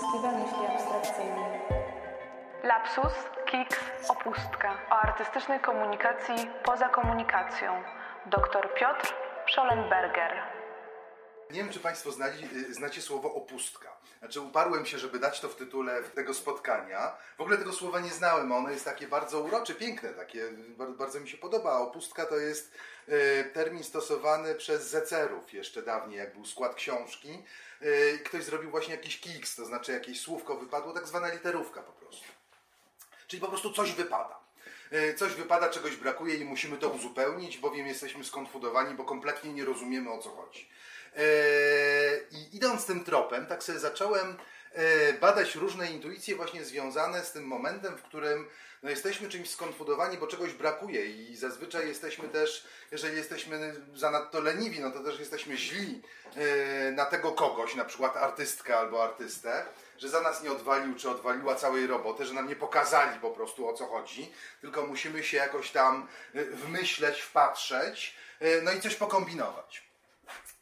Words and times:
Festiwal 0.00 0.34
Myśli 0.34 0.66
Abstrakcyjnej. 0.66 1.60
Lapsus, 2.62 3.12
kiks, 3.46 3.80
opustka. 4.08 4.74
O 4.90 4.94
artystycznej 4.94 5.60
komunikacji 5.60 6.34
poza 6.62 6.88
komunikacją. 6.88 7.82
Dr 8.26 8.74
Piotr 8.74 9.14
Schollenberger. 9.46 10.59
Nie 11.50 11.58
wiem, 11.58 11.72
czy 11.72 11.80
Państwo 11.80 12.12
znali, 12.12 12.48
y, 12.56 12.74
znacie 12.74 13.02
słowo 13.02 13.34
opustka. 13.34 14.00
Znaczy, 14.18 14.40
uparłem 14.40 14.86
się, 14.86 14.98
żeby 14.98 15.18
dać 15.18 15.40
to 15.40 15.48
w 15.48 15.56
tytule 15.56 16.02
tego 16.02 16.34
spotkania. 16.34 17.16
W 17.38 17.40
ogóle 17.40 17.58
tego 17.58 17.72
słowa 17.72 18.00
nie 18.00 18.10
znałem, 18.10 18.52
ono 18.52 18.70
jest 18.70 18.84
takie 18.84 19.08
bardzo 19.08 19.40
urocze, 19.40 19.74
piękne, 19.74 20.08
takie, 20.08 20.52
bardzo, 20.98 21.20
mi 21.20 21.28
się 21.28 21.36
podoba. 21.36 21.78
Opustka 21.78 22.26
to 22.26 22.36
jest 22.36 22.74
y, 23.08 23.50
termin 23.52 23.84
stosowany 23.84 24.54
przez 24.54 24.90
zecerów 24.90 25.52
jeszcze 25.52 25.82
dawniej, 25.82 26.18
jak 26.18 26.34
był 26.34 26.46
skład 26.46 26.74
książki. 26.74 27.42
Y, 27.82 28.18
ktoś 28.24 28.44
zrobił 28.44 28.70
właśnie 28.70 28.94
jakiś 28.94 29.20
kiks, 29.20 29.56
to 29.56 29.64
znaczy 29.64 29.92
jakieś 29.92 30.20
słówko 30.20 30.56
wypadło, 30.56 30.92
tak 30.92 31.06
zwana 31.06 31.28
literówka 31.28 31.82
po 31.82 31.92
prostu. 31.92 32.28
Czyli 33.26 33.40
po 33.40 33.48
prostu 33.48 33.72
coś 33.72 33.92
wypada. 33.92 34.40
Coś 35.16 35.34
wypada, 35.34 35.68
czegoś 35.68 35.96
brakuje 35.96 36.34
i 36.34 36.44
musimy 36.44 36.76
to 36.76 36.88
uzupełnić, 36.88 37.58
bowiem 37.58 37.86
jesteśmy 37.86 38.24
skonfudowani, 38.24 38.94
bo 38.94 39.04
kompletnie 39.04 39.52
nie 39.52 39.64
rozumiemy 39.64 40.12
o 40.12 40.18
co 40.18 40.30
chodzi. 40.30 40.68
E, 41.16 41.22
I 42.30 42.56
idąc 42.56 42.86
tym 42.86 43.04
tropem, 43.04 43.46
tak 43.46 43.62
sobie 43.62 43.78
zacząłem 43.78 44.36
e, 44.72 45.12
badać 45.12 45.54
różne 45.54 45.90
intuicje 45.90 46.36
właśnie 46.36 46.64
związane 46.64 47.24
z 47.24 47.32
tym 47.32 47.44
momentem, 47.44 47.96
w 47.96 48.02
którym 48.02 48.48
no, 48.82 48.90
jesteśmy 48.90 49.28
czymś 49.28 49.50
skonfudowani, 49.50 50.18
bo 50.18 50.26
czegoś 50.26 50.52
brakuje 50.52 51.06
i 51.06 51.36
zazwyczaj 51.36 51.88
jesteśmy 51.88 52.28
też, 52.28 52.66
jeżeli 52.90 53.16
jesteśmy 53.16 53.74
zanadto 53.94 54.40
leniwi, 54.40 54.80
no 54.80 54.90
to 54.90 55.00
też 55.00 55.20
jesteśmy 55.20 55.56
źli 55.56 56.02
e, 56.36 56.92
na 56.92 57.06
tego 57.06 57.32
kogoś, 57.32 57.74
na 57.74 57.84
przykład 57.84 58.16
artystkę 58.16 58.78
albo 58.78 59.04
artystę, 59.04 59.64
że 59.98 60.08
za 60.08 60.20
nas 60.20 60.42
nie 60.42 60.52
odwalił 60.52 60.94
czy 60.94 61.10
odwaliła 61.10 61.54
całej 61.54 61.86
roboty, 61.86 62.24
że 62.24 62.34
nam 62.34 62.48
nie 62.48 62.56
pokazali 62.56 63.20
po 63.20 63.30
prostu 63.30 63.68
o 63.68 63.72
co 63.72 63.86
chodzi, 63.86 64.32
tylko 64.60 64.86
musimy 64.86 65.24
się 65.24 65.36
jakoś 65.36 65.70
tam 65.70 66.08
wmyśleć, 66.34 67.20
wpatrzeć, 67.20 68.16
no 68.62 68.72
i 68.72 68.80
coś 68.80 68.94
pokombinować. 68.94 69.89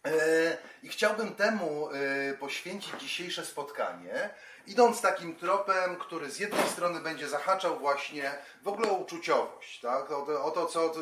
E, 0.06 0.56
I 0.82 0.88
chciałbym 0.88 1.34
temu 1.34 1.90
e, 1.90 2.34
poświęcić 2.34 2.92
dzisiejsze 3.00 3.44
spotkanie, 3.44 4.30
idąc 4.66 5.00
takim 5.00 5.36
tropem, 5.36 5.96
który 5.96 6.30
z 6.30 6.38
jednej 6.38 6.68
strony 6.68 7.00
będzie 7.00 7.28
zahaczał 7.28 7.78
właśnie 7.78 8.38
w 8.62 8.68
ogóle 8.68 8.90
o 8.90 8.94
uczuciowość, 8.94 9.80
tak? 9.80 10.10
o, 10.10 10.22
to, 10.22 10.44
o 10.44 10.50
to, 10.50 10.66
co, 10.66 10.92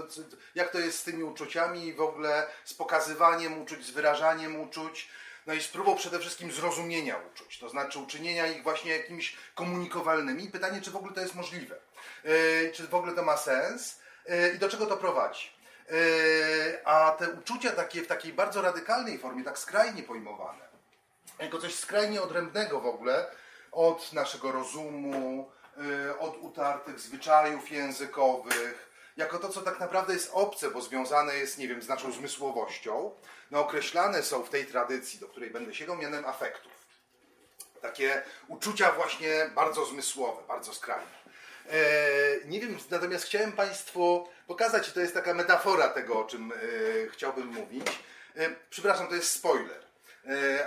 jak 0.54 0.70
to 0.70 0.78
jest 0.78 0.98
z 0.98 1.04
tymi 1.04 1.24
uczuciami 1.24 1.86
i 1.86 1.94
w 1.94 2.00
ogóle 2.00 2.46
z 2.64 2.74
pokazywaniem 2.74 3.62
uczuć, 3.62 3.86
z 3.86 3.90
wyrażaniem 3.90 4.60
uczuć, 4.60 5.08
no 5.46 5.54
i 5.54 5.60
z 5.60 5.68
próbą 5.68 5.96
przede 5.96 6.18
wszystkim 6.18 6.52
zrozumienia 6.52 7.16
uczuć, 7.32 7.58
to 7.58 7.68
znaczy 7.68 7.98
uczynienia 7.98 8.46
ich 8.46 8.62
właśnie 8.62 8.96
jakimiś 8.96 9.36
komunikowalnymi. 9.54 10.50
Pytanie, 10.50 10.80
czy 10.80 10.90
w 10.90 10.96
ogóle 10.96 11.14
to 11.14 11.20
jest 11.20 11.34
możliwe, 11.34 11.76
e, 12.24 12.70
czy 12.70 12.88
w 12.88 12.94
ogóle 12.94 13.12
to 13.12 13.22
ma 13.22 13.36
sens 13.36 14.00
i 14.54 14.58
do 14.58 14.68
czego 14.68 14.86
to 14.86 14.96
prowadzi. 14.96 15.55
Yy, 15.90 16.84
a 16.84 17.10
te 17.18 17.30
uczucia 17.30 17.72
takie 17.72 18.02
w 18.02 18.06
takiej 18.06 18.32
bardzo 18.32 18.62
radykalnej 18.62 19.18
formie, 19.18 19.44
tak 19.44 19.58
skrajnie 19.58 20.02
pojmowane, 20.02 20.68
jako 21.38 21.58
coś 21.58 21.74
skrajnie 21.74 22.22
odrębnego 22.22 22.80
w 22.80 22.86
ogóle 22.86 23.30
od 23.72 24.12
naszego 24.12 24.52
rozumu, 24.52 25.50
yy, 25.76 26.18
od 26.18 26.36
utartych 26.36 27.00
zwyczajów 27.00 27.70
językowych, 27.70 28.92
jako 29.16 29.38
to, 29.38 29.48
co 29.48 29.62
tak 29.62 29.80
naprawdę 29.80 30.12
jest 30.14 30.30
obce, 30.32 30.70
bo 30.70 30.80
związane 30.80 31.36
jest, 31.36 31.58
nie 31.58 31.68
wiem, 31.68 31.82
z 31.82 31.88
naszą 31.88 32.12
zmysłowością, 32.12 33.10
no 33.50 33.60
określane 33.60 34.22
są 34.22 34.42
w 34.42 34.50
tej 34.50 34.66
tradycji, 34.66 35.20
do 35.20 35.28
której 35.28 35.50
będę 35.50 35.74
sięgał, 35.74 35.96
mianem 35.96 36.24
afektów. 36.24 36.72
Takie 37.82 38.22
uczucia 38.48 38.92
właśnie 38.92 39.50
bardzo 39.54 39.84
zmysłowe, 39.84 40.42
bardzo 40.48 40.74
skrajne. 40.74 41.25
E, 41.70 42.46
nie 42.48 42.60
wiem, 42.60 42.78
natomiast 42.90 43.24
chciałem 43.24 43.52
Państwu 43.52 44.28
pokazać, 44.46 44.92
to 44.92 45.00
jest 45.00 45.14
taka 45.14 45.34
metafora 45.34 45.88
tego, 45.88 46.20
o 46.20 46.24
czym 46.24 46.52
e, 46.52 46.56
chciałbym 47.08 47.46
mówić. 47.46 47.86
E, 48.36 48.50
przepraszam, 48.70 49.08
to 49.08 49.14
jest 49.14 49.30
spoiler, 49.30 49.86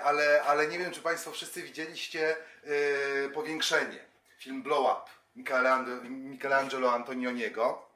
ale, 0.04 0.44
ale 0.44 0.68
nie 0.68 0.80
wiem, 0.80 0.92
czy 0.92 1.02
Państwo 1.02 1.32
wszyscy 1.32 1.62
widzieliście 1.62 2.36
powiększenie, 3.34 4.00
film 4.38 4.64
Blow 4.64 4.80
Up 4.80 5.12
Michelangelo, 6.10 6.94
Antonioniego. 6.94 7.90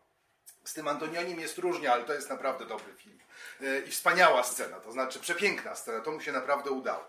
Z 0.64 0.74
tym 0.74 0.88
Antonionim 0.88 1.40
jest 1.40 1.58
różnie, 1.58 1.91
ale 1.91 2.03
to 2.03 2.14
jest 2.14 2.30
naprawdę 2.30 2.66
dobry 2.66 2.94
film. 2.94 3.20
I 3.88 3.91
wspaniała 3.91 4.44
scena, 4.44 4.80
to 4.80 4.91
znaczy 4.91 5.20
przepiękna 5.20 5.75
scena, 5.75 6.02
to 6.02 6.12
mu 6.12 6.22
się 6.22 6.31
naprawdę 6.31 6.72
udało. 6.72 7.06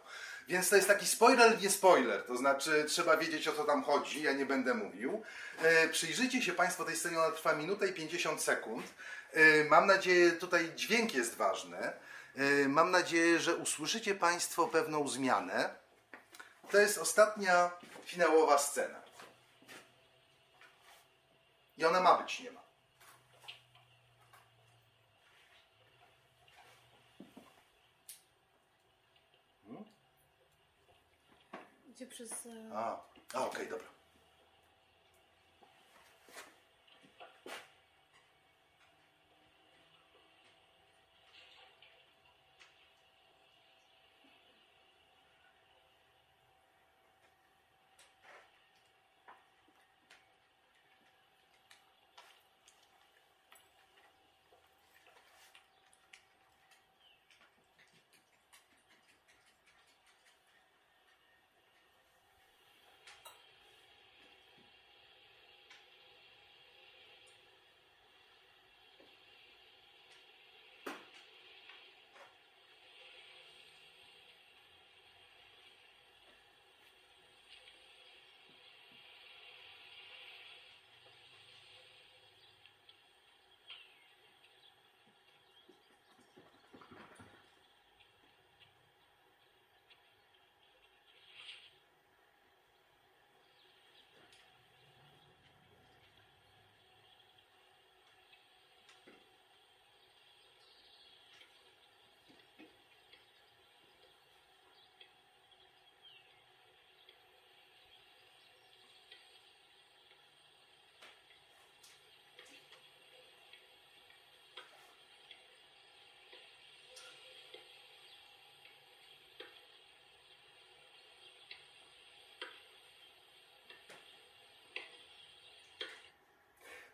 Więc 0.48 0.68
to 0.68 0.76
jest 0.76 0.88
taki 0.88 1.06
spoiler, 1.06 1.62
nie 1.62 1.70
spoiler, 1.70 2.22
to 2.26 2.36
znaczy 2.36 2.84
trzeba 2.88 3.16
wiedzieć 3.16 3.48
o 3.48 3.52
co 3.52 3.64
tam 3.64 3.84
chodzi, 3.84 4.22
ja 4.22 4.32
nie 4.32 4.46
będę 4.46 4.74
mówił. 4.74 5.22
E, 5.62 5.88
przyjrzyjcie 5.88 6.42
się 6.42 6.52
Państwo 6.52 6.84
tej 6.84 6.96
scenie, 6.96 7.18
ona 7.18 7.30
trwa 7.30 7.52
minutę 7.52 7.88
i 7.88 7.92
50 7.92 8.42
sekund. 8.42 8.86
E, 9.32 9.64
mam 9.64 9.86
nadzieję, 9.86 10.32
tutaj 10.32 10.72
dźwięk 10.76 11.14
jest 11.14 11.34
ważny. 11.34 11.78
E, 11.78 12.68
mam 12.68 12.90
nadzieję, 12.90 13.40
że 13.40 13.56
usłyszycie 13.56 14.14
Państwo 14.14 14.68
pewną 14.68 15.08
zmianę. 15.08 15.74
To 16.70 16.78
jest 16.78 16.98
ostatnia 16.98 17.70
finałowa 18.04 18.58
scena. 18.58 19.00
I 21.78 21.84
ona 21.84 22.00
ma 22.00 22.22
być, 22.22 22.40
nie 22.40 22.50
ma. 22.50 22.63
Idzie 31.94 32.06
przez... 32.06 32.46
e, 32.46 32.70
A, 32.76 33.04
a 33.34 33.46
okej, 33.46 33.68
dobra. 33.68 33.86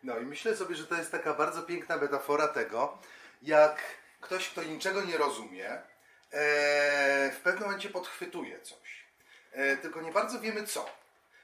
No 0.03 0.19
i 0.19 0.25
myślę 0.25 0.55
sobie, 0.55 0.75
że 0.75 0.87
to 0.87 0.95
jest 0.95 1.11
taka 1.11 1.33
bardzo 1.33 1.63
piękna 1.63 1.97
metafora 1.97 2.47
tego, 2.47 2.97
jak 3.41 3.81
ktoś, 4.21 4.49
kto 4.49 4.63
niczego 4.63 5.01
nie 5.03 5.17
rozumie, 5.17 5.69
e, 5.71 5.81
w 7.31 7.39
pewnym 7.43 7.63
momencie 7.63 7.89
podchwytuje 7.89 8.61
coś. 8.61 9.05
E, 9.51 9.77
tylko 9.77 10.01
nie 10.01 10.11
bardzo 10.11 10.39
wiemy 10.39 10.63
co. 10.63 11.01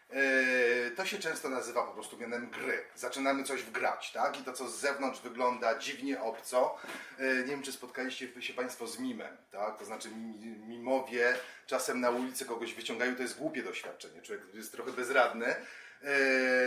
Yy, 0.09 0.91
to 0.95 1.05
się 1.05 1.19
często 1.19 1.49
nazywa 1.49 1.83
po 1.83 1.91
prostu 1.93 2.17
mianem 2.17 2.49
gry. 2.49 2.85
Zaczynamy 2.95 3.43
coś 3.43 3.61
wgrać, 3.63 4.11
tak? 4.11 4.39
I 4.39 4.43
to, 4.43 4.53
co 4.53 4.69
z 4.69 4.79
zewnątrz 4.79 5.21
wygląda 5.21 5.79
dziwnie 5.79 6.21
obco. 6.21 6.77
Nie 7.19 7.43
wiem, 7.43 7.63
czy 7.63 7.71
spotkaliście 7.71 8.41
się 8.41 8.53
Państwo 8.53 8.87
z 8.87 8.99
mimem, 8.99 9.37
tak? 9.51 9.79
To 9.79 9.85
znaczy 9.85 10.09
mi- 10.09 10.57
mimowie 10.67 11.35
czasem 11.65 12.01
na 12.01 12.09
ulicy 12.09 12.45
kogoś 12.45 12.73
wyciągają, 12.73 13.15
to 13.15 13.21
jest 13.21 13.37
głupie 13.37 13.63
doświadczenie. 13.63 14.21
Człowiek 14.21 14.53
jest 14.53 14.71
trochę 14.71 14.91
bezradny, 14.91 15.55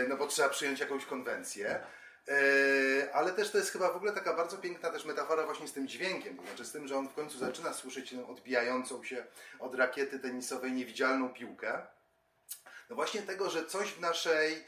no 0.07 0.17
bo 0.17 0.27
trzeba 0.27 0.49
przyjąć 0.49 0.79
jakąś 0.79 1.05
konwencję. 1.05 1.79
Yy, 2.27 3.13
ale 3.13 3.31
też 3.31 3.51
to 3.51 3.57
jest 3.57 3.71
chyba 3.71 3.93
w 3.93 3.95
ogóle 3.95 4.11
taka 4.11 4.33
bardzo 4.33 4.57
piękna 4.57 4.89
też 4.89 5.05
metafora 5.05 5.45
właśnie 5.45 5.67
z 5.67 5.73
tym 5.73 5.87
dźwiękiem, 5.87 6.37
to 6.37 6.43
znaczy 6.43 6.65
z 6.65 6.71
tym, 6.71 6.87
że 6.87 6.97
on 6.97 7.09
w 7.09 7.13
końcu 7.13 7.37
zaczyna 7.37 7.73
słyszeć 7.73 8.13
odbijającą 8.13 9.03
się 9.03 9.25
od 9.59 9.75
rakiety 9.75 10.19
tenisowej 10.19 10.71
niewidzialną 10.71 11.29
piłkę. 11.29 11.81
No 12.89 12.95
właśnie 12.95 13.21
tego, 13.21 13.49
że 13.49 13.65
coś 13.65 13.87
w 13.87 13.99
naszej 13.99 14.65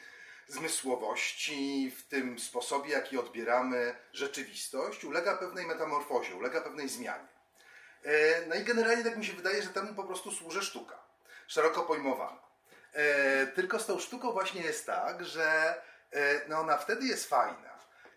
zmysłowości, 0.47 1.91
w 1.97 2.07
tym 2.07 2.39
sposobie, 2.39 2.91
jaki 2.91 3.17
odbieramy 3.17 3.95
rzeczywistość, 4.13 5.03
ulega 5.03 5.37
pewnej 5.37 5.65
metamorfozie, 5.65 6.35
ulega 6.35 6.61
pewnej 6.61 6.89
zmianie. 6.89 7.27
E, 8.03 8.45
No 8.45 8.55
i 8.55 8.63
generalnie 8.63 9.03
tak 9.03 9.17
mi 9.17 9.25
się 9.25 9.33
wydaje, 9.33 9.61
że 9.63 9.69
temu 9.69 9.93
po 9.93 10.03
prostu 10.03 10.31
służy 10.31 10.61
sztuka, 10.61 10.99
szeroko 11.47 11.81
pojmowana. 11.81 12.42
E, 12.93 13.47
Tylko 13.47 13.79
z 13.79 13.85
tą 13.85 13.99
sztuką 13.99 14.31
właśnie 14.31 14.61
jest 14.61 14.85
tak, 14.85 15.25
że 15.25 15.75
e, 16.11 16.41
no 16.47 16.59
ona 16.59 16.77
wtedy 16.77 17.05
jest 17.05 17.29
fajna, 17.29 17.73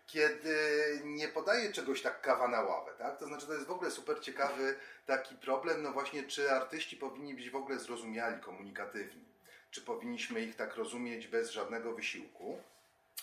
kiedy 0.07 0.55
nie 1.03 1.27
podaje 1.27 1.71
czegoś 1.73 2.01
tak 2.01 2.21
kawa 2.21 2.47
na 2.47 2.61
ławę, 2.61 2.91
tak? 2.97 3.17
To 3.17 3.25
znaczy 3.27 3.47
to 3.47 3.53
jest 3.53 3.65
w 3.65 3.71
ogóle 3.71 3.91
super 3.91 4.19
ciekawy 4.21 4.75
taki 5.05 5.35
problem, 5.35 5.83
no 5.83 5.91
właśnie 5.91 6.23
czy 6.23 6.51
artyści 6.51 6.97
powinni 6.97 7.33
być 7.35 7.49
w 7.49 7.55
ogóle 7.55 7.79
zrozumiali, 7.79 8.41
komunikatywni, 8.41 9.25
czy 9.71 9.81
powinniśmy 9.81 10.41
ich 10.41 10.55
tak 10.55 10.75
rozumieć 10.75 11.27
bez 11.27 11.49
żadnego 11.51 11.91
wysiłku, 11.93 12.61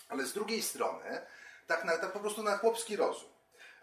ale 0.09 0.23
z 0.25 0.33
drugiej 0.33 0.61
strony 0.61 1.21
tak, 1.67 1.85
na, 1.85 1.97
tak 1.97 2.11
po 2.11 2.19
prostu 2.19 2.43
na 2.43 2.57
chłopski 2.57 2.95
rozum. 2.95 3.29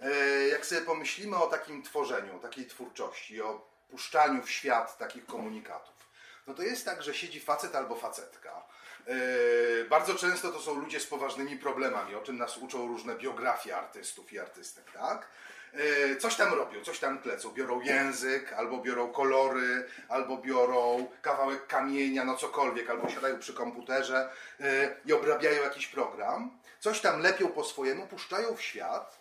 E, 0.00 0.10
Jak 0.48 0.66
sobie 0.66 0.80
pomyślimy 0.80 1.36
o 1.36 1.46
takim 1.46 1.82
tworzeniu, 1.82 2.38
takiej 2.38 2.66
twórczości, 2.66 3.42
o 3.42 3.69
puszczaniu 3.90 4.42
w 4.42 4.50
świat 4.50 4.98
takich 4.98 5.26
komunikatów, 5.26 5.94
no 6.46 6.54
to 6.54 6.62
jest 6.62 6.84
tak, 6.84 7.02
że 7.02 7.14
siedzi 7.14 7.40
facet 7.40 7.74
albo 7.74 7.94
facetka. 7.96 8.62
E, 9.06 9.14
Bardzo 9.84 10.14
często 10.14 10.52
to 10.52 10.60
są 10.60 10.74
ludzie 10.74 11.00
z 11.00 11.06
poważnymi 11.06 11.56
problemami, 11.58 12.14
o 12.14 12.20
czym 12.20 12.38
nas 12.38 12.56
uczą 12.58 12.86
różne 12.88 13.14
biografie 13.14 13.76
artystów 13.76 14.32
i 14.32 14.38
artystek, 14.38 14.92
tak? 14.92 15.28
E, 15.72 16.16
Coś 16.16 16.34
tam 16.36 16.54
robią, 16.54 16.84
coś 16.84 16.98
tam 16.98 17.18
klecą. 17.22 17.50
Biorą 17.50 17.80
język, 17.80 18.52
albo 18.52 18.78
biorą 18.78 19.12
kolory, 19.12 19.86
albo 20.08 20.36
biorą 20.36 21.06
kawałek 21.22 21.66
kamienia, 21.66 22.24
no 22.24 22.36
cokolwiek, 22.36 22.90
albo 22.90 23.08
siadają 23.10 23.38
przy 23.38 23.54
komputerze 23.54 24.30
e, 24.60 24.96
i 25.04 25.12
obrabiają 25.12 25.62
jakiś 25.62 25.86
program. 25.86 26.58
Coś 26.80 27.00
tam 27.00 27.20
lepią 27.20 27.48
po 27.48 27.64
swojemu, 27.64 28.06
puszczają 28.06 28.56
w 28.56 28.62
świat. 28.62 29.18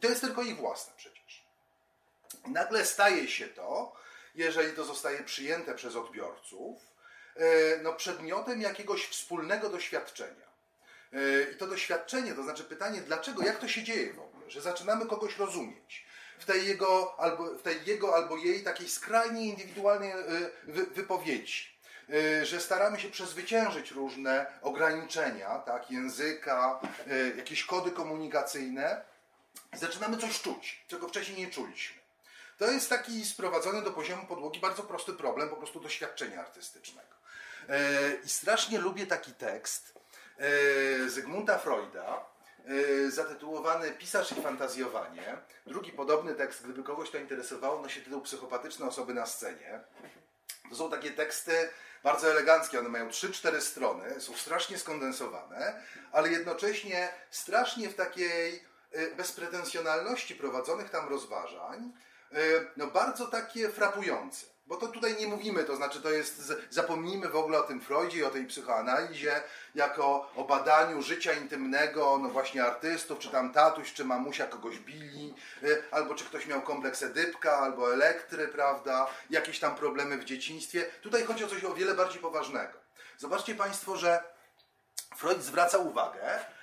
To 0.00 0.08
jest 0.08 0.20
tylko 0.20 0.42
ich 0.42 0.56
własne 0.56 0.92
przecież. 0.96 1.44
I 2.46 2.50
nagle 2.50 2.84
staje 2.84 3.28
się 3.28 3.46
to, 3.48 3.96
jeżeli 4.34 4.72
to 4.72 4.84
zostaje 4.84 5.24
przyjęte 5.24 5.74
przez 5.74 5.96
odbiorców, 5.96 6.82
e, 7.36 7.46
no 7.82 7.92
przedmiotem 7.92 8.60
jakiegoś 8.60 9.06
wspólnego 9.06 9.68
doświadczenia. 9.68 10.46
E, 11.12 11.52
I 11.52 11.56
to 11.56 11.66
doświadczenie, 11.66 12.34
to 12.34 12.42
znaczy 12.42 12.64
pytanie, 12.64 13.00
dlaczego, 13.00 13.42
jak 13.42 13.58
to 13.58 13.68
się 13.68 13.82
dzieje 13.82 14.12
w 14.12 14.20
ogóle, 14.20 14.50
że 14.50 14.60
zaczynamy 14.60 15.06
kogoś 15.06 15.38
rozumieć 15.38 16.06
w 16.38 16.44
tej 16.44 16.66
jego 16.66 17.20
albo, 17.20 17.54
w 17.54 17.62
tej 17.62 17.84
jego 17.86 18.14
albo 18.14 18.36
jej 18.36 18.62
takiej 18.62 18.88
skrajnie 18.88 19.46
indywidualnej 19.46 20.10
e, 20.10 20.16
wy, 20.64 20.86
wypowiedzi. 20.86 21.74
Że 22.42 22.60
staramy 22.60 23.00
się 23.00 23.10
przezwyciężyć 23.10 23.90
różne 23.90 24.46
ograniczenia, 24.62 25.58
tak, 25.58 25.90
języka, 25.90 26.80
jakieś 27.36 27.64
kody 27.64 27.90
komunikacyjne 27.90 29.04
zaczynamy 29.72 30.16
coś 30.16 30.42
czuć, 30.42 30.84
czego 30.88 31.08
wcześniej 31.08 31.38
nie 31.38 31.50
czuliśmy. 31.50 32.03
To 32.58 32.70
jest 32.70 32.88
taki 32.88 33.24
sprowadzony 33.24 33.82
do 33.82 33.90
poziomu 33.90 34.26
podłogi 34.26 34.60
bardzo 34.60 34.82
prosty 34.82 35.12
problem, 35.12 35.48
po 35.48 35.56
prostu 35.56 35.80
doświadczenia 35.80 36.40
artystycznego. 36.40 37.14
E, 37.68 38.14
I 38.24 38.28
strasznie 38.28 38.78
lubię 38.78 39.06
taki 39.06 39.32
tekst 39.32 39.94
e, 40.38 41.08
Zygmunta 41.08 41.58
Freuda, 41.58 42.24
e, 42.66 43.10
zatytułowany 43.10 43.92
Pisarz 43.92 44.32
i 44.32 44.34
fantazjowanie. 44.34 45.36
Drugi 45.66 45.92
podobny 45.92 46.34
tekst, 46.34 46.64
gdyby 46.64 46.82
kogoś 46.82 47.10
to 47.10 47.18
interesowało, 47.18 47.82
nosi 47.82 48.02
tytuł 48.02 48.20
Psychopatyczne 48.20 48.86
osoby 48.86 49.14
na 49.14 49.26
scenie. 49.26 49.80
To 50.70 50.76
są 50.76 50.90
takie 50.90 51.10
teksty 51.10 51.68
bardzo 52.02 52.30
eleganckie, 52.30 52.78
one 52.78 52.88
mają 52.88 53.08
3-4 53.08 53.60
strony, 53.60 54.20
są 54.20 54.36
strasznie 54.36 54.78
skondensowane, 54.78 55.82
ale 56.12 56.28
jednocześnie 56.28 57.08
strasznie 57.30 57.88
w 57.88 57.94
takiej 57.94 58.64
bezpretensjonalności 59.16 60.34
prowadzonych 60.34 60.90
tam 60.90 61.08
rozważań, 61.08 61.92
no 62.76 62.86
bardzo 62.86 63.26
takie 63.26 63.68
frapujące. 63.68 64.46
Bo 64.66 64.76
to 64.76 64.88
tutaj 64.88 65.16
nie 65.16 65.26
mówimy, 65.26 65.64
to 65.64 65.76
znaczy 65.76 66.00
to 66.00 66.10
jest, 66.10 66.52
zapomnijmy 66.70 67.28
w 67.28 67.36
ogóle 67.36 67.58
o 67.58 67.62
tym 67.62 67.80
Freudzie 67.80 68.18
i 68.18 68.24
o 68.24 68.30
tej 68.30 68.46
psychoanalizie, 68.46 69.42
jako 69.74 70.30
o 70.36 70.44
badaniu 70.44 71.02
życia 71.02 71.32
intymnego, 71.32 72.18
no 72.22 72.28
właśnie 72.28 72.64
artystów, 72.64 73.18
czy 73.18 73.28
tam 73.28 73.52
tatuś, 73.52 73.92
czy 73.92 74.04
mamusia 74.04 74.46
kogoś 74.46 74.78
bili, 74.78 75.34
y, 75.62 75.82
albo 75.90 76.14
czy 76.14 76.24
ktoś 76.24 76.46
miał 76.46 76.62
kompleks 76.62 77.02
Edypka, 77.02 77.58
albo 77.58 77.92
Elektry, 77.92 78.48
prawda, 78.48 79.06
jakieś 79.30 79.58
tam 79.58 79.76
problemy 79.76 80.18
w 80.18 80.24
dzieciństwie. 80.24 80.84
Tutaj 81.02 81.24
chodzi 81.24 81.44
o 81.44 81.48
coś 81.48 81.64
o 81.64 81.74
wiele 81.74 81.94
bardziej 81.94 82.20
poważnego. 82.20 82.78
Zobaczcie 83.18 83.54
Państwo, 83.54 83.96
że 83.96 84.24
Freud 85.16 85.42
zwraca 85.42 85.78
uwagę 85.78 86.22
e, 86.22 86.54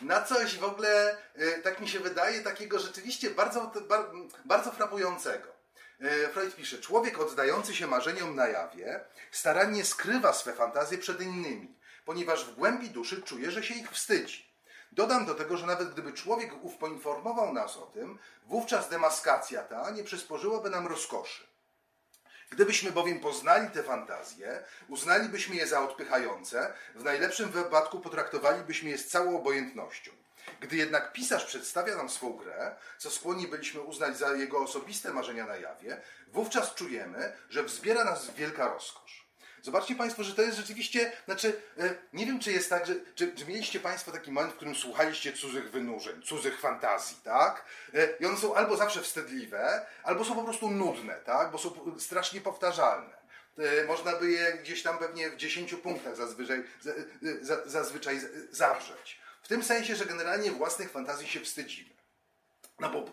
na 0.00 0.22
coś 0.22 0.58
w 0.58 0.64
ogóle, 0.64 1.16
e, 1.34 1.58
tak 1.62 1.80
mi 1.80 1.88
się 1.88 2.00
wydaje, 2.00 2.40
takiego 2.40 2.78
rzeczywiście 2.78 3.30
bardzo, 3.30 3.72
bar- 3.88 4.10
bardzo 4.44 4.72
frapującego. 4.72 5.48
E, 6.00 6.28
Freud 6.28 6.56
pisze, 6.56 6.78
człowiek 6.78 7.18
oddający 7.18 7.74
się 7.74 7.86
marzeniom 7.86 8.34
na 8.36 8.48
jawie 8.48 9.00
starannie 9.30 9.84
skrywa 9.84 10.32
swe 10.32 10.52
fantazje 10.52 10.98
przed 10.98 11.20
innymi, 11.20 11.78
ponieważ 12.04 12.44
w 12.44 12.54
głębi 12.54 12.90
duszy 12.90 13.22
czuje, 13.22 13.50
że 13.50 13.62
się 13.62 13.74
ich 13.74 13.90
wstydzi. 13.90 14.46
Dodam 14.92 15.26
do 15.26 15.34
tego, 15.34 15.56
że 15.56 15.66
nawet 15.66 15.92
gdyby 15.92 16.12
człowiek 16.12 16.64
ów 16.64 16.76
poinformował 16.76 17.52
nas 17.52 17.76
o 17.76 17.86
tym, 17.86 18.18
wówczas 18.46 18.88
demaskacja 18.88 19.62
ta 19.62 19.90
nie 19.90 20.04
przysporzyłaby 20.04 20.70
nam 20.70 20.86
rozkoszy. 20.86 21.45
Gdybyśmy 22.50 22.92
bowiem 22.92 23.20
poznali 23.20 23.70
te 23.70 23.82
fantazje, 23.82 24.64
uznalibyśmy 24.88 25.56
je 25.56 25.66
za 25.66 25.80
odpychające, 25.80 26.72
w 26.94 27.04
najlepszym 27.04 27.50
wypadku 27.50 28.00
potraktowalibyśmy 28.00 28.90
je 28.90 28.98
z 28.98 29.08
całą 29.08 29.36
obojętnością. 29.36 30.10
Gdy 30.60 30.76
jednak 30.76 31.12
pisarz 31.12 31.44
przedstawia 31.44 31.96
nam 31.96 32.10
swą 32.10 32.32
grę, 32.32 32.76
co 32.98 33.10
skłonni 33.10 33.48
byliśmy 33.48 33.80
uznać 33.80 34.18
za 34.18 34.32
jego 34.32 34.58
osobiste 34.58 35.12
marzenia 35.12 35.46
na 35.46 35.56
jawie, 35.56 36.00
wówczas 36.28 36.74
czujemy, 36.74 37.36
że 37.50 37.62
wzbiera 37.62 38.04
nas 38.04 38.30
wielka 38.30 38.68
rozkosz. 38.68 39.25
Zobaczcie 39.66 39.94
Państwo, 39.94 40.24
że 40.24 40.34
to 40.34 40.42
jest 40.42 40.56
rzeczywiście, 40.56 41.12
znaczy, 41.24 41.60
e, 41.78 41.94
nie 42.12 42.26
wiem, 42.26 42.40
czy 42.40 42.52
jest 42.52 42.70
tak, 42.70 42.86
że, 42.86 42.94
czy, 43.14 43.34
czy 43.34 43.46
mieliście 43.46 43.80
Państwo 43.80 44.12
taki 44.12 44.30
moment, 44.32 44.52
w 44.52 44.56
którym 44.56 44.74
słuchaliście 44.74 45.32
cudzych 45.32 45.70
wynurzeń, 45.70 46.22
cudzych 46.22 46.60
fantazji, 46.60 47.16
tak? 47.24 47.64
E, 47.94 48.08
I 48.20 48.26
one 48.26 48.36
są 48.38 48.54
albo 48.54 48.76
zawsze 48.76 49.02
wstydliwe, 49.02 49.86
albo 50.02 50.24
są 50.24 50.34
po 50.34 50.42
prostu 50.44 50.70
nudne, 50.70 51.14
tak? 51.14 51.50
Bo 51.50 51.58
są 51.58 51.74
strasznie 51.98 52.40
powtarzalne. 52.40 53.16
E, 53.58 53.84
Można 53.84 54.16
by 54.16 54.30
je 54.30 54.52
gdzieś 54.62 54.82
tam 54.82 54.98
pewnie 54.98 55.30
w 55.30 55.36
10 55.36 55.74
punktach 55.74 56.16
zazwyczaj, 56.16 56.64
za- 56.80 56.92
za- 57.42 57.66
zazwyczaj 57.66 58.20
zawrzeć. 58.50 59.20
W 59.42 59.48
tym 59.48 59.62
sensie, 59.64 59.96
że 59.96 60.06
generalnie 60.06 60.50
własnych 60.52 60.90
fantazji 60.90 61.28
się 61.28 61.40
wstydzimy. 61.40 61.95
No 62.80 62.90
bo 62.90 63.04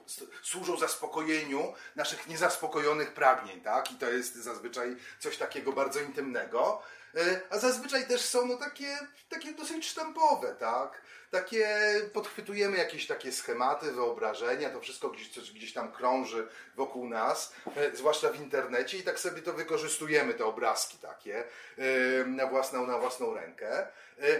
służą 0.44 0.78
zaspokojeniu 0.78 1.74
naszych 1.96 2.28
niezaspokojonych 2.28 3.14
pragnień, 3.14 3.62
tak? 3.62 3.92
I 3.92 3.96
to 3.96 4.10
jest 4.10 4.36
zazwyczaj 4.36 4.96
coś 5.20 5.38
takiego 5.38 5.74
bardzo 5.74 6.00
intymnego. 6.00 6.82
E, 7.16 7.42
A 7.50 7.60
zazwyczaj 7.60 8.08
też 8.08 8.22
są 8.22 8.46
no 8.48 8.58
takie, 8.58 8.98
takie 9.30 9.54
dosyć 9.54 9.88
sztampowe, 9.88 10.56
tak? 10.56 11.02
Takie 11.32 11.68
podchwytujemy 12.14 12.78
jakieś 12.78 13.08
takie 13.08 13.32
schematy, 13.32 13.92
wyobrażenia, 13.92 14.70
to 14.70 14.80
wszystko 14.80 15.10
gdzieś, 15.10 15.52
gdzieś 15.52 15.74
tam 15.74 15.92
krąży 15.92 16.48
wokół 16.76 17.10
nas, 17.10 17.54
e, 17.76 17.96
zwłaszcza 17.96 18.30
w 18.30 18.42
internecie 18.42 18.98
i 18.98 19.04
tak 19.04 19.20
sobie 19.20 19.42
to 19.42 19.54
wykorzystujemy, 19.54 20.34
te 20.34 20.46
obrazki 20.46 20.98
takie 20.98 21.44
e, 21.78 22.26
na 22.26 22.48
własną, 22.48 22.88
na 22.88 22.98
własną 22.98 23.34
rękę. 23.34 23.88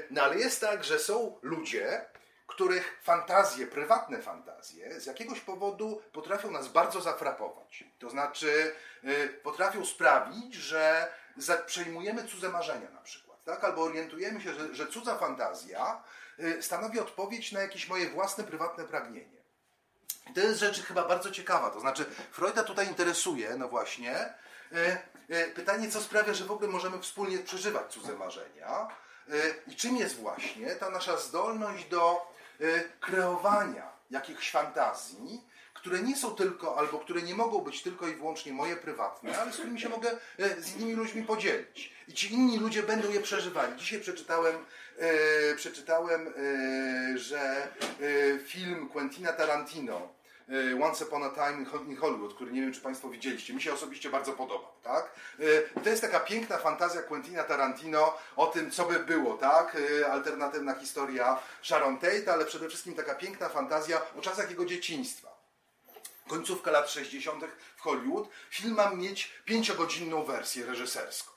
No 0.10 0.24
ale 0.24 0.40
jest 0.40 0.62
tak, 0.62 0.84
że 0.84 1.00
są 1.00 1.40
ludzie, 1.42 2.06
których 2.54 3.00
fantazje, 3.04 3.68
prywatne 3.68 4.22
fantazje, 4.22 5.00
z 5.02 5.06
jakiegoś 5.06 5.40
powodu 5.40 6.02
potrafią 6.12 6.52
nas 6.52 6.68
bardzo 6.68 7.02
zafrapować. 7.02 7.84
To 8.00 8.10
znaczy, 8.10 8.76
y, 9.04 9.40
potrafią 9.44 9.86
sprawić, 9.86 10.56
że 10.56 11.14
przejmujemy 11.66 12.24
cudze 12.28 12.50
marzenia 12.50 12.90
na 12.90 13.02
przykład, 13.02 13.44
tak? 13.44 13.64
Albo 13.64 13.84
orientujemy 13.84 14.42
się, 14.42 14.54
że, 14.54 14.76
że 14.76 14.88
cudza 14.88 15.18
fantazja 15.18 16.04
y, 16.40 16.64
stanowi 16.64 17.00
odpowiedź 17.00 17.52
na 17.52 17.62
jakieś 17.62 17.88
moje 17.90 18.10
własne, 18.10 18.44
prywatne 18.44 18.84
pragnienie. 18.84 19.44
I 20.30 20.34
to 20.34 20.42
jest 20.42 20.60
rzecz 20.60 20.82
chyba 20.82 21.08
bardzo 21.08 21.32
ciekawa. 21.32 21.70
To 21.70 21.80
znaczy, 21.80 22.06
Freuda 22.32 22.64
tutaj 22.64 22.88
interesuje, 22.88 23.56
no 23.58 23.68
właśnie, 23.68 24.34
e, 25.30 25.48
pytanie, 25.56 25.92
co 25.92 26.02
sprawia, 26.02 26.34
że 26.34 26.46
w 26.46 26.52
ogóle 26.52 26.70
możemy 26.70 27.00
wspólnie 27.02 27.38
przeżywać 27.38 27.94
cudze 27.94 28.14
marzenia 28.14 28.88
i 29.68 29.76
czym 29.76 29.98
jest 29.98 30.16
właśnie 30.16 30.76
ta 30.76 30.90
nasza 30.90 31.18
zdolność 31.18 31.86
do 31.86 32.34
kreowania 33.00 33.90
jakichś 34.12 34.52
fantazji, 34.52 35.42
które 35.74 36.00
nie 36.02 36.16
są 36.16 36.32
tylko, 36.32 36.78
albo 36.78 37.00
które 37.00 37.22
nie 37.22 37.36
mogą 37.36 37.62
być 37.62 37.82
tylko 37.82 38.08
i 38.08 38.16
wyłącznie 38.16 38.54
moje 38.54 38.76
prywatne, 38.76 39.40
ale 39.40 39.52
z 39.52 39.56
którymi 39.56 39.80
się 39.80 39.90
mogę 39.90 40.12
e, 40.40 40.62
z 40.62 40.76
innymi 40.76 40.94
ludźmi 40.94 41.24
podzielić. 41.24 41.94
I 42.08 42.14
ci 42.14 42.34
inni 42.34 42.60
ludzie 42.60 42.84
będą 42.84 43.12
je 43.12 43.20
przeżywali. 43.20 43.80
Dzisiaj 43.80 44.00
przeczytałem, 44.00 44.56
e, 44.98 45.56
przeczytałem 45.56 46.34
że 47.16 47.68
film 48.46 48.90
Quentina 48.90 49.34
Tarantino 49.34 50.23
Once 50.84 51.06
Upon 51.06 51.24
a 51.24 51.30
Time 51.30 51.54
in 51.60 51.66
Ho- 51.66 51.84
in 51.88 51.98
Hollywood, 51.98 52.34
który 52.36 52.52
nie 52.52 52.62
wiem, 52.62 52.74
czy 52.74 52.82
Państwo 52.82 53.10
widzieliście. 53.10 53.54
Mi 53.54 53.62
się 53.62 53.74
osobiście 53.74 54.10
bardzo 54.10 54.34
podobał, 54.34 54.70
tak? 54.84 55.12
E, 55.76 55.80
To 55.82 55.90
jest 55.90 56.02
taka 56.02 56.20
piękna 56.20 56.58
fantazja 56.58 57.02
Quentina 57.02 57.44
Tarantino 57.44 58.18
o 58.36 58.48
tym, 58.48 58.72
co 58.72 58.86
by 58.86 59.00
było, 59.00 59.38
tak? 59.38 59.78
E, 60.02 60.12
Alternatywna 60.12 60.76
historia 60.76 61.40
Sharon 61.62 61.98
Tate, 61.98 62.34
ale 62.34 62.46
przede 62.46 62.70
wszystkim 62.70 62.94
taka 62.96 63.16
piękna 63.16 63.50
fantazja 63.50 64.02
o 64.18 64.22
czasach 64.22 64.50
jego 64.50 64.66
dzieciństwa 64.66 65.34
końcówka 66.28 66.72
lat 66.72 66.90
60. 66.90 67.44
w 67.76 67.82
Hollywood, 67.82 68.30
film 68.50 68.74
ma 68.76 68.90
mieć 68.90 69.32
pięciogodzinną 69.46 70.24
wersję 70.24 70.66
reżyserską. 70.66 71.32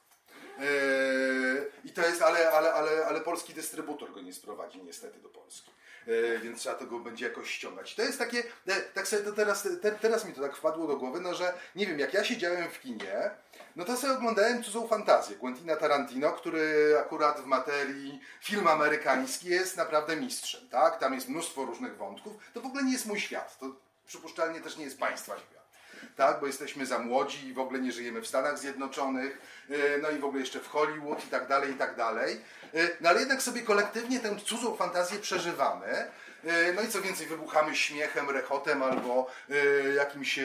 I 1.84 1.92
to 1.92 2.00
jest, 2.06 2.22
ale, 2.22 2.50
ale, 2.52 2.72
ale, 2.75 3.06
ale 3.06 3.20
polski 3.20 3.54
dystrybutor 3.54 4.12
go 4.12 4.20
nie 4.20 4.32
sprowadzi 4.34 4.82
niestety 4.82 5.18
do 5.20 5.28
Polski. 5.28 5.70
Eee, 6.08 6.38
więc 6.38 6.60
trzeba 6.60 6.75
tego 6.75 6.98
będzie 6.98 7.28
jakoś 7.28 7.50
ściągać. 7.50 7.94
To 7.94 8.02
jest 8.02 8.18
takie, 8.18 8.42
e, 8.66 8.80
tak 8.80 9.08
sobie 9.08 9.22
to 9.22 9.32
teraz, 9.32 9.68
te, 9.82 9.92
teraz 9.92 10.25
mi 10.25 10.32
to 10.32 10.40
tak 10.40 10.56
wpadło 10.56 10.86
do 10.86 10.96
głowy, 10.96 11.20
no 11.20 11.34
że 11.34 11.54
nie 11.75 11.86
wiem, 11.86 11.98
jak 11.98 12.14
ja 12.14 12.25
siedziałem 12.25 12.70
w 12.70 12.80
kinie, 12.80 13.30
no 13.76 13.84
to 13.84 13.96
sobie 13.96 14.12
oglądałem 14.12 14.62
cudzą 14.62 14.88
fantazję 14.88 15.36
Quentina 15.36 15.76
Tarantino, 15.76 16.32
który 16.32 16.94
akurat 17.00 17.40
w 17.40 17.46
materii 17.46 18.20
film 18.40 18.66
amerykański 18.66 19.48
jest 19.48 19.76
naprawdę 19.76 20.16
mistrzem, 20.16 20.68
tak? 20.68 20.98
Tam 20.98 21.14
jest 21.14 21.28
mnóstwo 21.28 21.64
różnych 21.64 21.96
wątków. 21.96 22.32
To 22.54 22.60
w 22.60 22.66
ogóle 22.66 22.84
nie 22.84 22.92
jest 22.92 23.06
mój 23.06 23.20
świat. 23.20 23.58
To 23.58 23.66
przypuszczalnie 24.06 24.60
też 24.60 24.76
nie 24.76 24.84
jest 24.84 24.98
państwa 24.98 25.38
świat. 25.38 25.55
Tak, 26.16 26.40
bo 26.40 26.46
jesteśmy 26.46 26.87
za 26.87 26.99
młodzi 26.99 27.49
i 27.49 27.52
w 27.52 27.58
ogóle 27.58 27.80
nie 27.80 27.92
żyjemy 27.92 28.20
w 28.23 28.26
Stanach 28.26 28.58
Zjednoczonych, 28.58 29.38
yy, 29.68 29.99
no 30.02 30.11
i 30.11 30.18
w 30.18 30.25
ogóle 30.25 30.40
jeszcze 30.40 30.61
w 30.61 30.68
Hollywood 30.68 31.25
i 31.25 31.28
tak 31.28 31.46
dalej, 31.46 31.70
i 31.70 31.75
tak 31.75 31.96
dalej. 31.96 32.40
Yy, 32.73 32.96
No 33.00 33.08
ale 33.08 33.20
jednak 33.20 33.42
sobie 33.42 33.62
kolektywnie 33.62 34.20
tę 34.20 34.37
cudzą 34.44 34.76
fantazję 34.76 35.18
przeżywamy. 35.18 36.11
Yy, 36.44 36.73
No 36.75 36.82
i 36.82 36.88
co 36.88 37.02
więcej, 37.02 37.26
wybuchamy 37.26 37.76
śmiechem, 37.76 38.30
rechotem 38.30 38.82
albo 38.82 39.30
jakimś 39.96 40.38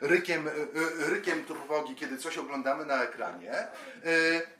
rykiem, 0.00 0.50
rykiem 0.98 1.44
trwogi, 1.44 1.94
kiedy 1.96 2.18
coś 2.18 2.38
oglądamy 2.38 2.84
na 2.86 3.02
ekranie. 3.02 3.66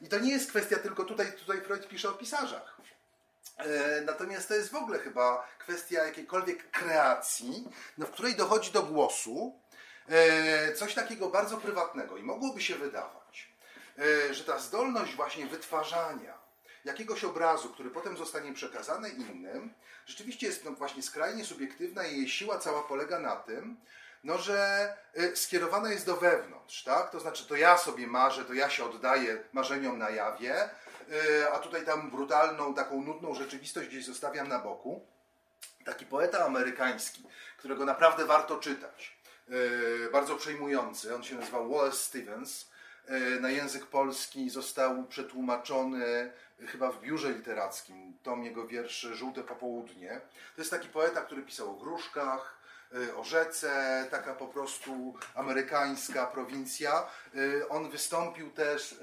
I 0.02 0.08
to 0.08 0.18
nie 0.18 0.32
jest 0.32 0.50
kwestia 0.50 0.76
tylko 0.76 1.04
tutaj, 1.04 1.32
tutaj 1.32 1.60
Freud 1.60 1.88
pisze 1.88 2.08
o 2.08 2.12
pisarzach. 2.12 2.74
E, 3.58 4.00
Natomiast 4.00 4.48
to 4.48 4.54
jest 4.54 4.70
w 4.72 4.74
ogóle 4.74 4.98
chyba 4.98 5.48
kwestia 5.58 6.04
jakiejkolwiek 6.04 6.70
kreacji, 6.70 7.68
no, 7.98 8.06
w 8.06 8.10
której 8.10 8.34
dochodzi 8.34 8.72
do 8.72 8.82
głosu 8.82 9.58
e, 9.62 9.63
coś 10.76 10.94
takiego 10.94 11.28
bardzo 11.28 11.56
prywatnego. 11.56 12.16
I 12.16 12.23
mogłoby 12.23 12.61
się 12.61 12.75
wydawać, 12.75 13.49
e, 13.99 14.34
że 14.34 14.44
ta 14.44 14.58
zdolność 14.58 15.14
właśnie 15.14 15.46
wytwarzania 15.46 16.38
jakiegoś 16.84 17.25
obrazu, 17.25 17.68
który 17.68 17.90
potem 17.90 18.16
zostanie 18.16 18.52
przekazany 18.52 19.08
innym, 19.08 19.75
rzeczywiście 20.06 20.46
jest 20.46 20.64
no, 20.64 20.70
właśnie 20.70 21.02
skrajnie 21.02 21.44
subiektywna 21.44 22.06
i 22.06 22.16
jej 22.16 22.28
siła 22.28 22.58
cała 22.58 22.82
polega 22.82 23.18
na 23.18 23.37
tym, 23.37 23.76
no, 24.25 24.38
że 24.38 24.88
y, 25.18 25.37
skierowana 25.37 25.92
jest 25.92 26.06
do 26.06 26.16
wewnątrz, 26.16 26.84
tak? 26.84 27.11
To 27.11 27.20
znaczy, 27.20 27.49
to 27.49 27.56
ja 27.56 27.78
sobie 27.78 28.06
marzę, 28.06 28.44
to 28.44 28.54
ja 28.54 28.70
się 28.70 28.84
oddaję 28.84 29.44
marzeniom 29.52 29.99
na 29.99 30.11
jawie, 30.11 30.70
a 31.52 31.58
tutaj 31.58 31.84
tam 31.84 32.11
brutalną, 32.11 32.75
taką 32.75 33.02
nudną 33.02 33.34
rzeczywistość 33.34 33.88
gdzieś 33.88 34.06
zostawiam 34.06 34.49
na 34.49 34.58
boku. 34.58 35.06
Taki 35.84 36.06
poeta 36.06 36.44
amerykański, 36.44 37.25
którego 37.58 37.84
naprawdę 37.84 38.25
warto 38.25 38.56
czytać, 38.56 39.16
bardzo 40.12 40.36
przejmujący, 40.36 41.14
on 41.14 41.22
się 41.22 41.34
nazywał 41.34 41.70
Wallace 41.70 41.96
Stevens, 41.96 42.70
y, 43.10 43.40
na 43.40 43.50
język 43.50 43.86
polski 43.86 44.50
został 44.50 45.04
przetłumaczony 45.04 46.32
chyba 46.66 46.92
w 46.92 47.00
biurze 47.00 47.32
literackim, 47.32 48.18
tom 48.22 48.44
jego 48.44 48.66
wierszy 48.66 49.14
Żółte 49.14 49.42
Popołudnie. 49.42 50.20
To 50.56 50.60
jest 50.60 50.70
taki 50.70 50.88
poeta, 50.88 51.20
który 51.20 51.42
pisał 51.42 51.70
o 51.70 51.74
gruszkach, 51.74 52.58
y, 52.94 53.16
o 53.16 53.24
rzece, 53.24 54.06
taka 54.10 54.34
po 54.34 54.48
prostu 54.48 55.14
amerykańska 55.34 56.26
prowincja. 56.26 57.06
On 57.68 57.90
wystąpił 57.90 58.50
też 58.50 59.00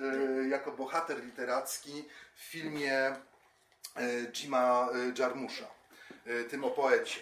jako 0.49 0.71
bohater 0.71 1.23
literacki 1.23 2.05
w 2.35 2.39
filmie 2.39 3.15
Jima 4.33 4.89
Jarmusza, 5.17 5.67
tym 6.49 6.63
o 6.63 6.69
poecie, 6.69 7.19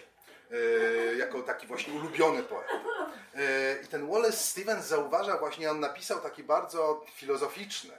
jako 1.17 1.41
taki 1.41 1.67
właśnie 1.67 1.93
ulubiony 1.93 2.43
poeta. 2.43 2.98
Y, 3.39 3.81
I 3.83 3.87
ten 3.87 4.07
Wallace 4.07 4.37
Stevens 4.37 4.85
zauważa 4.85 5.37
właśnie, 5.37 5.71
on 5.71 5.79
napisał 5.79 6.19
taki 6.19 6.43
bardzo 6.43 7.05
filozoficzny 7.15 7.93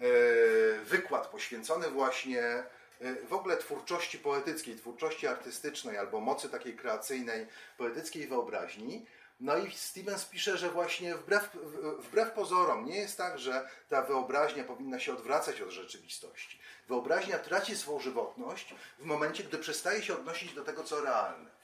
y, 0.00 0.80
wykład 0.84 1.26
poświęcony 1.26 1.90
właśnie 1.90 2.62
y, 3.02 3.16
w 3.28 3.32
ogóle 3.32 3.56
twórczości 3.56 4.18
poetyckiej, 4.18 4.76
twórczości 4.76 5.26
artystycznej 5.26 5.98
albo 5.98 6.20
mocy 6.20 6.48
takiej 6.48 6.76
kreacyjnej, 6.76 7.46
poetyckiej 7.78 8.26
wyobraźni. 8.26 9.06
No 9.40 9.56
i 9.56 9.72
Stevens 9.72 10.24
pisze, 10.24 10.58
że 10.58 10.70
właśnie 10.70 11.14
wbrew, 11.14 11.50
wbrew 11.98 12.30
pozorom 12.30 12.86
nie 12.86 12.96
jest 12.96 13.16
tak, 13.16 13.38
że 13.38 13.68
ta 13.88 14.02
wyobraźnia 14.02 14.64
powinna 14.64 15.00
się 15.00 15.12
odwracać 15.12 15.60
od 15.60 15.70
rzeczywistości. 15.70 16.58
Wyobraźnia 16.88 17.38
traci 17.38 17.76
swą 17.76 18.00
żywotność 18.00 18.74
w 18.98 19.04
momencie, 19.04 19.44
gdy 19.44 19.58
przestaje 19.58 20.02
się 20.02 20.14
odnosić 20.14 20.54
do 20.54 20.64
tego, 20.64 20.84
co 20.84 21.00
realne. 21.00 21.59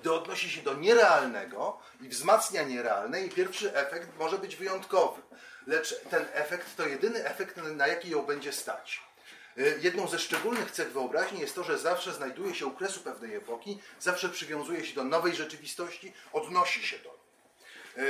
Gdy 0.00 0.12
odnosi 0.12 0.50
się 0.50 0.62
do 0.62 0.74
nierealnego 0.74 1.78
i 2.00 2.08
wzmacnia 2.08 2.62
nierealne, 2.62 3.20
i 3.20 3.30
pierwszy 3.30 3.74
efekt 3.74 4.08
może 4.18 4.38
być 4.38 4.56
wyjątkowy. 4.56 5.22
Lecz 5.66 6.00
ten 6.10 6.26
efekt 6.32 6.76
to 6.76 6.86
jedyny 6.86 7.24
efekt, 7.24 7.56
na 7.56 7.86
jaki 7.86 8.10
ją 8.10 8.22
będzie 8.22 8.52
stać. 8.52 9.02
Y, 9.58 9.78
Jedną 9.82 10.08
ze 10.08 10.18
szczególnych 10.18 10.70
cech 10.70 10.92
wyobraźni 10.92 11.40
jest 11.40 11.54
to, 11.54 11.64
że 11.64 11.78
zawsze 11.78 12.12
znajduje 12.12 12.54
się 12.54 12.66
u 12.66 12.70
kresu 12.70 13.00
pewnej 13.00 13.34
epoki, 13.34 13.80
zawsze 14.00 14.28
przywiązuje 14.28 14.84
się 14.84 14.94
do 14.94 15.04
nowej 15.04 15.34
rzeczywistości, 15.34 16.12
odnosi 16.32 16.82
się 16.86 16.98
do 16.98 17.08
niej. 17.10 17.20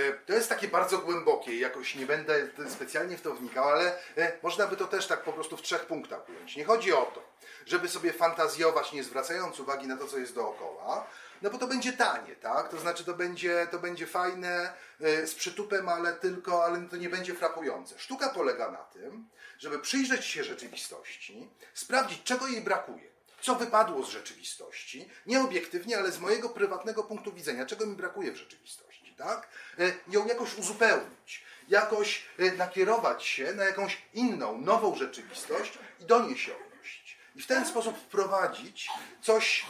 E, 0.09 0.12
To 0.12 0.32
jest 0.32 0.49
takie 0.49 0.68
bardzo 0.68 0.99
głębokie, 0.99 1.59
jakoś 1.59 1.94
nie 1.94 2.06
będę 2.06 2.49
specjalnie 2.68 3.16
w 3.18 3.23
to 3.23 3.35
wnikał, 3.35 3.68
ale 3.68 3.99
e, 4.16 4.32
można 4.42 4.66
by 4.66 4.76
to 4.76 4.87
też 4.87 5.06
tak 5.06 5.23
po 5.23 5.32
prostu 5.32 5.56
w 5.56 5.62
trzech 5.62 5.87
punktach 5.87 6.28
ująć. 6.28 6.56
Nie 6.56 6.64
chodzi 6.64 6.92
o 6.92 7.02
to, 7.14 7.23
żeby 7.66 7.88
sobie 7.88 8.12
fantazjować, 8.12 8.92
nie 8.92 9.04
zwracając 9.04 9.61
uwagi 9.61 9.87
na 9.87 9.97
to, 9.97 10.06
co 10.06 10.18
jest 10.18 10.35
dookoła, 10.35 11.06
no 11.42 11.50
bo 11.50 11.59
to 11.59 11.66
będzie 11.66 11.92
tanie, 11.92 12.37
tak? 12.37 12.68
To 12.68 12.80
znaczy 12.80 13.04
to 13.04 13.14
będzie, 13.14 13.66
to 13.70 13.78
będzie 13.78 14.06
fajne, 14.06 14.73
e, 15.00 15.26
z 15.26 15.35
przytupem, 15.35 15.88
ale 15.88 16.12
tylko, 16.12 16.64
ale 16.64 16.88
to 16.88 16.97
nie 16.97 17.09
będzie 17.09 17.35
frapujące. 17.35 17.99
Sztuka 17.99 18.28
polega 18.28 18.70
na 18.70 18.85
tym, 18.85 19.28
żeby 19.59 19.78
przyjrzeć 19.78 20.25
się 20.25 20.44
rzeczywistości, 20.44 21.50
sprawdzić, 21.75 22.23
czego 22.23 22.47
jej 22.47 22.61
brakuje 22.61 23.11
co 23.40 23.54
wypadło 23.54 24.06
z 24.06 24.09
rzeczywistości, 24.09 25.09
nie 25.26 25.40
obiektywnie, 25.40 25.99
ale 25.99 26.12
z 26.12 26.18
mojego 26.18 26.49
prywatnego 26.49 27.04
punktu 27.04 27.32
widzenia, 27.32 27.66
czego 27.66 27.87
mi 27.87 27.97
brakuje 27.97 28.32
w 28.32 28.37
rzeczywistości, 28.37 29.14
tak? 29.16 29.49
E, 29.78 29.92
Ją 30.09 30.26
jakoś 30.26 30.59
uzupełnić, 30.59 31.44
jakoś 31.68 32.25
e, 32.38 32.52
nakierować 32.52 33.25
się 33.25 33.54
na 33.54 33.64
jakąś 33.64 34.02
inną, 34.14 34.59
nową 34.59 34.97
rzeczywistość 34.97 35.78
i 36.00 36.04
do 36.04 36.26
niej 36.26 36.38
się 36.38 36.52
odnosić. 36.56 37.18
I 37.37 37.42
w 37.42 37.47
ten 37.47 37.66
sposób 37.66 37.99
wprowadzić 37.99 38.88
coś, 39.23 39.66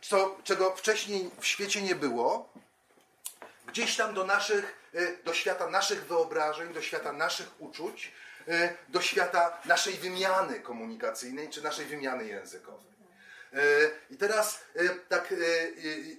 co, 0.00 0.36
czego 0.44 0.76
wcześniej 0.76 1.30
w 1.40 1.46
świecie 1.46 1.82
nie 1.82 1.94
było, 1.94 2.52
gdzieś 3.66 3.96
tam 3.96 4.14
do 4.14 4.24
naszych, 4.24 4.74
e, 4.94 5.24
do 5.24 5.34
świata 5.34 5.70
naszych 5.70 6.06
wyobrażeń, 6.06 6.74
do 6.74 6.82
świata 6.82 7.12
naszych 7.12 7.48
uczuć, 7.58 8.12
e, 8.48 8.74
do 8.88 9.00
świata 9.00 9.60
naszej 9.64 9.94
wymiany 9.94 10.60
komunikacyjnej 10.60 11.50
czy 11.50 11.62
naszej 11.62 11.86
wymiany 11.86 12.24
językowej. 12.24 12.92
I 14.10 14.16
teraz 14.16 14.60
tak 15.08 15.34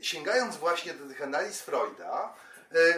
sięgając 0.02 0.58
właśnie 0.58 0.94
do 0.94 1.08
tych 1.08 1.22
analiz 1.22 1.62
Freuda, 1.62 2.34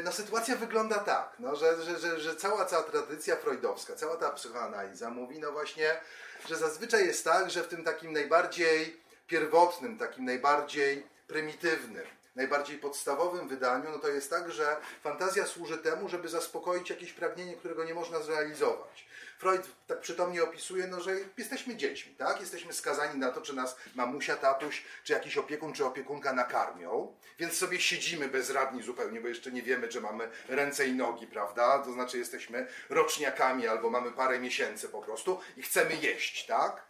no 0.04 0.12
sytuacja 0.12 0.56
wygląda 0.56 1.00
tak, 1.00 1.34
no, 1.40 1.56
że, 1.56 1.84
że, 1.84 2.00
że, 2.00 2.20
że 2.20 2.36
cała 2.36 2.66
cała 2.66 2.84
tradycja 2.84 3.36
freudowska, 3.36 3.96
cała 3.96 4.18
ta 4.18 4.32
psychoanaliza 4.32 5.10
mówi 5.10 5.40
no 5.40 5.52
właśnie, 5.52 6.02
że 6.50 6.56
zazwyczaj 6.56 7.08
jest 7.08 7.24
tak, 7.24 7.52
że 7.52 7.64
w 7.64 7.68
tym 7.68 7.84
takim 7.84 8.14
najbardziej 8.14 9.05
pierwotnym, 9.27 9.98
takim 9.98 10.25
najbardziej 10.25 11.08
prymitywnym, 11.27 12.05
najbardziej 12.36 12.77
podstawowym 12.77 13.48
wydaniu, 13.48 13.91
no 13.91 14.00
to 14.00 14.08
jest 14.08 14.29
tak, 14.29 14.51
że 14.51 14.77
fantazja 15.03 15.46
służy 15.46 15.77
temu, 15.77 16.10
żeby 16.10 16.29
zaspokoić 16.29 16.89
jakieś 16.89 17.13
pragnienie, 17.13 17.53
którego 17.55 17.84
nie 17.84 17.94
można 17.94 18.20
zrealizować. 18.20 19.05
Freud 19.38 19.67
tak 19.88 20.00
przytomnie 20.00 20.44
opisuje, 20.44 20.88
no, 20.88 21.01
że 21.01 21.15
jesteśmy 21.38 21.75
dziećmi, 21.75 22.15
tak? 22.15 22.39
Jesteśmy 22.39 22.74
skazani 22.74 23.20
na 23.20 23.32
to, 23.32 23.41
czy 23.41 23.53
nas 23.53 23.75
mamusia, 23.96 24.36
tatuś, 24.36 24.84
czy 25.03 25.13
jakiś 25.13 25.38
opiekun, 25.38 25.74
czy 25.74 25.86
opiekunka 25.86 26.34
nakarmią, 26.34 27.15
więc 27.39 27.58
sobie 27.58 27.79
siedzimy 27.79 28.27
bezradni 28.27 28.84
zupełnie, 28.84 29.22
bo 29.22 29.27
jeszcze 29.27 29.51
nie 29.51 29.62
wiemy, 29.62 29.88
czy 29.88 30.01
mamy 30.01 30.29
ręce 30.48 30.88
i 30.88 30.94
nogi, 30.94 31.27
prawda? 31.27 31.79
To 31.79 31.91
znaczy 31.91 32.17
jesteśmy 32.17 32.67
roczniakami 32.89 33.67
albo 33.67 33.89
mamy 33.89 34.12
parę 34.12 34.39
miesięcy 34.39 34.89
po 34.89 35.01
prostu 35.01 35.39
i 35.58 35.62
chcemy 35.62 35.96
jeść, 35.96 36.46
tak? 36.46 36.82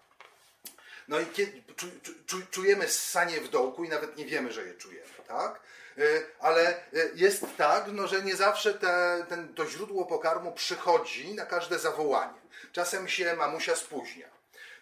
No 1.07 1.19
i 1.19 1.25
kiedy, 1.25 1.63
czu, 1.75 1.87
czu, 2.25 2.37
czujemy 2.51 2.87
ssanie 2.87 3.41
w 3.41 3.49
dołku 3.49 3.83
i 3.83 3.89
nawet 3.89 4.17
nie 4.17 4.25
wiemy, 4.25 4.51
że 4.51 4.65
je 4.65 4.73
czujemy, 4.73 5.13
tak? 5.27 5.59
Y, 5.97 6.25
ale 6.39 6.77
y, 6.93 7.11
jest 7.15 7.45
tak, 7.57 7.85
no, 7.91 8.07
że 8.07 8.21
nie 8.21 8.35
zawsze 8.35 8.73
te, 8.73 9.25
ten, 9.29 9.53
to 9.53 9.69
źródło 9.69 10.05
pokarmu 10.05 10.51
przychodzi 10.51 11.35
na 11.35 11.45
każde 11.45 11.79
zawołanie. 11.79 12.41
Czasem 12.71 13.07
się 13.07 13.35
mamusia 13.35 13.75
spóźnia. 13.75 14.35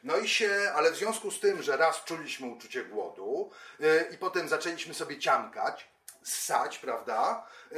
No 0.04 0.18
i 0.18 0.30
się, 0.30 0.72
ale 0.76 0.92
w 0.92 0.96
związku 0.96 1.32
z 1.32 1.40
tym, 1.40 1.64
że 1.64 1.78
raz 1.78 2.04
czuliśmy 2.04 2.48
uczucie 2.48 2.86
głodu 2.86 3.52
yy, 3.80 4.08
i 4.12 4.18
potem 4.18 4.50
zaczęliśmy 4.50 4.94
sobie 4.94 5.20
ciamkać, 5.20 5.93
ssać, 6.24 6.78
prawda, 6.78 7.48
yy, 7.72 7.78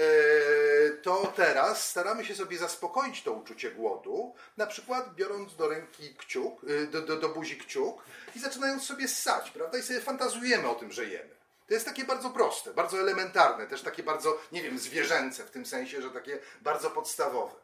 to 1.03 1.33
teraz 1.35 1.89
staramy 1.89 2.25
się 2.25 2.35
sobie 2.35 2.57
zaspokoić 2.57 3.23
to 3.23 3.31
uczucie 3.31 3.71
głodu, 3.71 4.35
na 4.57 4.67
przykład 4.67 5.15
biorąc 5.15 5.55
do 5.55 5.69
ręki 5.69 6.15
kciuk, 6.15 6.63
yy, 6.63 6.87
do, 6.87 7.01
do, 7.01 7.17
do 7.17 7.29
buzi 7.29 7.57
kciuk 7.57 8.03
i 8.35 8.39
zaczynając 8.39 8.83
sobie 8.83 9.07
ssać, 9.07 9.51
prawda, 9.51 9.77
i 9.77 9.81
sobie 9.81 10.01
fantazujemy 10.01 10.69
o 10.69 10.75
tym, 10.75 10.91
że 10.91 11.05
jemy. 11.05 11.35
To 11.67 11.73
jest 11.73 11.85
takie 11.85 12.03
bardzo 12.03 12.29
proste, 12.29 12.73
bardzo 12.73 12.99
elementarne, 12.99 13.67
też 13.67 13.81
takie 13.81 14.03
bardzo, 14.03 14.39
nie 14.51 14.63
wiem, 14.63 14.79
zwierzęce 14.79 15.43
w 15.43 15.51
tym 15.51 15.65
sensie, 15.65 16.01
że 16.01 16.11
takie 16.11 16.39
bardzo 16.61 16.91
podstawowe. 16.91 17.55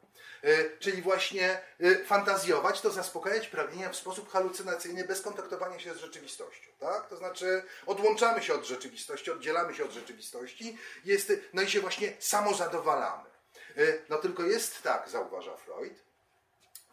Yy, 0.44 0.78
czyli 0.80 1.02
właśnie 1.02 1.62
yy, 1.80 2.06
fantazjować 2.06 2.82
to 2.82 2.92
zaspokajać 2.92 3.48
pragnienia 3.48 3.90
w 3.90 3.96
sposób 3.96 4.32
halucynacyjny 4.32 5.04
bez 5.04 5.22
kontaktowania 5.22 5.80
się 5.80 5.94
z 5.94 5.98
rzeczywistością. 5.98 6.72
Tak? 6.80 7.08
To 7.08 7.18
znaczy 7.18 7.64
odłączamy 7.86 8.44
się 8.44 8.54
od 8.54 8.66
rzeczywistości, 8.66 9.32
oddzielamy 9.32 9.74
się 9.74 9.86
od 9.86 9.92
rzeczywistości 9.92 10.78
jest, 11.06 11.34
no 11.54 11.62
i 11.62 11.70
się 11.70 11.80
właśnie 11.80 12.14
samozadowalamy. 12.20 13.30
Yy, 13.76 14.02
no 14.10 14.18
tylko 14.18 14.44
jest 14.44 14.84
tak, 14.84 15.10
zauważa 15.10 15.58
Freud, 15.58 15.94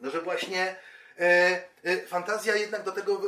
no 0.00 0.10
że 0.10 0.22
właśnie 0.22 0.76
fantazja 2.06 2.56
jednak 2.56 2.82
do 2.82 2.92
tego 2.92 3.20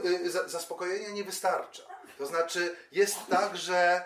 zaspokojenia 0.46 1.08
nie 1.10 1.24
wystarcza. 1.24 1.82
To 2.20 2.26
znaczy 2.26 2.76
jest 2.92 3.16
tak, 3.30 3.56
że 3.56 3.76
e, 3.76 4.04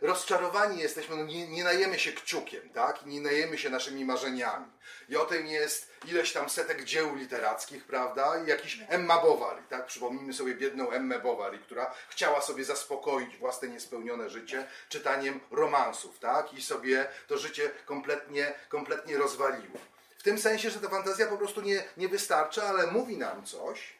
rozczarowani 0.00 0.78
jesteśmy, 0.78 1.16
no 1.16 1.24
nie, 1.24 1.48
nie 1.48 1.64
najemy 1.64 1.98
się 1.98 2.12
kciukiem, 2.12 2.70
tak? 2.70 3.06
Nie 3.06 3.20
najemy 3.20 3.58
się 3.58 3.70
naszymi 3.70 4.04
marzeniami. 4.04 4.66
I 5.08 5.16
o 5.16 5.24
tym 5.24 5.46
jest 5.46 5.90
ileś 6.04 6.32
tam 6.32 6.50
setek 6.50 6.84
dzieł 6.84 7.14
literackich, 7.14 7.84
prawda? 7.84 8.42
I 8.44 8.48
jakiś 8.48 8.78
Emma 8.88 9.18
Bovary, 9.18 9.62
tak? 9.70 9.86
Przypomnijmy 9.86 10.32
sobie 10.32 10.54
biedną 10.54 10.90
Emmę 10.90 11.18
Bovary, 11.18 11.58
która 11.58 11.94
chciała 12.08 12.40
sobie 12.40 12.64
zaspokoić 12.64 13.36
własne 13.36 13.68
niespełnione 13.68 14.30
życie 14.30 14.66
czytaniem 14.88 15.40
romansów, 15.50 16.18
tak? 16.18 16.52
I 16.52 16.62
sobie 16.62 17.08
to 17.26 17.38
życie 17.38 17.70
kompletnie, 17.86 18.52
kompletnie 18.68 19.16
rozwaliło. 19.16 19.78
W 20.18 20.22
tym 20.22 20.38
sensie, 20.38 20.70
że 20.70 20.80
ta 20.80 20.88
fantazja 20.88 21.26
po 21.26 21.36
prostu 21.36 21.60
nie, 21.60 21.84
nie 21.96 22.08
wystarcza, 22.08 22.62
ale 22.62 22.86
mówi 22.86 23.16
nam 23.16 23.46
coś, 23.46 23.97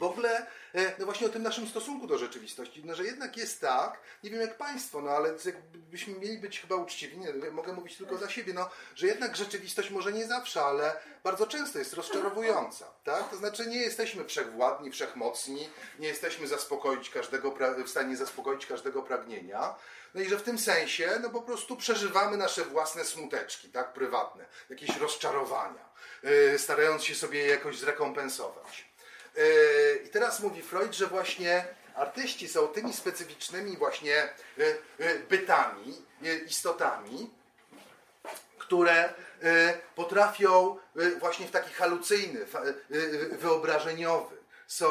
w 0.00 0.02
ogóle, 0.02 0.46
e, 0.74 0.92
no 0.98 1.04
właśnie 1.04 1.26
o 1.26 1.30
tym 1.30 1.42
naszym 1.42 1.68
stosunku 1.68 2.06
do 2.06 2.18
rzeczywistości, 2.18 2.84
no 2.84 2.94
że 2.94 3.04
jednak 3.04 3.36
jest 3.36 3.60
tak, 3.60 4.00
nie 4.24 4.30
wiem 4.30 4.40
jak 4.40 4.56
Państwo, 4.56 5.02
no 5.02 5.10
ale 5.10 5.34
byśmy 5.74 6.14
mieli 6.14 6.38
być 6.38 6.60
chyba 6.60 6.76
uczciwi, 6.76 7.18
nie, 7.18 7.32
mogę 7.50 7.72
mówić 7.72 7.96
tylko 7.96 8.16
za 8.16 8.30
siebie, 8.30 8.52
no, 8.52 8.70
że 8.94 9.06
jednak 9.06 9.36
rzeczywistość 9.36 9.90
może 9.90 10.12
nie 10.12 10.26
zawsze, 10.26 10.62
ale 10.62 10.96
bardzo 11.24 11.46
często 11.46 11.78
jest 11.78 11.92
rozczarowująca, 11.92 12.86
tak? 13.04 13.30
To 13.30 13.36
znaczy 13.36 13.66
nie 13.66 13.76
jesteśmy 13.76 14.24
wszechwładni, 14.24 14.90
wszechmocni, 14.90 15.68
nie 15.98 16.08
jesteśmy 16.08 16.46
zaspokoić 16.46 17.10
każdego, 17.10 17.54
w 17.86 17.90
stanie 17.90 18.16
zaspokoić 18.16 18.66
każdego 18.66 19.02
pragnienia, 19.02 19.74
no 20.14 20.20
i 20.20 20.28
że 20.28 20.38
w 20.38 20.42
tym 20.42 20.58
sensie, 20.58 21.18
no 21.22 21.30
po 21.30 21.42
prostu 21.42 21.76
przeżywamy 21.76 22.36
nasze 22.36 22.64
własne 22.64 23.04
smuteczki, 23.04 23.68
tak, 23.68 23.92
prywatne, 23.92 24.44
jakieś 24.70 24.96
rozczarowania, 24.96 25.88
yy, 26.22 26.58
starając 26.58 27.04
się 27.04 27.14
sobie 27.14 27.38
je 27.38 27.46
jakoś 27.46 27.78
zrekompensować. 27.78 28.89
E, 29.36 29.94
I 29.94 30.08
teraz 30.08 30.40
mówi 30.40 30.62
Freud, 30.62 30.94
że 30.94 31.06
właśnie 31.06 31.64
artyści 31.94 32.48
są 32.48 32.68
tymi 32.68 32.92
specyficznymi 32.92 33.76
właśnie 33.76 34.16
e, 34.16 34.28
e, 34.98 35.18
bytami, 35.18 36.02
istotami, 36.46 37.30
które 38.58 39.14
potrafią 39.94 40.76
właśnie 41.18 41.46
w 41.46 41.50
taki 41.50 41.72
halucyjny, 41.72 42.46
wyobrażeniowy, 43.32 44.36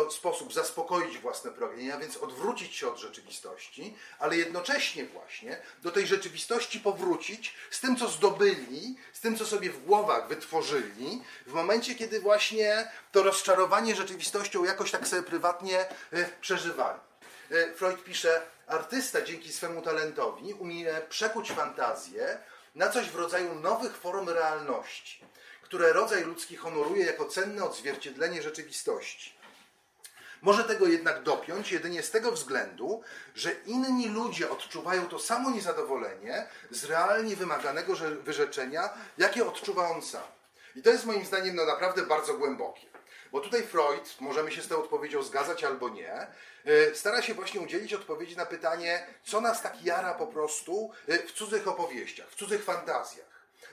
sposób 0.09 0.53
zaspokoić 0.53 1.17
własne 1.17 1.51
pragnienia, 1.51 1.97
więc 1.97 2.17
odwrócić 2.17 2.75
się 2.75 2.87
od 2.87 2.97
rzeczywistości, 2.97 3.95
ale 4.19 4.37
jednocześnie 4.37 5.05
właśnie 5.05 5.61
do 5.81 5.91
tej 5.91 6.07
rzeczywistości 6.07 6.79
powrócić 6.79 7.55
z 7.71 7.79
tym, 7.79 7.95
co 7.95 8.07
zdobyli, 8.07 8.95
z 9.13 9.19
tym, 9.19 9.37
co 9.37 9.45
sobie 9.45 9.69
w 9.69 9.85
głowach 9.85 10.27
wytworzyli, 10.27 11.23
w 11.47 11.53
momencie, 11.53 11.95
kiedy 11.95 12.19
właśnie 12.19 12.91
to 13.11 13.23
rozczarowanie 13.23 13.95
rzeczywistością 13.95 14.63
jakoś 14.63 14.91
tak 14.91 15.07
sobie 15.07 15.23
prywatnie 15.23 15.79
e, 15.79 16.25
przeżywali. 16.41 16.99
E, 17.51 17.73
Freud 17.73 18.03
pisze, 18.03 18.41
artysta 18.67 19.21
dzięki 19.21 19.53
swemu 19.53 19.81
talentowi 19.81 20.53
umie 20.53 21.01
przekuć 21.09 21.51
fantazję 21.51 22.37
na 22.75 22.89
coś 22.89 23.09
w 23.09 23.15
rodzaju 23.15 23.55
nowych 23.55 23.97
form 23.97 24.29
realności, 24.29 25.23
które 25.61 25.93
rodzaj 25.93 26.23
ludzki 26.23 26.55
honoruje 26.55 27.05
jako 27.05 27.25
cenne 27.25 27.63
odzwierciedlenie 27.63 28.41
rzeczywistości. 28.41 29.38
Może 30.41 30.63
tego 30.63 30.87
jednak 30.87 31.23
dopiąć 31.23 31.71
jedynie 31.71 32.03
z 32.03 32.11
tego 32.11 32.31
względu, 32.31 33.01
że 33.35 33.51
inni 33.65 34.09
ludzie 34.09 34.49
odczuwają 34.49 35.07
to 35.07 35.19
samo 35.19 35.51
niezadowolenie 35.51 36.47
z 36.71 36.83
realnie 36.85 37.35
wymaganego 37.35 37.93
wyrzeczenia, 38.23 38.89
jakie 39.17 39.47
odczuwa 39.47 39.89
on 39.89 40.01
sam. 40.01 40.23
I 40.75 40.81
to 40.81 40.89
jest 40.89 41.05
moim 41.05 41.25
zdaniem 41.25 41.55
no, 41.55 41.65
naprawdę 41.65 42.01
bardzo 42.01 42.33
głębokie. 42.33 42.87
Bo 43.31 43.39
tutaj 43.39 43.63
Freud, 43.63 44.15
możemy 44.19 44.51
się 44.51 44.61
z 44.61 44.67
tą 44.67 44.77
odpowiedzią 44.77 45.23
zgadzać 45.23 45.63
albo 45.63 45.89
nie, 45.89 46.27
y, 46.67 46.95
stara 46.95 47.21
się 47.21 47.33
właśnie 47.33 47.61
udzielić 47.61 47.93
odpowiedzi 47.93 48.37
na 48.37 48.45
pytanie, 48.45 49.07
co 49.23 49.41
nas 49.41 49.61
tak 49.61 49.83
jara 49.83 50.13
po 50.13 50.27
prostu 50.27 50.91
y, 51.09 51.17
w 51.27 51.31
cudzych 51.31 51.67
opowieściach, 51.67 52.29
w 52.29 52.35
cudzych 52.35 52.63
fantazjach. 52.63 53.28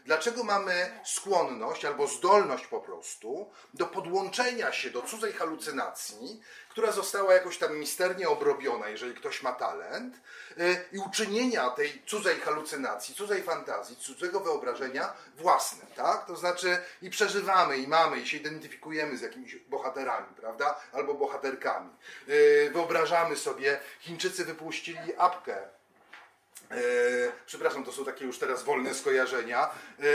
Dlaczego 0.06 0.44
mamy 0.44 1.00
skłonność 1.04 1.84
albo 1.84 2.06
zdolność 2.06 2.66
po 2.66 2.80
prostu 2.80 3.50
do 3.74 3.86
podłączenia 3.86 4.72
się 4.72 4.90
do 4.90 5.02
cudzej 5.02 5.32
halucynacji, 5.32 6.42
która 6.68 6.92
została 6.92 7.34
jakoś 7.34 7.58
tam 7.58 7.78
misternie 7.78 8.28
obrobiona, 8.28 8.88
jeżeli 8.88 9.14
ktoś 9.14 9.42
ma 9.42 9.52
talent, 9.52 10.14
y, 10.58 10.84
i 10.92 10.98
uczynienia 10.98 11.70
tej 11.70 12.02
cudzej 12.06 12.40
halucynacji, 12.40 13.14
cudzej 13.14 13.42
fantazji, 13.42 13.96
cudzego 13.96 14.40
wyobrażenia 14.40 15.12
własnym, 15.36 15.86
tak? 15.96 16.26
To 16.26 16.36
znaczy 16.36 16.78
i 17.02 17.10
przeżywamy, 17.10 17.78
i 17.78 17.88
mamy, 17.88 18.20
i 18.20 18.26
się 18.26 18.36
identyfikujemy 18.36 19.16
z 19.16 19.20
jakimiś 19.20 19.56
bohaterami, 19.56 20.26
prawda? 20.36 20.80
Albo 20.92 21.14
bohaterkami. 21.14 21.90
Y, 22.28 22.70
wyobrażamy 22.72 23.36
sobie, 23.36 23.80
Chińczycy 24.00 24.44
wypuścili 24.44 25.16
apkę 25.18 25.75
E, 26.70 26.76
przepraszam, 27.46 27.84
to 27.84 27.92
są 27.92 28.04
takie 28.04 28.24
już 28.24 28.38
teraz 28.38 28.62
wolne 28.62 28.94
skojarzenia. 28.94 29.70
E, 30.00 30.06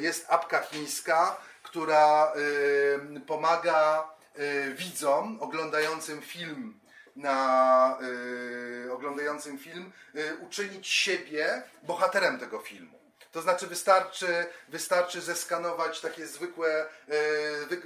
jest 0.00 0.26
apka 0.28 0.60
chińska, 0.60 1.36
która 1.62 2.32
e, 2.32 3.20
pomaga 3.20 4.16
widzom 4.74 5.38
oglądającym 5.40 6.22
film 6.22 6.80
na 7.16 7.98
oglądającym 8.92 9.58
film 9.58 9.92
uczynić 10.40 10.88
siebie 10.88 11.62
bohaterem 11.82 12.38
tego 12.38 12.58
filmu. 12.58 12.98
To 13.32 13.42
znaczy 13.42 13.66
wystarczy, 13.66 14.46
wystarczy 14.68 15.20
zeskanować 15.20 16.00
takie 16.00 16.26
zwykłe, 16.26 16.86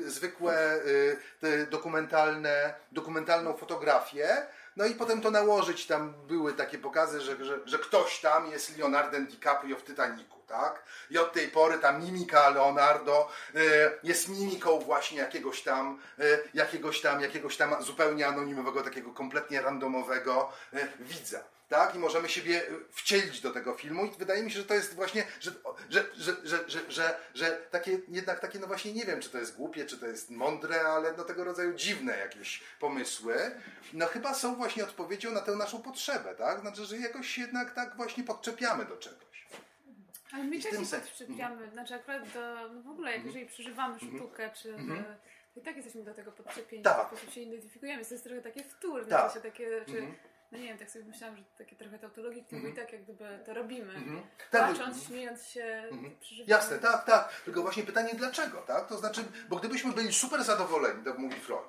zwykłe 0.06 0.80
dokumentalne, 1.70 2.74
dokumentalną 2.92 3.56
fotografię 3.56 4.46
no 4.80 4.86
i 4.86 4.94
potem 4.94 5.20
to 5.20 5.30
nałożyć, 5.30 5.86
tam 5.86 6.14
były 6.28 6.52
takie 6.52 6.78
pokazy, 6.78 7.20
że, 7.20 7.44
że, 7.44 7.58
że 7.64 7.78
ktoś 7.78 8.20
tam 8.20 8.50
jest 8.50 8.78
Leonardem 8.78 9.26
DiCaprio 9.26 9.76
w 9.76 9.84
Titanicu, 9.84 10.40
tak? 10.46 10.82
I 11.10 11.18
od 11.18 11.32
tej 11.32 11.48
pory 11.48 11.78
ta 11.78 11.92
mimika 11.92 12.50
Leonardo 12.50 13.28
e, 13.54 13.60
jest 14.02 14.28
mimiką 14.28 14.78
właśnie 14.78 15.18
jakiegoś 15.18 15.62
tam, 15.62 16.00
e, 16.18 16.22
jakiegoś 16.54 17.00
tam, 17.00 17.20
jakiegoś 17.20 17.56
tam 17.56 17.82
zupełnie 17.82 18.26
anonimowego, 18.26 18.82
takiego 18.82 19.10
kompletnie 19.12 19.62
randomowego 19.62 20.52
e, 20.72 20.88
widza. 21.00 21.44
Tak? 21.70 21.94
I 21.94 21.98
możemy 21.98 22.28
siebie 22.28 22.68
e, 22.68 22.70
wcielić 22.92 23.40
do 23.40 23.50
tego 23.50 23.74
filmu 23.74 24.06
i 24.06 24.10
wydaje 24.18 24.42
mi 24.42 24.50
się, 24.50 24.58
że 24.58 24.64
to 24.64 24.74
jest 24.74 24.94
właśnie, 24.94 25.26
że, 25.40 25.50
że, 25.90 26.04
że, 26.16 26.36
że, 26.44 26.68
że, 26.68 26.90
że, 26.90 27.18
że 27.34 27.50
takie, 27.70 27.98
jednak 28.08 28.40
takie, 28.40 28.58
no 28.58 28.66
właśnie 28.66 28.92
nie 28.92 29.04
wiem, 29.04 29.20
czy 29.20 29.30
to 29.30 29.38
jest 29.38 29.56
głupie, 29.56 29.86
czy 29.86 29.98
to 29.98 30.06
jest 30.06 30.30
mądre, 30.30 30.80
ale 30.82 31.12
no 31.12 31.24
tego 31.24 31.44
rodzaju 31.44 31.74
dziwne 31.74 32.18
jakieś 32.18 32.62
pomysły, 32.80 33.34
no 33.92 34.06
chyba 34.06 34.34
są 34.34 34.54
właśnie 34.54 34.84
odpowiedzią 34.84 35.32
na 35.32 35.40
tę 35.40 35.56
naszą 35.56 35.82
potrzebę, 35.82 36.34
tak? 36.34 36.60
Znaczy, 36.60 36.84
że 36.84 36.98
jakoś 36.98 37.38
jednak 37.38 37.74
tak 37.74 37.96
właśnie 37.96 38.24
podczepiamy 38.24 38.84
do 38.84 38.96
czegoś. 38.96 39.46
Ale 40.32 40.44
my 40.44 40.62
też 40.62 40.90
się 40.90 40.96
podczepiamy. 41.00 41.70
Znaczy 41.70 41.94
akurat 41.94 42.32
do, 42.32 42.68
no 42.74 42.82
w 42.82 42.88
ogóle, 42.88 43.12
jak 43.16 43.24
jeżeli 43.24 43.46
przeżywamy 43.46 43.98
sztukę, 43.98 44.50
czy 44.62 44.74
Mhm. 44.74 45.04
to 45.04 45.10
i 45.56 45.62
tak 45.62 45.76
jesteśmy 45.76 46.04
do 46.04 46.14
tego 46.14 46.32
podczepieni. 46.32 46.82
Tak. 46.82 47.06
W 47.06 47.06
sposób 47.06 47.34
się 47.34 47.40
identyfikujemy. 47.40 48.04
To 48.04 48.14
jest 48.14 48.24
trochę 48.24 48.42
takie 48.42 48.64
wtórne. 48.64 49.08
Tak. 49.08 49.42
takie, 49.42 49.84
czy, 49.86 49.98
Mhm. 49.98 50.14
No 50.52 50.58
nie 50.58 50.64
wiem, 50.64 50.78
tak 50.78 50.90
sobie 50.90 51.04
myślałam, 51.04 51.36
że 51.36 51.42
takie 51.58 51.76
trochę 51.76 51.98
tautologiczne, 51.98 52.60
bo 52.60 52.68
i 52.68 52.72
tak 52.72 52.92
jak 52.92 53.02
gdyby 53.02 53.38
to 53.46 53.54
robimy. 53.54 53.94
Mhm. 53.94 54.22
Tak, 54.50 54.74
Płacząc, 54.74 55.04
śmiejąc 55.06 55.46
się, 55.46 55.64
Mhm. 55.90 56.16
przeżywamy. 56.20 56.50
Jasne, 56.50 56.78
tak, 56.78 57.04
tak. 57.04 57.40
Tylko 57.44 57.62
właśnie 57.62 57.82
pytanie 57.82 58.14
dlaczego, 58.14 58.58
tak? 58.60 58.88
To 58.88 58.98
znaczy, 58.98 59.24
bo 59.48 59.56
gdybyśmy 59.56 59.92
byli 59.92 60.12
super 60.12 60.44
zadowoleni, 60.44 61.04
tak 61.04 61.18
mówi 61.18 61.40
Freud, 61.40 61.62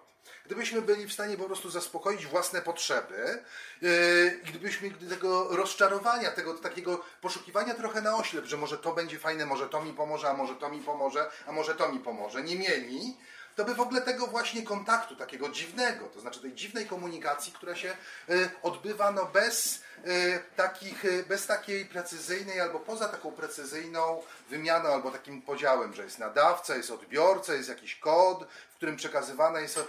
gdybyśmy 0.45 0.81
byli 0.81 1.05
w 1.07 1.13
stanie 1.13 1.37
po 1.37 1.43
prostu 1.43 1.69
zaspokoić 1.69 2.25
własne 2.25 2.61
potrzeby, 2.61 3.43
yy, 3.81 4.39
i 4.43 4.47
gdybyśmy 4.49 4.89
gdy 4.89 5.07
tego 5.15 5.55
rozczarowania, 5.55 6.31
tego 6.31 6.53
takiego 6.53 7.03
poszukiwania 7.21 7.73
trochę 7.73 8.01
na 8.01 8.15
oślep, 8.17 8.45
że 8.45 8.57
może 8.57 8.77
to 8.77 8.93
będzie 8.93 9.19
fajne, 9.19 9.45
może 9.45 9.69
to 9.69 9.81
mi 9.83 9.93
pomoże, 9.93 10.29
a 10.29 10.33
może 10.33 10.55
to 10.55 10.69
mi 10.69 10.79
pomoże, 10.79 11.29
a 11.47 11.51
może 11.51 11.75
to 11.75 11.91
mi 11.91 11.99
pomoże, 11.99 12.43
nie 12.43 12.55
mieli, 12.55 13.17
to 13.55 13.65
by 13.65 13.75
w 13.75 13.81
ogóle 13.81 14.01
tego 14.01 14.27
właśnie 14.27 14.63
kontaktu, 14.63 15.15
takiego 15.15 15.49
dziwnego, 15.49 16.05
to 16.05 16.19
znaczy 16.19 16.39
tej 16.39 16.53
dziwnej 16.53 16.85
komunikacji, 16.85 17.53
która 17.53 17.75
się 17.75 17.97
y, 18.29 18.49
odbywa 18.63 19.11
no 19.11 19.25
bez, 19.25 19.81
y, 20.05 20.39
takich, 20.55 21.05
y, 21.05 21.25
bez 21.27 21.47
takiej 21.47 21.85
precyzyjnej 21.85 22.61
albo 22.61 22.79
poza 22.79 23.07
taką 23.07 23.31
precyzyjną 23.31 24.21
wymianą 24.49 24.89
albo 24.89 25.11
takim 25.11 25.41
podziałem, 25.41 25.93
że 25.93 26.03
jest 26.03 26.19
nadawca, 26.19 26.75
jest 26.75 26.91
odbiorca, 26.91 27.53
jest 27.53 27.69
jakiś 27.69 27.95
kod, 27.95 28.47
w 28.71 28.75
którym 28.75 28.95
przekazywana 28.95 29.59
jest 29.59 29.79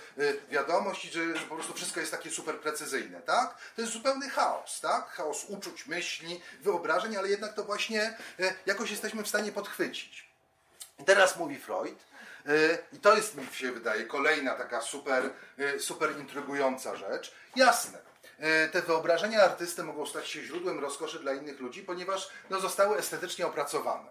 wiadomość 0.50 1.04
i 1.04 1.10
że, 1.10 1.20
po 1.48 1.54
prostu 1.54 1.74
wszystko 1.74 2.00
jest 2.00 2.12
takie 2.12 2.30
super 2.30 2.60
precyzyjne, 2.60 3.20
tak? 3.20 3.56
To 3.76 3.80
jest 3.80 3.94
zupełny 3.94 4.30
chaos, 4.30 4.80
tak? 4.80 5.08
Chaos 5.08 5.44
uczuć, 5.48 5.86
myśli, 5.86 6.40
wyobrażeń, 6.60 7.16
ale 7.16 7.28
jednak 7.28 7.54
to 7.54 7.64
właśnie 7.64 8.18
jakoś 8.66 8.90
jesteśmy 8.90 9.22
w 9.22 9.28
stanie 9.28 9.52
podchwycić. 9.52 10.32
I 10.98 11.04
teraz 11.04 11.36
mówi 11.36 11.58
Freud, 11.58 11.98
i 12.92 12.98
to 12.98 13.16
jest 13.16 13.34
mi 13.36 13.46
się 13.52 13.72
wydaje 13.72 14.04
kolejna 14.04 14.54
taka 14.54 14.80
super, 14.80 15.30
y, 15.58 15.80
super 15.80 16.18
intrygująca 16.18 16.96
rzecz. 16.96 17.34
Jasne, 17.56 17.98
y, 18.66 18.68
te 18.68 18.82
wyobrażenia 18.82 19.42
artysty 19.42 19.82
mogą 19.82 20.06
stać 20.06 20.28
się 20.28 20.42
źródłem 20.42 20.80
rozkoszy 20.80 21.18
dla 21.18 21.32
innych 21.32 21.60
ludzi, 21.60 21.82
ponieważ 21.82 22.28
no, 22.50 22.60
zostały 22.60 22.96
estetycznie 22.96 23.46
opracowane. 23.46 24.10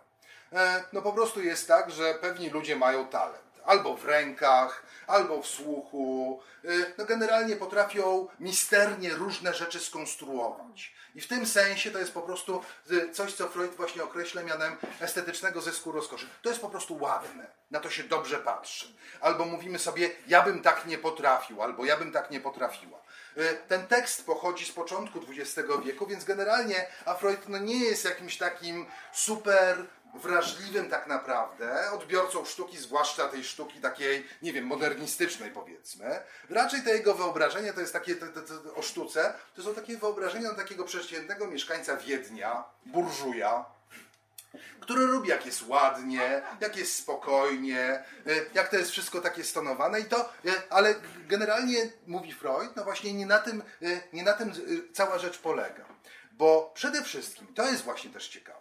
E, 0.54 0.84
No 0.94 1.02
po 1.02 1.14
prostu 1.14 1.42
jest 1.42 1.68
tak, 1.68 1.92
że 1.92 2.14
pewni 2.14 2.50
ludzie 2.50 2.76
mają 2.76 3.08
talent. 3.08 3.51
Albo 3.66 3.98
w 3.98 4.06
rękach, 4.06 4.84
albo 5.08 5.42
w 5.42 5.48
słuchu. 5.48 6.40
Y, 6.66 6.94
No 6.98 7.06
generalnie 7.06 7.56
potrafią 7.56 8.28
misternie 8.40 9.10
różne 9.10 9.54
rzeczy 9.54 9.80
skonstruować. 9.80 10.94
I 11.16 11.22
w 11.22 11.28
tym 11.28 11.46
sensie 11.48 11.92
to 11.92 12.00
jest 12.00 12.14
po 12.14 12.22
prostu 12.22 12.64
y, 12.92 13.12
coś, 13.12 13.34
co 13.34 13.50
Freud 13.50 13.76
właśnie 13.76 14.04
określa 14.04 14.44
mianem 14.44 14.78
estetycznego 15.02 15.62
zysku 15.62 15.92
rozkoszy. 15.92 16.28
To 16.42 16.50
jest 16.50 16.62
po 16.62 16.70
prostu 16.70 16.98
ładne. 16.98 17.48
Na 17.72 17.80
to 17.80 17.90
się 17.90 18.04
dobrze 18.04 18.38
patrzy. 18.38 18.94
Albo 19.22 19.46
mówimy 19.46 19.80
sobie, 19.80 20.10
ja 20.28 20.42
bym 20.42 20.62
tak 20.62 20.86
nie 20.86 20.98
potrafił, 20.98 21.62
albo 21.62 21.86
ja 21.86 21.98
bym 21.98 22.12
tak 22.12 22.32
nie 22.32 22.40
potrafiła. 22.40 23.00
Y, 23.38 23.58
Ten 23.68 23.88
tekst 23.88 24.26
pochodzi 24.26 24.66
z 24.66 24.72
początku 24.72 25.20
XX 25.30 25.68
wieku, 25.86 26.08
więc 26.08 26.24
generalnie 26.24 26.88
a 27.06 27.14
Freud 27.14 27.50
no 27.50 27.58
nie 27.58 27.80
jest 27.80 28.06
jakimś 28.06 28.38
takim 28.38 28.86
super 29.14 29.86
wrażliwym 30.14 30.90
tak 30.90 31.08
naprawdę 31.08 31.92
odbiorcą 31.92 32.46
sztuki, 32.46 32.78
zwłaszcza 32.78 33.28
tej 33.28 33.44
sztuki 33.44 33.80
takiej, 33.82 34.28
nie 34.42 34.54
wiem, 34.54 34.66
modernistycznej 34.66 35.52
powiedzmy. 35.52 36.20
Raczej 36.50 36.82
te 36.82 36.92
jego 36.92 37.14
wyobrażenia 37.14 37.74
to 37.74 37.82
jest 37.82 37.94
takie 37.94 38.16
o 38.76 38.82
sztuce, 38.82 39.34
to 39.56 39.64
są 39.64 39.74
takie 39.76 39.98
wyobrażenia 39.98 40.54
takiego 40.54 40.84
przeciętnego 40.84 41.48
mieszkańca 41.48 41.98
Wiednia, 41.98 42.64
burżuja, 42.86 43.66
który 44.80 45.06
lubi 45.06 45.30
jak 45.30 45.46
jest 45.46 45.68
ładnie, 45.68 46.42
jak 46.60 46.78
jest 46.78 46.96
spokojnie, 46.96 48.04
y, 48.28 48.50
jak 48.54 48.70
to 48.70 48.78
jest 48.78 48.92
wszystko 48.92 49.22
takie 49.22 49.44
stonowane 49.44 50.00
i 50.00 50.06
to, 50.06 50.34
y, 50.46 50.70
ale 50.70 50.96
generalnie 51.28 51.90
mówi 52.08 52.34
Freud, 52.34 52.76
no 52.76 52.84
właśnie 52.84 53.14
nie 53.14 53.26
na 53.26 53.40
tym, 53.40 53.64
y, 53.82 54.02
nie 54.14 54.24
na 54.24 54.34
tym 54.34 54.52
cała 54.94 55.20
rzecz 55.20 55.38
polega. 55.38 55.86
Bo 56.32 56.72
przede 56.74 57.04
wszystkim, 57.04 57.54
to 57.54 57.66
jest 57.66 57.84
właśnie 57.84 58.12
też 58.12 58.28
ciekawe, 58.28 58.61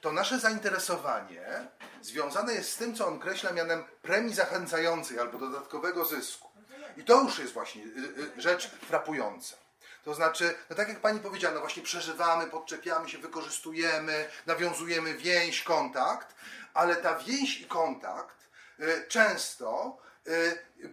to 0.00 0.12
nasze 0.12 0.38
zainteresowanie 0.38 1.66
związane 2.02 2.54
jest 2.54 2.72
z 2.72 2.76
tym, 2.76 2.94
co 2.94 3.06
on 3.06 3.14
określa 3.14 3.52
mianem 3.52 3.84
premii 4.02 4.34
zachęcającej 4.34 5.18
albo 5.18 5.38
dodatkowego 5.38 6.04
zysku. 6.04 6.48
I 6.96 7.04
to 7.04 7.22
już 7.22 7.38
jest 7.38 7.52
właśnie 7.52 7.82
y, 7.82 8.38
y, 8.38 8.40
rzecz 8.40 8.70
frapująca. 8.70 9.56
To 10.04 10.14
znaczy, 10.14 10.54
no 10.70 10.76
tak 10.76 10.88
jak 10.88 11.00
pani 11.00 11.20
powiedziała, 11.20 11.54
no 11.54 11.60
właśnie 11.60 11.82
przeżywamy, 11.82 12.46
podczepiamy 12.46 13.08
się, 13.08 13.18
wykorzystujemy, 13.18 14.28
nawiązujemy 14.46 15.14
więź, 15.14 15.62
kontakt, 15.62 16.34
ale 16.74 16.96
ta 16.96 17.18
więź 17.18 17.60
i 17.60 17.66
kontakt 17.66 18.48
y, 18.80 19.06
często 19.08 19.98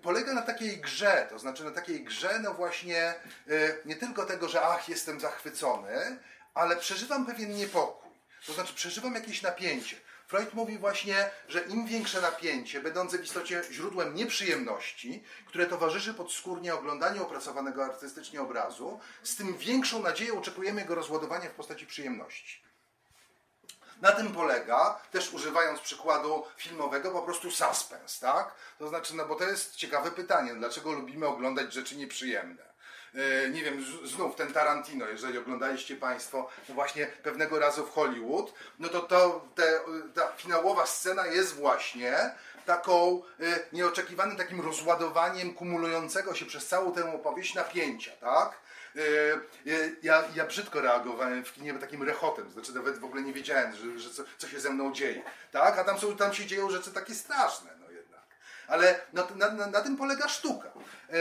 polega 0.02 0.34
na 0.34 0.42
takiej 0.42 0.78
grze, 0.78 1.28
to 1.30 1.40
znaczy 1.40 1.64
na 1.64 1.72
takiej 1.72 2.04
grze, 2.04 2.40
no 2.40 2.54
właśnie 2.54 3.14
nie 3.86 3.96
tylko 3.96 4.26
tego, 4.26 4.50
że 4.50 4.62
ach, 4.62 4.90
jestem 4.90 5.20
zachwycony, 5.20 6.20
ale 6.54 6.76
przeżywam 6.76 7.26
pewien 7.26 7.52
niepokój. 7.56 8.01
To 8.46 8.54
znaczy 8.54 8.74
przeżywam 8.74 9.16
jakieś 9.16 9.42
napięcie. 9.42 9.96
Freud 10.28 10.54
mówi 10.54 10.78
właśnie, 10.78 11.32
że 11.48 11.62
im 11.62 11.88
większe 11.88 12.22
napięcie, 12.22 12.82
będące 12.82 13.18
w 13.18 13.24
istocie 13.24 13.62
źródłem 13.72 14.16
nieprzyjemności, 14.16 15.24
które 15.48 15.66
towarzyszy 15.66 16.14
podskórnie 16.14 16.76
oglądaniu 16.76 17.24
opracowanego 17.24 17.86
artystycznie 17.86 18.42
obrazu, 18.42 19.00
z 19.24 19.36
tym 19.36 19.58
większą 19.58 20.02
nadzieją 20.02 20.40
oczekujemy 20.40 20.82
jego 20.82 20.96
rozładowania 20.96 21.50
w 21.50 21.54
postaci 21.54 21.88
przyjemności. 21.88 22.62
Na 24.02 24.12
tym 24.12 24.34
polega, 24.34 25.02
też 25.12 25.34
używając 25.34 25.80
przykładu 25.80 26.44
filmowego, 26.58 27.12
po 27.12 27.22
prostu 27.22 27.52
suspens, 27.52 28.20
tak? 28.20 28.56
To 28.80 28.88
znaczy, 28.88 29.16
no 29.16 29.26
bo 29.26 29.36
to 29.36 29.44
jest 29.44 29.76
ciekawe 29.76 30.12
pytanie, 30.12 30.56
dlaczego 30.56 30.92
lubimy 30.92 31.28
oglądać 31.28 31.74
rzeczy 31.74 31.96
nieprzyjemne? 31.96 32.71
E, 33.16 33.50
nie 33.50 33.64
wiem, 33.64 33.86
znów 34.06 34.36
ten 34.36 34.54
Tarantino, 34.54 35.08
jeżeli 35.08 35.38
oglądaliście 35.38 35.96
Państwo 35.96 36.50
no 36.70 36.76
właśnie 36.76 37.08
pewnego 37.08 37.60
razu 37.60 37.86
w 37.86 37.92
Hollywood, 37.92 38.54
no 38.80 38.90
to, 38.90 39.02
to 39.02 39.46
te, 39.56 39.80
ta 40.14 40.32
finałowa 40.32 40.86
scena 40.86 41.28
jest 41.28 41.56
właśnie 41.56 42.32
taką 42.66 43.22
e, 43.40 43.44
nieoczekiwanym 43.74 44.38
takim 44.38 44.62
rozładowaniem 44.62 45.54
kumulującego 45.54 46.34
się 46.36 46.46
przez 46.46 46.68
całą 46.68 46.92
tę 46.92 47.14
opowieść 47.16 47.54
napięcia, 47.54 48.12
tak? 48.12 48.60
E, 48.96 49.02
Ja, 50.04 50.24
ja 50.36 50.46
brzydko 50.46 50.82
reagowałem 50.82 51.46
w 51.46 51.54
kinie 51.54 51.74
takim 51.74 52.04
rechotem, 52.04 52.52
znaczy 52.52 52.74
nawet 52.74 53.00
w 53.00 53.06
ogóle 53.06 53.22
nie 53.22 53.34
wiedziałem, 53.34 53.76
że, 53.76 54.00
że 54.00 54.10
co, 54.10 54.24
co 54.38 54.48
się 54.48 54.60
ze 54.60 54.70
mną 54.70 54.94
dzieje, 54.94 55.22
tak? 55.52 55.78
A 55.78 55.84
tam, 55.84 56.00
są, 56.00 56.18
tam 56.18 56.34
się 56.34 56.46
dzieją 56.46 56.70
rzeczy 56.70 56.92
takie 56.92 57.16
straszne, 57.16 57.70
no. 57.80 57.86
Ale 58.68 59.00
na, 59.14 59.28
na, 59.36 59.68
na 59.68 59.82
tym 59.82 59.98
polega 59.98 60.28
sztuka. 60.28 60.72
E, 61.10 61.14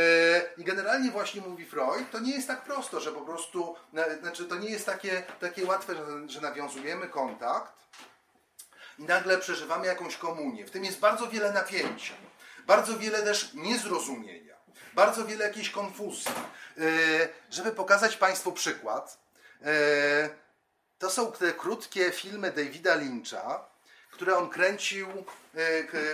I 0.56 0.64
generalnie 0.64 1.10
właśnie 1.10 1.40
mówi 1.40 1.66
Freud, 1.66 2.10
to 2.10 2.18
nie 2.18 2.34
jest 2.34 2.48
tak 2.48 2.64
prosto, 2.64 3.00
że 3.00 3.12
po 3.12 3.20
prostu, 3.20 3.76
na, 3.92 4.14
znaczy 4.22 4.44
to 4.44 4.56
nie 4.56 4.70
jest 4.70 4.86
takie, 4.86 5.22
takie 5.40 5.64
łatwe, 5.64 5.94
że, 5.94 6.28
że 6.28 6.40
nawiązujemy 6.40 7.08
kontakt 7.08 7.72
i 8.98 9.02
nagle 9.02 9.38
przeżywamy 9.38 9.86
jakąś 9.86 10.16
komunię. 10.16 10.66
W 10.66 10.70
tym 10.70 10.84
jest 10.84 10.98
bardzo 10.98 11.28
wiele 11.28 11.52
napięcia, 11.52 12.14
bardzo 12.66 12.98
wiele 12.98 13.22
też 13.22 13.54
niezrozumienia, 13.54 14.56
bardzo 14.94 15.24
wiele 15.24 15.44
jakiejś 15.44 15.70
konfuzji. 15.70 16.32
E, 16.78 16.82
żeby 17.50 17.72
pokazać 17.72 18.16
Państwu 18.16 18.52
przykład, 18.52 19.18
e, 19.62 20.30
to 20.98 21.10
są 21.10 21.32
te 21.32 21.52
krótkie 21.52 22.12
filmy 22.12 22.52
Davida 22.52 22.94
Lyncha, 22.94 23.70
które 24.10 24.38
on 24.38 24.50
kręcił, 24.50 25.08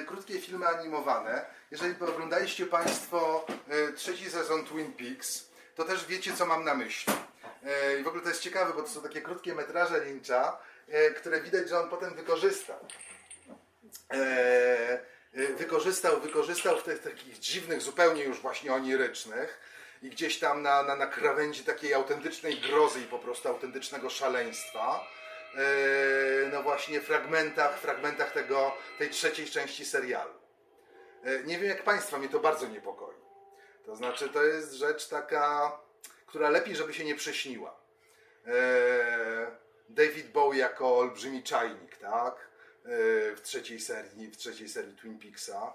krótkie 0.07 0.40
filmy 0.40 0.68
animowane. 0.68 1.44
Jeżeli 1.70 1.94
oglądaliście 2.01 2.66
Państwo 2.66 3.46
e, 3.68 3.92
trzeci 3.92 4.31
sezon 4.31 4.64
Twin 4.64 4.92
Peaks, 4.92 5.49
to 5.75 5.85
też 5.85 6.07
wiecie, 6.07 6.33
co 6.37 6.46
mam 6.46 6.64
na 6.64 6.75
myśli. 6.75 7.12
E, 7.64 8.01
I 8.01 8.03
w 8.03 8.09
ogóle 8.09 8.22
to 8.22 8.29
jest 8.29 8.40
ciekawe, 8.40 8.72
bo 8.75 8.83
to 8.83 8.88
są 8.88 9.03
takie 9.03 9.22
krótkie 9.22 9.55
metraże 9.55 10.01
Lyncha, 10.01 10.59
e, 10.88 11.11
które 11.11 11.40
widać, 11.40 11.68
że 11.68 11.79
on 11.79 11.90
potem 11.90 12.14
wykorzystał. 12.14 12.79
E, 14.11 14.18
e, 15.35 15.46
wykorzystał, 15.59 16.20
wykorzystał 16.20 16.79
w 16.79 16.83
tych 16.83 17.03
takich 17.03 17.38
dziwnych, 17.38 17.83
zupełnie 17.83 18.25
już 18.25 18.40
właśnie 18.40 18.75
onirycznych 18.75 19.61
i 20.03 20.11
gdzieś 20.11 20.38
tam 20.38 20.62
na, 20.62 20.83
na, 20.83 20.96
na 20.96 21.07
krawędzi 21.07 21.64
takiej 21.64 21.94
autentycznej 21.94 22.61
grozy 22.61 23.01
i 23.01 23.05
po 23.05 23.18
prostu 23.18 23.49
autentycznego 23.49 24.11
szaleństwa. 24.11 25.07
No 26.53 26.62
właśnie 26.62 27.01
fragmentach, 27.01 27.79
fragmentach 27.79 28.33
tego, 28.33 28.73
tej 28.99 29.11
trzeciej 29.11 29.47
części 29.47 29.85
serialu. 29.85 30.35
E, 31.25 31.45
nie 31.45 31.59
wiem 31.59 31.69
jak 31.69 31.83
Państwa, 31.83 32.19
mnie 32.19 32.29
to 32.29 32.40
bardzo 32.40 32.66
niepokoi. 32.69 33.14
To 33.87 33.97
znaczy, 33.97 34.29
to 34.29 34.45
jest 34.45 34.73
rzecz 34.73 35.09
taka, 35.09 35.79
która 36.27 36.51
lepiej, 36.51 36.77
żeby 36.77 36.95
się 36.95 37.05
nie 37.05 37.14
prześniła. 37.14 37.81
E, 38.47 39.57
David 39.88 40.33
Bowie 40.33 40.59
jako 40.59 40.99
olbrzymi 40.99 41.42
czajnik, 41.42 41.97
tak? 41.97 42.47
W 43.37 43.40
trzeciej 43.42 43.81
serii, 43.81 44.31
w 44.31 44.37
trzeciej 44.37 44.69
serii 44.69 44.97
Twin 44.97 45.19
Peaksa. 45.19 45.75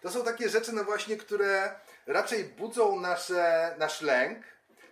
To 0.00 0.10
są 0.10 0.24
takie 0.24 0.48
rzeczy, 0.48 0.72
no 0.72 0.84
właśnie, 0.84 1.16
które 1.16 1.74
raczej 2.06 2.44
budzą 2.44 3.00
nasze, 3.00 3.74
nasz 3.78 4.02
lęk. 4.02 4.44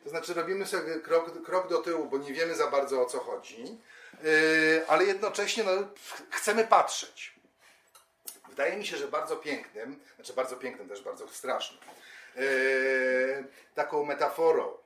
To 0.04 0.10
znaczy, 0.10 0.34
robimy 0.34 0.66
sobie 0.66 1.00
krok, 1.00 1.42
krok 1.42 1.68
do 1.68 1.78
tyłu, 1.78 2.04
bo 2.04 2.18
nie 2.18 2.32
wiemy 2.32 2.54
za 2.54 2.66
bardzo 2.66 3.02
o 3.02 3.06
co 3.06 3.20
chodzi, 3.20 3.78
ale 4.86 5.04
jednocześnie 5.04 5.64
no, 5.64 5.70
chcemy 6.30 6.64
patrzeć. 6.64 7.34
Wydaje 8.48 8.76
mi 8.76 8.86
się, 8.86 8.96
że 8.96 9.08
bardzo 9.08 9.36
pięknym, 9.36 10.00
znaczy 10.16 10.32
bardzo 10.32 10.56
pięknym, 10.56 10.88
też 10.88 11.02
bardzo 11.02 11.28
strasznym, 11.28 11.80
e, 12.36 12.42
taką 13.74 14.04
metaforą 14.04 14.76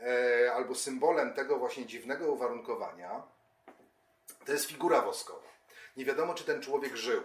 e, 0.00 0.52
albo 0.52 0.74
symbolem 0.74 1.34
tego 1.34 1.56
właśnie 1.56 1.86
dziwnego 1.86 2.32
uwarunkowania 2.32 3.22
to 4.44 4.52
jest 4.52 4.66
figura 4.66 5.00
woskowa. 5.00 5.48
Nie 5.96 6.04
wiadomo, 6.04 6.34
czy 6.34 6.44
ten 6.44 6.62
człowiek 6.62 6.96
żył 6.96 7.22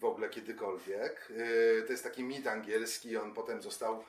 w 0.00 0.04
ogóle 0.04 0.28
kiedykolwiek. 0.28 1.32
E, 1.78 1.82
to 1.82 1.92
jest 1.92 2.04
taki 2.04 2.24
mit 2.24 2.46
angielski, 2.46 3.16
on 3.16 3.34
potem 3.34 3.62
został 3.62 4.04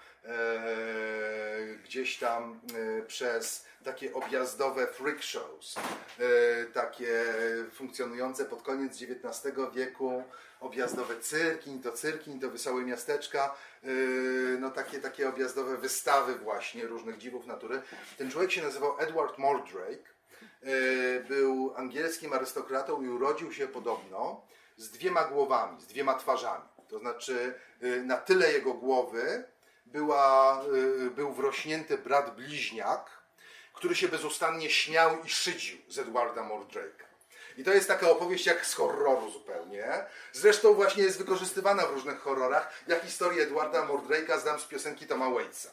gdzieś 1.84 2.18
tam 2.18 2.60
przez 3.08 3.66
takie 3.84 4.14
objazdowe 4.14 4.88
freak 4.88 5.24
shows, 5.24 5.76
takie 6.74 7.24
funkcjonujące 7.74 8.46
pod 8.46 8.62
koniec 8.62 9.02
XIX 9.02 9.56
wieku, 9.74 10.24
objazdowe 10.60 11.20
cyrki, 11.20 11.80
to 11.80 11.92
cyrki, 11.92 12.40
to 12.40 12.50
wesołe 12.50 12.86
miasteczka, 12.86 13.56
no 14.60 14.70
takie, 14.70 15.00
takie 15.00 15.30
objazdowe 15.30 15.78
wystawy 15.78 16.36
właśnie 16.36 16.88
różnych 16.88 17.18
dziwów 17.18 17.46
natury. 17.46 17.82
Ten 18.18 18.32
człowiek 18.32 18.52
się 18.52 18.62
nazywał 18.62 19.00
Edward 19.00 19.38
Mordrake, 19.38 20.12
był 21.28 21.74
angielskim 21.76 22.34
arystokratą 22.34 23.02
i 23.02 23.10
urodził 23.10 23.54
się 23.54 23.68
podobno 23.68 24.42
z 24.82 24.90
dwiema 24.90 25.24
głowami, 25.24 25.82
z 25.82 25.88
dwiema 25.88 26.16
twarzami. 26.16 26.66
To 26.90 27.00
znaczy 27.00 27.54
yy, 27.82 28.04
na 28.04 28.18
tyle 28.18 28.52
jego 28.52 28.74
głowy 28.74 29.44
była, 29.86 30.62
był 31.16 31.34
wrośnięty 31.34 31.98
brat 31.98 32.36
bliźniak, 32.36 33.22
który 33.74 33.96
się 33.96 34.08
bezustannie 34.08 34.70
śmiał 34.70 35.24
i 35.24 35.30
szydził 35.30 35.78
z 35.88 36.00
Edwarda 36.00 36.42
Mordrake'a. 36.42 37.11
I 37.62 37.64
to 37.64 37.74
jest 37.74 37.88
taka 37.88 38.10
opowieść 38.10 38.46
jak 38.46 38.66
z 38.66 38.74
horroru 38.74 39.32
zupełnie. 39.32 39.86
Zresztą 40.34 40.74
właśnie 40.74 41.04
jest 41.04 41.18
wykorzystywana 41.18 41.86
w 41.86 41.94
różnych 41.94 42.20
horrorach. 42.20 42.84
Ja 42.88 43.00
historię 43.00 43.44
Edwarda 43.44 43.88
Mordrake'a 43.88 44.40
znam 44.40 44.60
z 44.60 44.66
piosenki 44.66 45.08
Toma 45.08 45.30
Waitsa. 45.30 45.70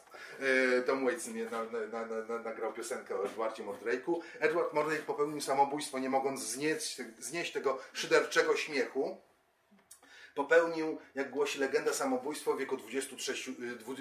E, 0.77 0.81
Tom 0.81 1.05
Waits 1.05 1.27
na, 1.27 1.63
na, 1.63 2.05
na, 2.05 2.39
nagrał 2.39 2.73
piosenkę 2.73 3.15
o 3.15 3.25
Edwardzie 3.25 3.63
Mordrake'u. 3.63 4.19
Edward 4.39 4.73
Mordrake 4.73 5.01
popełnił 5.01 5.41
samobójstwo, 5.41 5.99
nie 5.99 6.09
mogąc 6.09 6.43
znieść, 6.43 7.01
znieść 7.19 7.51
tego 7.51 7.79
szyderczego 7.93 8.55
śmiechu. 8.55 9.17
Popełnił, 10.35 10.97
jak 11.15 11.29
głosi 11.29 11.59
legenda, 11.59 11.93
samobójstwo 11.93 12.53
w 12.53 12.59
wieku 12.59 12.77
23, 12.77 13.33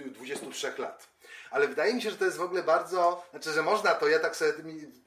23 0.06 0.68
e, 0.68 0.82
lat. 0.82 1.08
Ale 1.50 1.68
wydaje 1.68 1.94
mi 1.94 2.02
się, 2.02 2.10
że 2.10 2.16
to 2.16 2.24
jest 2.24 2.36
w 2.36 2.42
ogóle 2.42 2.62
bardzo, 2.62 3.26
znaczy, 3.30 3.52
że 3.52 3.62
można 3.62 3.94
to, 3.94 4.08
ja 4.08 4.18
tak 4.18 4.36
sobie, 4.36 4.52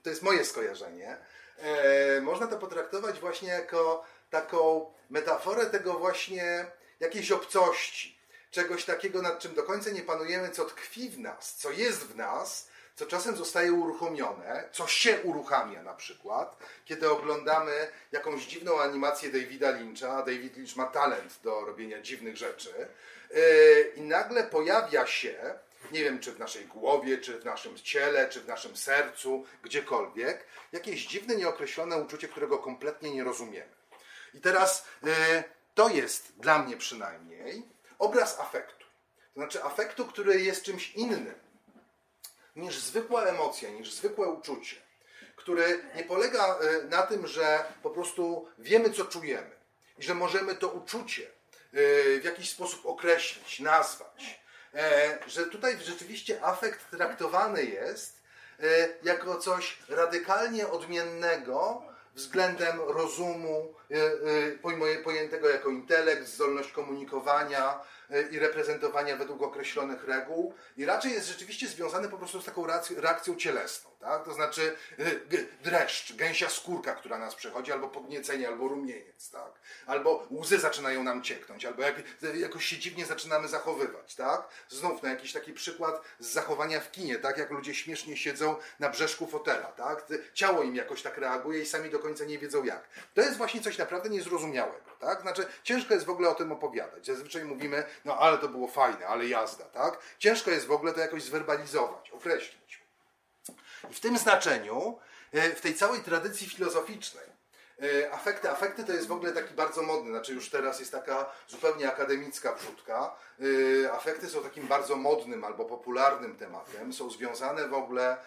to 0.04 0.10
jest 0.10 0.24
moje 0.24 0.46
skojarzenie, 0.46 1.18
e, 1.62 2.22
można 2.22 2.48
to 2.48 2.58
potraktować 2.58 3.20
właśnie 3.20 3.50
jako 3.50 4.06
taką 4.30 4.92
metaforę 5.10 5.66
tego 5.66 5.94
właśnie 5.94 6.66
jakiejś 7.00 7.32
obcości, 7.32 8.20
czegoś 8.52 8.86
takiego, 8.86 9.22
nad 9.22 9.40
czym 9.40 9.54
do 9.54 9.64
końca 9.64 9.90
nie 9.90 10.02
panujemy, 10.02 10.50
co 10.50 10.66
tkwi 10.66 11.10
w 11.10 11.20
nas, 11.20 11.56
co 11.56 11.72
jest 11.72 12.04
w 12.04 12.16
nas, 12.16 12.70
co 12.96 13.06
czasem 13.06 13.36
zostaje 13.36 13.74
uruchomione, 13.74 14.70
co 14.72 14.88
się 14.88 15.22
uruchamia 15.24 15.84
na 15.84 15.94
przykład, 15.94 16.58
kiedy 16.86 17.10
oglądamy 17.10 17.88
jakąś 18.12 18.46
dziwną 18.46 18.82
animację 18.82 19.30
Davida 19.30 19.72
Lyncha, 19.72 20.18
David 20.18 20.58
Lynch 20.58 20.76
ma 20.76 20.86
talent 20.86 21.40
do 21.44 21.66
robienia 21.66 22.02
dziwnych 22.02 22.38
rzeczy, 22.38 22.88
e, 23.32 23.82
i 23.82 24.02
nagle 24.02 24.44
pojawia 24.44 25.08
się 25.08 25.60
nie 25.92 26.04
wiem 26.04 26.20
czy 26.20 26.32
w 26.32 26.40
naszej 26.40 26.66
głowie, 26.66 27.18
czy 27.18 27.40
w 27.40 27.46
naszym 27.46 27.78
ciele, 27.78 28.30
czy 28.30 28.42
w 28.42 28.48
naszym 28.48 28.78
sercu, 28.78 29.46
gdziekolwiek, 29.64 30.46
jakieś 30.72 31.08
dziwne, 31.08 31.36
nieokreślone 31.36 31.98
uczucie, 31.98 32.28
którego 32.28 32.58
kompletnie 32.58 33.12
nie 33.12 33.24
rozumiemy. 33.24 33.72
I 34.34 34.42
teraz 34.42 34.86
y, 35.04 35.44
to 35.76 35.90
jest 35.90 36.34
dla 36.38 36.60
mnie 36.60 36.78
przynajmniej 36.78 37.64
obraz 38.00 38.40
afektu. 38.40 38.86
To 39.34 39.40
znaczy 39.40 39.64
afektu, 39.64 40.06
który 40.06 40.42
jest 40.42 40.64
czymś 40.64 40.92
innym 40.92 41.34
niż 42.56 42.80
zwykła 42.80 43.24
emocja, 43.24 43.70
niż 43.70 43.94
zwykłe 43.94 44.28
uczucie, 44.28 44.76
który 45.36 45.84
nie 45.96 46.04
polega 46.04 46.60
y, 46.62 46.84
na 46.84 47.02
tym, 47.02 47.28
że 47.28 47.64
po 47.84 47.90
prostu 47.90 48.48
wiemy, 48.60 48.90
co 48.90 49.06
czujemy 49.06 49.52
i 49.98 50.04
że 50.04 50.16
możemy 50.16 50.56
to 50.56 50.68
uczucie 50.68 51.24
y, 51.24 52.20
w 52.22 52.24
jakiś 52.24 52.50
sposób 52.50 52.86
określić, 52.86 53.60
nazwać 53.60 54.41
E, 54.41 54.41
że 55.28 55.46
tutaj 55.46 55.78
rzeczywiście 55.80 56.46
afekt 56.46 56.92
traktowany 56.92 57.64
jest 57.64 58.22
e, 58.60 58.66
jako 59.04 59.38
coś 59.38 59.80
radykalnie 59.90 60.68
odmiennego 60.68 61.82
względem 62.16 62.80
rozumu, 62.80 63.74
e, 64.94 65.04
pojętego 65.04 65.50
jako 65.50 65.70
intelekt, 65.70 66.28
zdolność 66.28 66.72
komunikowania, 66.72 67.80
i 68.32 68.40
reprezentowania 68.40 69.16
według 69.16 69.42
określonych 69.42 70.04
reguł. 70.04 70.54
I 70.78 70.86
raczej 70.86 71.12
jest 71.12 71.28
rzeczywiście 71.28 71.68
związany 71.68 72.10
po 72.10 72.18
prostu 72.18 72.42
z 72.42 72.46
taką 72.46 72.68
reakcją 72.98 73.36
cielesną, 73.36 73.91
tak? 74.02 74.26
To 74.26 74.34
znaczy 74.34 74.76
y, 75.00 75.48
dreszcz, 75.64 76.16
gęsia 76.16 76.50
skórka, 76.50 76.96
która 76.96 77.18
nas 77.18 77.36
przechodzi, 77.36 77.72
albo 77.72 77.88
podniecenie, 77.88 78.48
albo 78.48 78.68
rumieniec, 78.68 79.30
tak? 79.32 79.52
Albo 79.86 80.28
łzy 80.32 80.60
zaczynają 80.60 81.04
nam 81.04 81.24
cieknąć, 81.24 81.66
albo 81.66 81.82
jak, 81.82 81.96
jakoś 82.36 82.66
się 82.66 82.78
dziwnie 82.78 83.06
zaczynamy 83.06 83.48
zachowywać, 83.48 84.16
tak? 84.16 84.48
Znów 84.70 85.04
na 85.04 85.10
jakiś 85.10 85.34
taki 85.34 85.54
przykład 85.54 86.02
z 86.20 86.28
zachowania 86.28 86.80
w 86.80 86.92
kinie, 86.92 87.18
tak? 87.18 87.38
Jak 87.38 87.52
ludzie 87.52 87.76
śmiesznie 87.76 88.18
siedzą 88.18 88.56
na 88.80 88.90
brzeszku 88.90 89.28
fotela, 89.28 89.68
tak? 89.68 90.06
Ciało 90.34 90.64
im 90.64 90.76
jakoś 90.76 91.02
tak 91.02 91.18
reaguje 91.18 91.62
i 91.62 91.66
sami 91.66 91.90
do 91.90 92.00
końca 92.00 92.26
nie 92.26 92.40
wiedzą 92.40 92.64
jak. 92.64 92.84
To 93.14 93.22
jest 93.22 93.38
właśnie 93.38 93.62
coś 93.62 93.78
naprawdę 93.78 94.10
niezrozumiałego, 94.10 94.92
tak? 95.00 95.22
Znaczy 95.22 95.46
ciężko 95.64 95.94
jest 95.94 96.06
w 96.06 96.10
ogóle 96.10 96.30
o 96.30 96.36
tym 96.36 96.52
opowiadać. 96.52 97.06
Zazwyczaj 97.06 97.46
mówimy, 97.46 97.84
no 98.06 98.18
ale 98.18 98.38
to 98.38 98.48
było 98.48 98.68
fajne, 98.68 99.08
ale 99.08 99.28
jazda, 99.28 99.66
tak? 99.66 100.00
Ciężko 100.20 100.52
jest 100.52 100.66
w 100.66 100.72
ogóle 100.72 100.94
to 100.94 101.00
jakoś 101.00 101.24
zwerbalizować, 101.24 102.12
określić. 102.12 102.81
I 103.90 103.94
w 103.94 104.00
tym 104.00 104.18
znaczeniu, 104.18 105.00
e, 105.32 105.56
w 105.56 105.62
tej 105.62 105.76
całej 105.76 106.02
tradycji 106.02 106.50
filozoficznej, 106.50 107.26
e, 107.82 108.12
afekty, 108.12 108.50
afekty 108.50 108.84
to 108.84 108.94
jest 108.94 109.08
w 109.08 109.12
ogóle 109.12 109.32
taki 109.32 109.54
bardzo 109.54 109.82
modny, 109.82 110.12
znaczy 110.12 110.34
już 110.34 110.50
teraz 110.50 110.80
jest 110.80 110.92
taka 110.92 111.32
zupełnie 111.48 111.88
akademicka 111.88 112.56
wrzutka. 112.56 113.16
E, 113.84 113.92
afekty 113.92 114.30
są 114.30 114.44
takim 114.44 114.68
bardzo 114.68 114.96
modnym 114.96 115.44
albo 115.44 115.66
popularnym 115.66 116.36
tematem, 116.36 116.94
są 116.94 117.10
związane 117.10 117.68
w 117.68 117.74
ogóle 117.74 118.18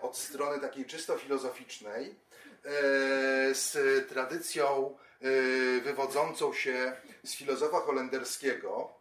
od 0.00 0.16
strony 0.16 0.60
takiej 0.60 0.86
czysto 0.86 1.18
filozoficznej 1.18 2.14
z 3.52 3.72
tradycją 4.08 4.96
wywodzącą 5.84 6.52
się 6.52 6.96
z 7.24 7.34
filozofa 7.34 7.80
holenderskiego, 7.80 8.97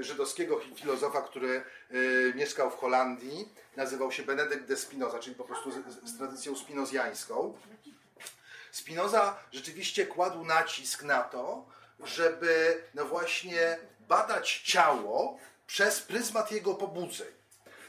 żydowskiego 0.00 0.60
filozofa, 0.76 1.22
który 1.22 1.62
y, 1.90 2.32
mieszkał 2.36 2.70
w 2.70 2.76
Holandii, 2.76 3.48
nazywał 3.76 4.12
się 4.12 4.22
Benedykt 4.22 4.64
de 4.64 4.76
Spinoza, 4.76 5.18
czyli 5.18 5.36
po 5.36 5.44
prostu 5.44 5.70
z, 5.70 5.74
z 6.10 6.18
tradycją 6.18 6.56
spinozjańską. 6.56 7.58
Spinoza 8.72 9.38
rzeczywiście 9.52 10.06
kładł 10.06 10.44
nacisk 10.44 11.02
na 11.02 11.22
to, 11.22 11.66
żeby 12.04 12.82
no 12.94 13.04
właśnie 13.04 13.78
badać 14.08 14.62
ciało 14.64 15.38
przez 15.66 16.00
pryzmat 16.00 16.52
jego 16.52 16.74
pobudzeń. 16.74 17.39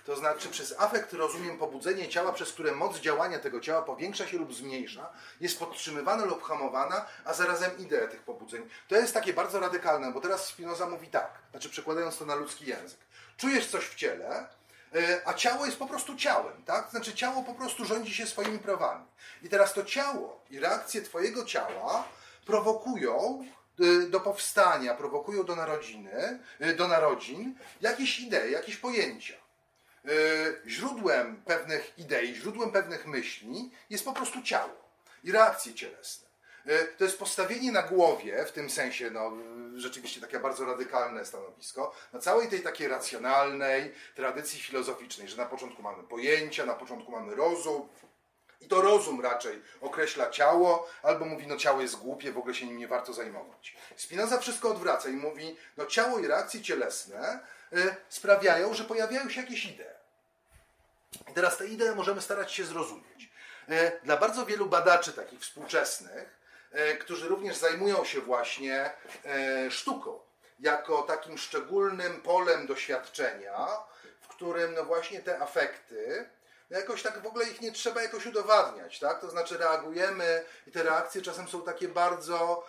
To 0.05 0.15
znaczy 0.15 0.49
przez 0.49 0.79
afekt 0.79 1.13
rozumiem 1.13 1.57
pobudzenie 1.57 2.09
ciała, 2.09 2.33
przez 2.33 2.51
które 2.51 2.71
moc 2.71 2.99
działania 2.99 3.39
tego 3.39 3.59
ciała 3.59 3.81
powiększa 3.81 4.27
się 4.27 4.37
lub 4.37 4.53
zmniejsza, 4.53 5.09
jest 5.41 5.59
podtrzymywana 5.59 6.25
lub 6.25 6.43
hamowana, 6.43 7.05
a 7.25 7.33
zarazem 7.33 7.77
idea 7.77 8.07
tych 8.07 8.23
pobudzeń. 8.23 8.69
To 8.87 8.95
jest 8.95 9.13
takie 9.13 9.33
bardzo 9.33 9.59
radykalne, 9.59 10.11
bo 10.11 10.21
teraz 10.21 10.45
Spinoza 10.45 10.89
mówi 10.89 11.07
tak, 11.07 11.31
znaczy 11.51 11.69
przekładając 11.69 12.17
to 12.17 12.25
na 12.25 12.35
ludzki 12.35 12.65
język. 12.65 12.99
Czujesz 13.37 13.67
coś 13.67 13.85
w 13.85 13.95
ciele, 13.95 14.47
e, 14.95 15.21
a 15.25 15.33
ciało 15.33 15.65
jest 15.65 15.77
po 15.77 15.87
prostu 15.87 16.15
ciałem, 16.15 16.63
tak? 16.63 16.89
Znaczy 16.89 17.13
ciało 17.13 17.43
po 17.43 17.53
prostu 17.53 17.85
rządzi 17.85 18.13
się 18.13 18.27
swoimi 18.27 18.59
prawami. 18.59 19.05
I 19.43 19.49
teraz 19.49 19.73
to 19.73 19.83
ciało 19.83 20.41
i 20.49 20.59
reakcje 20.59 21.01
twojego 21.01 21.45
ciała 21.45 22.03
prowokują 22.45 23.45
e, 23.79 24.09
do 24.09 24.19
powstania, 24.19 24.95
prowokują 24.95 25.43
do 25.43 25.55
narodziny, 25.55 26.39
e, 26.59 26.73
do 26.73 26.87
narodzin 26.87 27.55
jakieś 27.81 28.19
idee, 28.19 28.51
jakieś 28.51 28.77
pojęcia. 28.77 29.40
E, 30.05 30.09
źródłem 30.67 31.41
pewnych 31.45 31.99
idei, 31.99 32.35
źródłem 32.35 32.71
pewnych 32.71 33.07
myśli 33.07 33.71
jest 33.89 34.05
po 34.05 34.13
prostu 34.13 34.41
ciało. 34.41 34.81
i 35.23 35.31
reakcje 35.31 35.73
cielesne. 35.73 36.27
E, 36.65 36.83
To 36.85 37.03
jest 37.03 37.19
postawienie 37.19 37.71
na 37.71 37.81
głowie, 37.83 38.45
w 38.45 38.51
tym 38.51 38.69
sensie, 38.69 39.11
no, 39.11 39.31
rzeczywiście 39.75 40.21
takie 40.21 40.39
bardzo 40.39 40.65
radykalne 40.65 41.25
stanowisko, 41.25 41.95
na 42.13 42.19
całej 42.19 42.47
tej 42.47 42.61
takiej 42.61 42.87
racjonalnej 42.87 43.93
tradycji 44.15 44.59
filozoficznej, 44.59 45.27
że 45.27 45.37
na 45.37 45.45
początku 45.45 45.81
mamy 45.81 46.03
pojęcia, 46.03 46.65
na 46.65 46.73
początku 46.73 47.11
mamy 47.11 47.35
rozum, 47.35 47.89
i 48.61 48.67
to 48.67 48.81
rozum 48.81 49.21
raczej 49.21 49.61
określa 49.81 50.29
ciało, 50.29 50.89
albo 51.03 51.25
mówi, 51.25 51.47
no 51.47 51.57
ciało 51.57 51.81
jest 51.81 51.95
głupie, 51.95 52.31
w 52.31 52.37
ogóle 52.37 52.55
się 52.55 52.65
nim 52.65 52.77
nie 52.77 52.87
warto 52.87 53.13
zajmować. 53.13 53.75
Spinoza 53.95 54.37
wszystko 54.37 54.69
odwraca 54.69 55.09
i 55.09 55.13
mówi, 55.13 55.57
no 55.77 55.85
ciało 55.85 56.19
i 56.19 56.27
reakcje 56.27 56.61
cielesne 56.61 57.39
y, 57.73 57.95
sprawiają, 58.09 58.73
że 58.73 58.83
pojawiają 58.83 59.29
się 59.29 59.41
jakieś 59.41 59.65
idee. 59.65 59.90
I 61.29 61.33
teraz 61.33 61.57
te 61.57 61.67
idee 61.67 61.95
możemy 61.95 62.21
starać 62.21 62.51
się 62.51 62.65
zrozumieć. 62.65 63.29
Y, 63.69 63.99
Dla 64.03 64.17
bardzo 64.17 64.45
wielu 64.45 64.65
badaczy 64.65 65.13
takich 65.13 65.39
współczesnych, 65.39 66.39
y, 66.93 66.97
którzy 66.97 67.27
również 67.27 67.57
zajmują 67.57 68.05
się 68.05 68.21
właśnie 68.21 68.91
y, 69.67 69.71
sztuką, 69.71 70.19
jako 70.59 71.01
takim 71.01 71.37
szczególnym 71.37 72.21
polem 72.21 72.67
doświadczenia, 72.67 73.67
w 74.21 74.27
którym 74.27 74.73
no 74.73 74.85
właśnie 74.85 75.21
te 75.21 75.39
afekty, 75.39 76.29
no 76.69 76.77
jakoś 76.77 77.01
tak 77.03 77.21
w 77.21 77.25
ogóle 77.25 77.45
ich 77.45 77.61
nie 77.61 77.71
trzeba 77.71 78.01
jakoś 78.01 78.25
udowadniać, 78.25 78.99
tak? 78.99 79.21
To 79.21 79.29
znaczy 79.29 79.57
reagujemy 79.57 80.43
i 80.67 80.71
te 80.71 80.83
reakcje 80.83 81.21
czasem 81.21 81.47
są 81.47 81.61
takie 81.61 81.87
bardzo, 81.87 82.67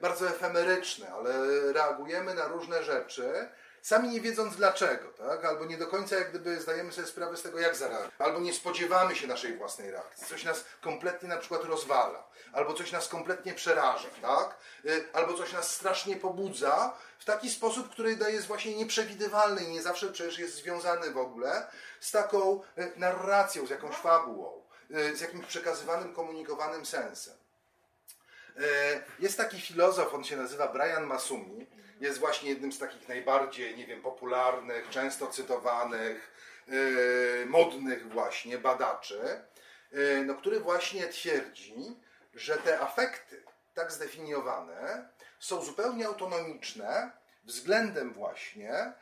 bardzo 0.00 0.28
efemeryczne, 0.28 1.12
ale 1.12 1.32
reagujemy 1.72 2.34
na 2.34 2.48
różne 2.48 2.82
rzeczy, 2.82 3.48
sami 3.84 4.08
nie 4.08 4.20
wiedząc 4.20 4.56
dlaczego, 4.56 5.08
tak? 5.08 5.44
Albo 5.44 5.64
nie 5.64 5.78
do 5.78 5.86
końca 5.86 6.16
jak 6.16 6.30
gdyby 6.30 6.60
zdajemy 6.60 6.92
sobie 6.92 7.06
sprawę 7.06 7.36
z 7.36 7.42
tego, 7.42 7.58
jak 7.60 7.76
zareagować. 7.76 8.12
Albo 8.18 8.40
nie 8.40 8.54
spodziewamy 8.54 9.16
się 9.16 9.26
naszej 9.26 9.56
własnej 9.56 9.90
reakcji. 9.90 10.26
Coś 10.26 10.44
nas 10.44 10.64
kompletnie 10.80 11.28
na 11.28 11.36
przykład 11.36 11.64
rozwala. 11.64 12.26
Albo 12.52 12.74
coś 12.74 12.92
nas 12.92 13.08
kompletnie 13.08 13.54
przeraża, 13.54 14.08
tak? 14.22 14.56
Y, 14.84 15.04
Albo 15.12 15.34
coś 15.34 15.52
nas 15.52 15.74
strasznie 15.74 16.16
pobudza 16.16 16.94
w 17.18 17.24
taki 17.24 17.50
sposób, 17.50 17.90
który 17.90 18.16
jest 18.28 18.46
właśnie 18.46 18.76
nieprzewidywalny 18.76 19.64
i 19.64 19.68
nie 19.68 19.82
zawsze 19.82 20.12
przecież 20.12 20.38
jest 20.38 20.54
związany 20.54 21.10
w 21.10 21.18
ogóle 21.18 21.66
z 22.00 22.10
taką 22.10 22.62
y, 22.78 22.92
narracją, 22.96 23.66
z 23.66 23.70
jakąś 23.70 23.96
fabułą, 23.96 24.62
y, 24.90 25.16
z 25.16 25.20
jakimś 25.20 25.46
przekazywanym, 25.46 26.14
komunikowanym 26.14 26.86
sensem. 26.86 27.34
Jest 29.18 29.36
taki 29.36 29.60
filozof, 29.60 30.14
on 30.14 30.24
się 30.24 30.36
nazywa 30.36 30.68
Brian 30.68 31.04
Masumi. 31.06 31.66
Jest 32.00 32.18
właśnie 32.18 32.50
jednym 32.50 32.72
z 32.72 32.78
takich 32.78 33.08
najbardziej, 33.08 33.76
nie 33.76 33.86
wiem, 33.86 34.02
popularnych, 34.02 34.88
często 34.90 35.26
cytowanych, 35.26 36.32
e, 37.42 37.46
modnych 37.46 38.12
właśnie 38.12 38.58
badaczy, 38.58 39.20
e, 39.92 40.24
no, 40.24 40.34
który 40.34 40.60
właśnie 40.60 41.08
twierdzi, 41.08 41.74
że 42.34 42.56
te 42.56 42.80
afekty, 42.80 43.42
tak 43.74 43.92
zdefiniowane, 43.92 45.08
są 45.38 45.62
zupełnie 45.62 46.06
autonomiczne 46.06 47.10
względem 47.44 48.12
właśnie 48.12 48.72
e, 48.72 48.94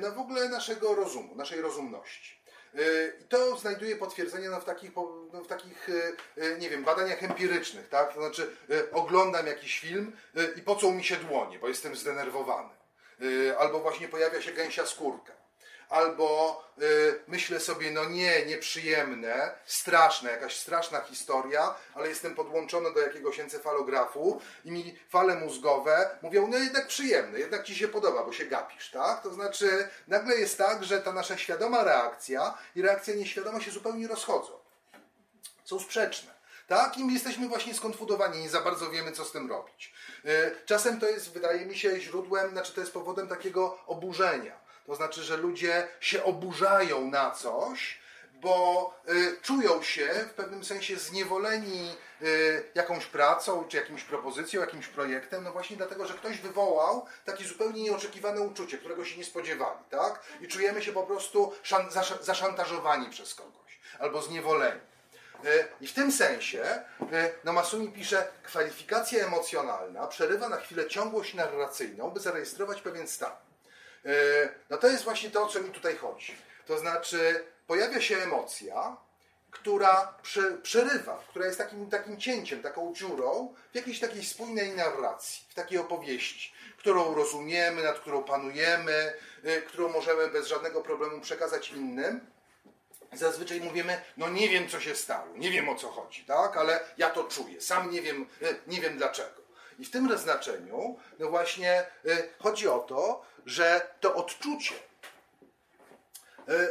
no, 0.00 0.12
w 0.12 0.18
ogóle 0.18 0.48
naszego 0.48 0.94
rozumu, 0.94 1.34
naszej 1.34 1.60
rozumności. 1.60 2.35
Y, 2.78 3.12
I 3.20 3.24
to 3.24 3.56
znajduje 3.56 3.96
potwierdzenie 3.96 4.48
no, 4.50 4.60
w 4.60 4.64
takich, 4.64 4.90
no, 5.32 5.44
w 5.44 5.46
takich 5.46 5.88
y, 5.88 6.16
y, 6.38 6.58
nie 6.58 6.70
wiem, 6.70 6.84
badaniach 6.84 7.22
empirycznych, 7.22 7.88
tak? 7.88 8.14
To 8.14 8.20
znaczy, 8.20 8.56
oglądam 8.92 9.46
jakiś 9.46 9.80
film 9.80 10.16
i 10.56 10.62
pocą 10.62 10.92
mi 10.92 11.04
się 11.04 11.16
dłonie, 11.16 11.58
bo 11.58 11.68
jestem 11.68 11.96
zdenerwowany. 11.96 12.68
Albo 13.58 13.78
właśnie 13.80 14.08
pojawia 14.08 14.42
się 14.42 14.52
gęsia 14.52 14.86
skórka. 14.86 15.32
Albo 15.88 16.62
y, 16.82 17.20
myślę 17.28 17.60
sobie, 17.60 17.90
no 17.90 18.04
nie, 18.04 18.46
nieprzyjemne, 18.46 19.50
straszne, 19.66 20.30
jakaś 20.30 20.56
straszna 20.56 21.00
historia, 21.00 21.74
ale 21.94 22.08
jestem 22.08 22.34
podłączony 22.34 22.94
do 22.94 23.00
jakiegoś 23.00 23.40
encefalografu 23.40 24.40
i 24.64 24.70
mi 24.70 24.98
fale 25.08 25.34
mózgowe 25.34 26.18
mówią, 26.22 26.48
no 26.48 26.58
jednak 26.58 26.86
przyjemne, 26.86 27.38
jednak 27.38 27.64
ci 27.64 27.74
się 27.74 27.88
podoba, 27.88 28.24
bo 28.24 28.32
się 28.32 28.44
gapisz, 28.44 28.90
tak? 28.90 29.22
To 29.22 29.34
znaczy, 29.34 29.88
nagle 30.08 30.36
jest 30.36 30.58
tak, 30.58 30.84
że 30.84 31.00
ta 31.00 31.12
nasza 31.12 31.38
świadoma 31.38 31.84
reakcja 31.84 32.58
i 32.74 32.82
reakcja 32.82 33.14
nieświadoma 33.14 33.60
się 33.60 33.70
zupełnie 33.70 34.08
rozchodzą. 34.08 34.52
Są 35.64 35.80
sprzeczne. 35.80 36.36
Tak? 36.66 36.98
I 36.98 37.04
my 37.04 37.12
jesteśmy 37.12 37.48
właśnie 37.48 37.74
skonfudowani, 37.74 38.40
nie 38.40 38.48
za 38.48 38.60
bardzo 38.60 38.90
wiemy, 38.90 39.12
co 39.12 39.24
z 39.24 39.32
tym 39.32 39.50
robić. 39.50 39.94
Y, 40.24 40.56
Czasem 40.66 41.00
to 41.00 41.08
jest, 41.08 41.32
wydaje 41.32 41.66
mi 41.66 41.78
się, 41.78 42.00
źródłem, 42.00 42.50
znaczy 42.50 42.72
to 42.72 42.80
jest 42.80 42.92
powodem 42.92 43.28
takiego 43.28 43.78
oburzenia. 43.86 44.65
To 44.86 44.94
znaczy, 44.94 45.22
że 45.22 45.36
ludzie 45.36 45.88
się 46.00 46.24
oburzają 46.24 47.10
na 47.10 47.30
coś, 47.30 47.98
bo 48.40 48.94
y, 49.08 49.36
czują 49.42 49.82
się 49.82 50.08
w 50.28 50.34
pewnym 50.34 50.64
sensie 50.64 50.96
zniewoleni 50.96 51.96
y, 52.22 52.64
jakąś 52.74 53.06
pracą, 53.06 53.64
czy 53.68 53.76
jakimś 53.76 54.02
propozycją, 54.04 54.60
jakimś 54.60 54.86
projektem, 54.88 55.44
no 55.44 55.52
właśnie 55.52 55.76
dlatego, 55.76 56.06
że 56.06 56.14
ktoś 56.14 56.38
wywołał 56.38 57.06
takie 57.24 57.44
zupełnie 57.44 57.82
nieoczekiwane 57.82 58.40
uczucie, 58.40 58.78
którego 58.78 59.04
się 59.04 59.16
nie 59.18 59.24
spodziewali, 59.24 59.78
tak? 59.90 60.20
I 60.40 60.48
czujemy 60.48 60.82
się 60.82 60.92
po 60.92 61.02
prostu 61.02 61.52
szan- 61.62 61.90
zasza- 61.90 62.22
zaszantażowani 62.22 63.10
przez 63.10 63.34
kogoś, 63.34 63.78
albo 63.98 64.22
zniewoleni. 64.22 64.80
Y, 65.44 65.68
I 65.80 65.86
w 65.88 65.92
tym 65.94 66.12
sensie, 66.12 66.62
y, 67.02 67.32
no 67.44 67.52
Masumi 67.52 67.88
pisze, 67.88 68.28
kwalifikacja 68.42 69.26
emocjonalna 69.26 70.06
przerywa 70.06 70.48
na 70.48 70.56
chwilę 70.56 70.86
ciągłość 70.88 71.34
narracyjną, 71.34 72.10
by 72.10 72.20
zarejestrować 72.20 72.80
pewien 72.82 73.08
stan. 73.08 73.32
E, 74.06 74.48
No 74.70 74.76
to 74.76 74.88
jest 74.88 75.04
właśnie 75.04 75.30
to, 75.30 75.44
o 75.44 75.48
co 75.48 75.60
mi 75.60 75.70
tutaj 75.70 75.96
chodzi. 75.96 76.36
To 76.66 76.78
znaczy, 76.78 77.44
pojawia 77.66 78.00
się 78.00 78.16
emocja, 78.16 78.96
która 79.50 80.14
prze, 80.22 80.58
przerywa, 80.62 81.22
która 81.28 81.46
jest 81.46 81.58
takim, 81.58 81.90
takim 81.90 82.20
cięciem, 82.20 82.62
taką 82.62 82.94
dziurą 82.94 83.54
w 83.72 83.74
jakiejś 83.74 84.00
takiej 84.00 84.24
spójnej 84.24 84.72
narracji, 84.72 85.44
w 85.48 85.54
takiej 85.54 85.78
opowieści, 85.78 86.52
którą 86.78 87.14
rozumiemy, 87.14 87.82
nad 87.82 87.98
którą 87.98 88.22
panujemy, 88.24 89.12
y, 89.44 89.62
którą 89.62 89.88
możemy 89.88 90.28
bez 90.28 90.46
żadnego 90.46 90.82
problemu 90.82 91.20
przekazać 91.20 91.70
innym. 91.70 92.20
Zazwyczaj 93.12 93.60
mówimy, 93.60 94.00
no 94.16 94.28
nie 94.28 94.48
wiem 94.48 94.68
co 94.68 94.80
się 94.80 94.96
stało, 94.96 95.36
nie 95.36 95.50
wiem 95.50 95.68
o 95.68 95.74
co 95.74 95.88
chodzi, 95.88 96.24
tak, 96.24 96.56
ale 96.56 96.80
ja 96.98 97.10
to 97.10 97.24
czuję, 97.24 97.60
sam 97.60 97.90
nie 97.90 98.02
wiem, 98.02 98.26
y, 98.42 98.56
nie 98.66 98.80
wiem 98.80 98.96
dlaczego. 98.98 99.45
I 99.78 99.84
w 99.84 99.90
tym 99.90 100.18
znaczeniu, 100.18 100.98
no 101.18 101.28
właśnie 101.28 101.86
y, 102.06 102.28
chodzi 102.38 102.68
o 102.68 102.78
to, 102.78 103.24
że 103.46 103.88
to 104.00 104.14
odczucie 104.14 104.74
y, 104.74 104.78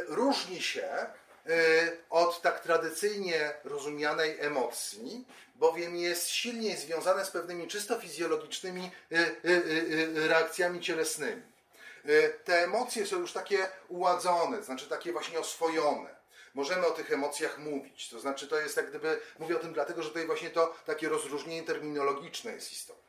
różni 0.08 0.62
się 0.62 1.06
y, 1.46 1.98
od 2.10 2.42
tak 2.42 2.60
tradycyjnie 2.60 3.52
rozumianej 3.64 4.40
emocji, 4.40 5.26
bowiem 5.54 5.96
jest 5.96 6.28
silniej 6.28 6.76
związane 6.76 7.24
z 7.24 7.30
pewnymi 7.30 7.68
czysto 7.68 8.00
fizjologicznymi 8.00 8.90
reakcjami 10.14 10.80
cielesnymi. 10.80 11.42
Te 12.44 12.64
emocje 12.64 13.06
są 13.06 13.18
już 13.18 13.32
takie 13.32 13.68
uładzone, 13.88 14.62
znaczy 14.62 14.88
takie 14.88 15.12
właśnie 15.12 15.40
oswojone. 15.40 16.15
Możemy 16.56 16.86
o 16.86 16.90
tych 16.90 17.12
emocjach 17.12 17.58
mówić. 17.58 18.08
To 18.08 18.20
znaczy, 18.20 18.48
to 18.48 18.60
jest 18.60 18.76
jak 18.76 18.90
gdyby, 18.90 19.20
mówię 19.38 19.56
o 19.56 19.58
tym 19.58 19.72
dlatego, 19.72 20.02
że 20.02 20.08
tutaj 20.08 20.26
właśnie 20.26 20.50
to 20.50 20.74
takie 20.86 21.08
rozróżnienie 21.08 21.62
terminologiczne 21.62 22.52
jest 22.52 22.72
istotne. 22.72 23.05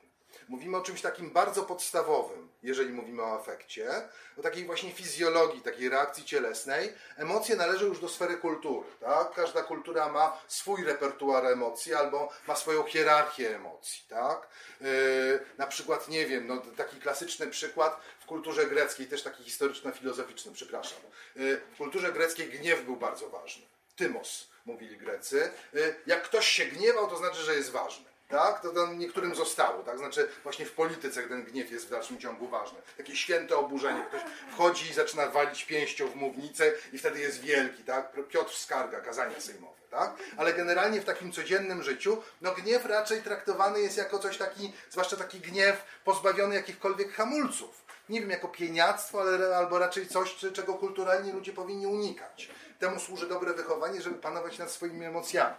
Mówimy 0.48 0.78
o 0.78 0.82
czymś 0.82 1.02
takim 1.02 1.32
bardzo 1.32 1.64
podstawowym, 1.64 2.50
jeżeli 2.64 2.94
mówimy 2.94 3.24
o 3.24 3.40
afekcie, 3.40 3.90
o 4.38 4.42
takiej 4.42 4.66
właśnie 4.66 4.92
fizjologii, 4.92 5.62
takiej 5.62 5.90
reakcji 5.90 6.26
cielesnej. 6.26 6.94
Emocje 7.18 7.56
należą 7.56 7.86
już 7.86 8.00
do 8.00 8.10
sfery 8.10 8.38
kultury. 8.38 8.88
Tak? 9.00 9.34
Każda 9.34 9.64
kultura 9.64 10.10
ma 10.10 10.42
swój 10.48 10.84
repertuar 10.84 11.46
emocji 11.46 11.94
albo 11.94 12.30
ma 12.48 12.56
swoją 12.56 12.84
hierarchię 12.84 13.56
emocji. 13.56 14.04
Tak? 14.10 14.48
Yy, 14.82 15.40
na 15.58 15.68
przykład, 15.68 16.08
nie 16.08 16.26
wiem, 16.26 16.48
no, 16.48 16.62
taki 16.78 16.98
klasyczny 16.98 17.48
przykład 17.48 18.02
w 18.20 18.26
kulturze 18.26 18.66
greckiej, 18.66 19.08
też 19.08 19.24
taki 19.24 19.44
historyczno-filozoficzny, 19.44 20.52
przepraszam. 20.54 21.00
Yy, 21.36 21.62
w 21.74 21.78
kulturze 21.78 22.12
greckiej 22.12 22.50
gniew 22.50 22.84
był 22.84 22.96
bardzo 22.96 23.30
ważny. 23.30 23.66
Tymos, 23.96 24.48
mówili 24.66 24.98
Grecy. 24.98 25.52
Yy, 25.74 25.96
jak 26.08 26.24
ktoś 26.24 26.48
się 26.48 26.66
gniewał, 26.66 27.08
to 27.10 27.18
znaczy, 27.18 27.42
że 27.42 27.56
jest 27.56 27.72
ważny. 27.72 28.17
Tak? 28.28 28.62
To 28.62 28.70
tam 28.70 29.00
niektórym 29.00 29.36
zostało, 29.36 29.84
tak? 29.84 29.98
Znaczy 29.98 30.30
właśnie 30.44 30.66
w 30.66 30.72
polityce 30.72 31.24
ten 31.24 31.44
gniew 31.44 31.72
jest 31.72 31.88
w 31.88 31.90
dalszym 31.90 32.18
ciągu 32.20 32.48
ważny. 32.48 32.80
Takie 32.98 33.16
święte 33.16 33.58
oburzenie. 33.58 34.06
Ktoś 34.08 34.22
wchodzi 34.52 34.90
i 34.90 34.94
zaczyna 34.94 35.28
walić 35.28 35.66
pięścią 35.66 36.08
w 36.08 36.16
mównicę 36.16 36.72
i 36.94 36.98
wtedy 36.98 37.20
jest 37.20 37.42
wielki, 37.42 37.84
tak? 37.84 38.12
Piotr 38.30 38.56
skarga, 38.56 39.02
kazania 39.02 39.42
sejmowe, 39.42 39.78
tak? 39.90 40.16
Ale 40.38 40.54
generalnie 40.54 41.02
w 41.02 41.06
takim 41.06 41.32
codziennym 41.32 41.84
życiu, 41.84 42.22
no 42.42 42.52
gniew 42.52 42.86
raczej 42.86 43.22
traktowany 43.22 43.82
jest 43.82 43.98
jako 43.98 44.20
coś 44.20 44.38
taki, 44.38 44.74
zwłaszcza 44.90 45.18
taki 45.18 45.40
gniew 45.40 45.84
pozbawiony 46.04 46.56
jakichkolwiek 46.56 47.14
hamulców. 47.14 47.88
Nie 48.10 48.22
wiem, 48.22 48.30
jako 48.30 48.48
pieniactwo, 48.48 49.22
ale 49.22 49.58
albo 49.58 49.80
raczej 49.80 50.08
coś, 50.08 50.36
czego 50.54 50.74
kulturalnie 50.74 51.34
ludzie 51.34 51.54
powinni 51.54 51.88
unikać. 51.88 52.50
Temu 52.80 53.00
służy 53.00 53.28
dobre 53.28 53.54
wychowanie, 53.54 54.02
żeby 54.02 54.16
panować 54.16 54.58
nad 54.58 54.72
swoimi 54.72 55.06
emocjami. 55.06 55.56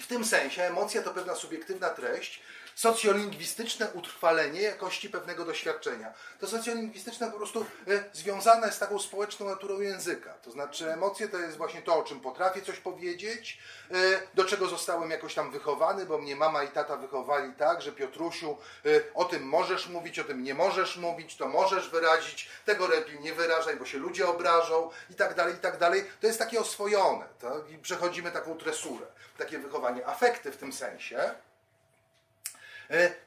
W 0.00 0.06
tym 0.06 0.24
sensie 0.24 0.62
emocja 0.62 1.02
to 1.02 1.10
pewna 1.10 1.34
subiektywna 1.34 1.90
treść, 1.90 2.40
socjolingwistyczne 2.74 3.90
utrwalenie 3.90 4.62
jakości 4.62 5.10
pewnego 5.10 5.44
doświadczenia. 5.44 6.14
To 6.40 6.46
socjolingwistyczne 6.46 7.30
po 7.30 7.36
prostu 7.36 7.66
e, 7.88 8.04
związane 8.12 8.72
z 8.72 8.78
taką 8.78 8.98
społeczną 8.98 9.46
naturą 9.46 9.80
języka. 9.80 10.34
To 10.42 10.50
znaczy 10.50 10.92
emocje 10.92 11.28
to 11.28 11.38
jest 11.38 11.56
właśnie 11.56 11.82
to, 11.82 11.98
o 11.98 12.02
czym 12.02 12.20
potrafię 12.20 12.62
coś 12.62 12.80
powiedzieć, 12.80 13.58
e, 13.90 13.94
do 14.34 14.44
czego 14.44 14.66
zostałem 14.66 15.10
jakoś 15.10 15.34
tam 15.34 15.50
wychowany, 15.50 16.06
bo 16.06 16.18
mnie 16.18 16.36
mama 16.36 16.64
i 16.64 16.68
tata 16.68 16.96
wychowali 16.96 17.52
tak, 17.52 17.82
że 17.82 17.92
Piotrusiu, 17.92 18.56
e, 18.86 18.88
o 19.14 19.24
tym 19.24 19.42
możesz 19.42 19.88
mówić, 19.88 20.18
o 20.18 20.24
tym 20.24 20.42
nie 20.42 20.54
możesz 20.54 20.96
mówić, 20.96 21.36
to 21.36 21.48
możesz 21.48 21.90
wyrazić, 21.90 22.48
tego 22.64 22.86
lepiej 22.86 23.20
nie 23.20 23.34
wyrażaj, 23.34 23.76
bo 23.76 23.84
się 23.84 23.98
ludzie 23.98 24.28
obrażą 24.28 24.90
i 25.10 25.14
tak 25.14 25.34
dalej, 25.34 25.54
i 25.54 25.58
tak 25.58 25.78
dalej. 25.78 26.04
To 26.20 26.26
jest 26.26 26.38
takie 26.38 26.60
oswojone 26.60 27.26
tak? 27.40 27.70
i 27.70 27.78
przechodzimy 27.78 28.30
taką 28.30 28.58
tresurę, 28.58 29.06
takie 29.38 29.58
wychowanie. 29.58 30.06
Afekty 30.06 30.52
w 30.52 30.56
tym 30.56 30.72
sensie 30.72 31.34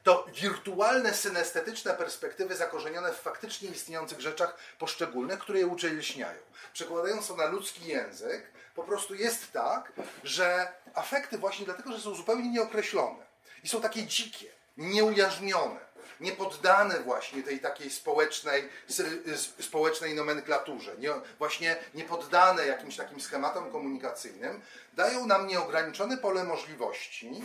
to 0.02 0.26
wirtualne, 0.40 1.14
synestetyczne 1.14 1.94
perspektywy 1.94 2.56
zakorzenione 2.56 3.12
w 3.12 3.16
faktycznie 3.16 3.68
istniejących 3.68 4.20
rzeczach 4.20 4.56
poszczególnych, 4.78 5.38
które 5.38 5.58
je 5.58 5.66
ucieleśniają. 5.66 6.38
Przekładając 6.72 7.28
to 7.28 7.36
na 7.36 7.46
ludzki 7.46 7.86
język, 7.86 8.50
po 8.74 8.84
prostu 8.84 9.14
jest 9.14 9.52
tak, 9.52 9.92
że 10.24 10.72
afekty 10.94 11.38
właśnie 11.38 11.64
dlatego, 11.64 11.92
że 11.92 12.00
są 12.00 12.14
zupełnie 12.14 12.50
nieokreślone 12.50 13.26
i 13.64 13.68
są 13.68 13.80
takie 13.80 14.06
dzikie, 14.06 14.46
nieujarzmione, 14.76 15.80
niepoddane 16.20 17.00
właśnie 17.00 17.42
tej 17.42 17.60
takiej 17.60 17.90
społecznej, 17.90 18.68
społecznej 19.60 20.14
nomenklaturze, 20.14 20.96
nie, 20.98 21.10
właśnie 21.38 21.76
niepoddane 21.94 22.66
jakimś 22.66 22.96
takim 22.96 23.20
schematom 23.20 23.72
komunikacyjnym, 23.72 24.60
dają 24.92 25.26
nam 25.26 25.46
nieograniczone 25.46 26.16
pole 26.16 26.44
możliwości, 26.44 27.42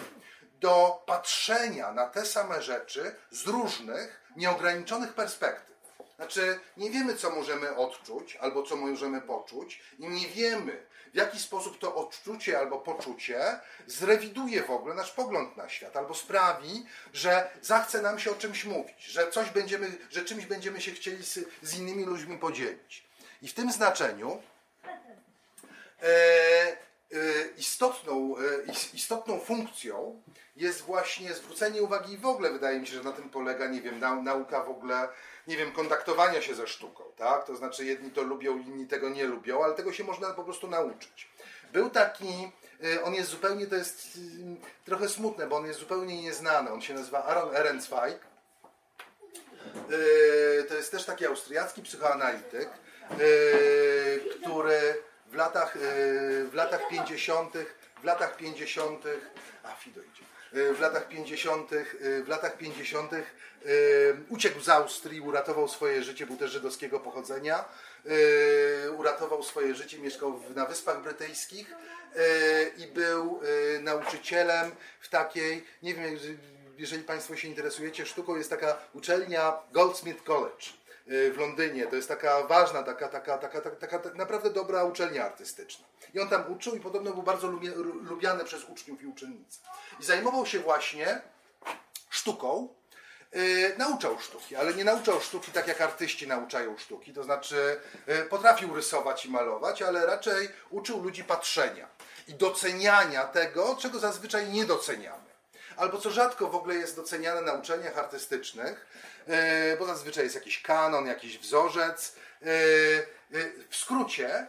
do 0.64 1.04
patrzenia 1.06 1.92
na 1.92 2.08
te 2.08 2.26
same 2.26 2.62
rzeczy 2.62 3.16
z 3.32 3.48
różnych, 3.48 4.22
nieograniczonych 4.36 5.14
perspektyw. 5.14 5.76
Znaczy, 6.16 6.60
nie 6.78 6.90
wiemy, 6.90 7.16
co 7.16 7.30
możemy 7.30 7.76
odczuć 7.76 8.36
albo 8.36 8.64
co 8.64 8.76
możemy 8.76 9.22
poczuć, 9.22 9.82
i 10.00 10.10
nie 10.10 10.28
wiemy, 10.28 10.86
w 11.14 11.16
jaki 11.16 11.40
sposób 11.40 11.80
to 11.80 11.96
odczucie 11.96 12.60
albo 12.60 12.78
poczucie 12.80 13.60
zrewiduje 13.88 14.64
w 14.64 14.70
ogóle 14.70 14.96
nasz 14.96 15.12
pogląd 15.12 15.58
na 15.58 15.70
świat, 15.70 15.98
albo 15.98 16.14
sprawi, 16.14 16.86
że 17.14 17.50
zachce 17.62 18.02
nam 18.02 18.20
się 18.20 18.32
o 18.32 18.36
czymś 18.36 18.66
mówić, 18.66 19.06
że, 19.06 19.32
coś 19.32 19.50
będziemy, 19.50 19.98
że 20.12 20.26
czymś 20.26 20.46
będziemy 20.46 20.82
się 20.82 20.92
chcieli 20.92 21.26
z, 21.26 21.40
z 21.62 21.78
innymi 21.78 22.06
ludźmi 22.06 22.38
podzielić. 22.38 23.04
I 23.42 23.48
w 23.48 23.54
tym 23.54 23.72
znaczeniu 23.72 24.42
e, 26.02 26.08
e, 26.08 26.78
istotną, 27.58 28.36
e, 28.38 28.42
istotną 28.94 29.40
funkcją 29.40 30.22
jest 30.56 30.82
właśnie 30.82 31.34
zwrócenie 31.34 31.84
uwagi 31.84 32.14
i 32.14 32.18
w 32.18 32.26
ogóle 32.26 32.52
wydaje 32.52 32.80
mi 32.80 32.88
się, 32.88 32.94
że 32.94 33.04
na 33.04 33.12
tym 33.12 33.30
polega, 33.30 33.68
nie 33.68 33.82
wiem, 33.82 34.00
nauka 34.24 34.64
w 34.64 34.70
ogóle, 34.70 35.08
nie 35.48 35.58
wiem, 35.58 35.72
kontaktowania 35.72 36.42
się 36.42 36.56
ze 36.56 36.68
sztuką, 36.68 37.04
tak? 37.18 37.46
To 37.46 37.56
znaczy 37.56 37.86
jedni 37.86 38.12
to 38.12 38.22
lubią, 38.22 38.58
inni 38.58 38.88
tego 38.88 39.10
nie 39.10 39.26
lubią, 39.26 39.64
ale 39.64 39.74
tego 39.74 39.94
się 39.94 40.04
można 40.04 40.30
po 40.30 40.44
prostu 40.44 40.68
nauczyć. 40.68 41.30
Był 41.74 41.90
taki, 41.90 42.52
y, 42.84 43.04
on 43.04 43.14
jest 43.14 43.30
zupełnie, 43.30 43.68
to 43.68 43.76
jest 43.76 44.16
y, 44.16 44.86
trochę 44.86 45.10
smutne, 45.10 45.48
bo 45.48 45.56
on 45.56 45.66
jest 45.66 45.80
zupełnie 45.80 46.22
nieznany, 46.22 46.72
on 46.72 46.82
się 46.82 46.94
nazywa 46.94 47.24
Aaron 47.24 47.56
Ehrenzweig. 47.56 48.20
Y, 49.92 50.64
to 50.70 50.76
jest 50.76 50.92
też 50.92 51.06
taki 51.06 51.26
austriacki 51.26 51.82
psychoanalityk, 51.82 52.70
który 54.42 55.04
w 55.28 55.36
latach, 55.36 55.78
w 56.50 56.54
latach 56.54 56.88
50., 56.90 57.54
w 58.02 58.04
latach 58.04 58.38
50., 58.38 59.04
a 59.64 59.76
Fido 59.76 60.02
idzie, 60.02 60.24
w 60.54 60.78
latach 60.80 61.08
50. 61.08 61.72
w 62.26 62.28
latach 62.28 62.58
50. 62.58 63.12
uciekł 64.30 64.62
z 64.62 64.70
Austrii, 64.70 65.22
uratował 65.22 65.68
swoje 65.68 66.04
życie, 66.04 66.26
był 66.26 66.38
też 66.38 66.52
żydowskiego 66.52 67.00
pochodzenia. 67.00 67.66
Uratował 68.98 69.44
swoje 69.44 69.76
życie, 69.76 70.00
mieszkał 70.00 70.40
na 70.56 70.66
Wyspach 70.66 71.04
Brytyjskich 71.04 71.72
i 72.78 72.88
był 72.88 73.42
nauczycielem 73.82 74.72
w 75.00 75.10
takiej, 75.10 75.66
nie 75.84 75.94
wiem, 75.94 76.20
jeżeli 76.78 77.04
Państwo 77.04 77.36
się 77.36 77.48
interesujecie 77.48 78.06
sztuką, 78.06 78.36
jest 78.36 78.50
taka 78.50 78.78
uczelnia 78.94 79.54
Goldsmith 79.72 80.24
College 80.24 80.66
w 81.06 81.36
Londynie. 81.38 81.88
To 81.88 81.96
jest 81.96 82.08
taka 82.08 82.44
ważna, 82.44 82.84
taka, 82.84 83.08
taka, 83.08 83.38
taka, 83.38 83.62
taka, 83.62 84.00
taka 84.00 84.18
naprawdę 84.18 84.50
dobra 84.50 84.84
uczelnia 84.84 85.26
artystyczna. 85.26 85.86
I 86.14 86.20
on 86.20 86.30
tam 86.30 86.52
uczył 86.52 86.76
i 86.76 86.80
podobno 86.80 87.12
był 87.12 87.24
bardzo 87.24 87.48
lubiany 88.02 88.44
przez 88.44 88.64
uczniów 88.64 89.02
i 89.02 89.08
uczennice. 89.08 89.60
I 90.00 90.04
zajmował 90.04 90.46
się 90.46 90.60
właśnie 90.60 91.22
sztuką, 92.10 92.70
Yy, 93.34 93.76
nauczał 93.78 94.20
sztuki, 94.20 94.56
ale 94.56 94.74
nie 94.74 94.84
nauczał 94.84 95.22
sztuki 95.22 95.52
tak 95.52 95.68
jak 95.68 95.82
artyści 95.82 96.28
nauczają 96.28 96.78
sztuki, 96.78 97.14
to 97.14 97.24
znaczy 97.24 97.80
yy, 98.08 98.24
potrafił 98.24 98.76
rysować 98.76 99.26
i 99.26 99.32
malować, 99.32 99.82
ale 99.82 100.06
raczej 100.06 100.50
uczył 100.70 101.04
ludzi 101.04 101.24
patrzenia 101.24 101.88
i 102.28 102.34
doceniania 102.34 103.24
tego, 103.24 103.76
czego 103.80 104.00
zazwyczaj 104.00 104.50
nie 104.50 104.66
doceniamy. 104.66 105.33
Albo 105.78 105.98
co 105.98 106.12
rzadko 106.12 106.48
w 106.48 106.56
ogóle 106.56 106.76
jest 106.76 106.96
doceniane 106.96 107.42
na 107.42 107.54
uczelniach 107.54 107.98
artystycznych, 107.98 108.88
yy, 109.28 109.36
bo 109.80 109.86
zazwyczaj 109.86 110.24
jest 110.24 110.36
jakiś 110.36 110.62
kanon, 110.62 111.08
jakiś 111.08 111.40
wzorzec. 111.40 112.16
Yy, 112.42 112.48
yy, 113.32 113.54
w 113.70 113.76
skrócie, 113.76 114.48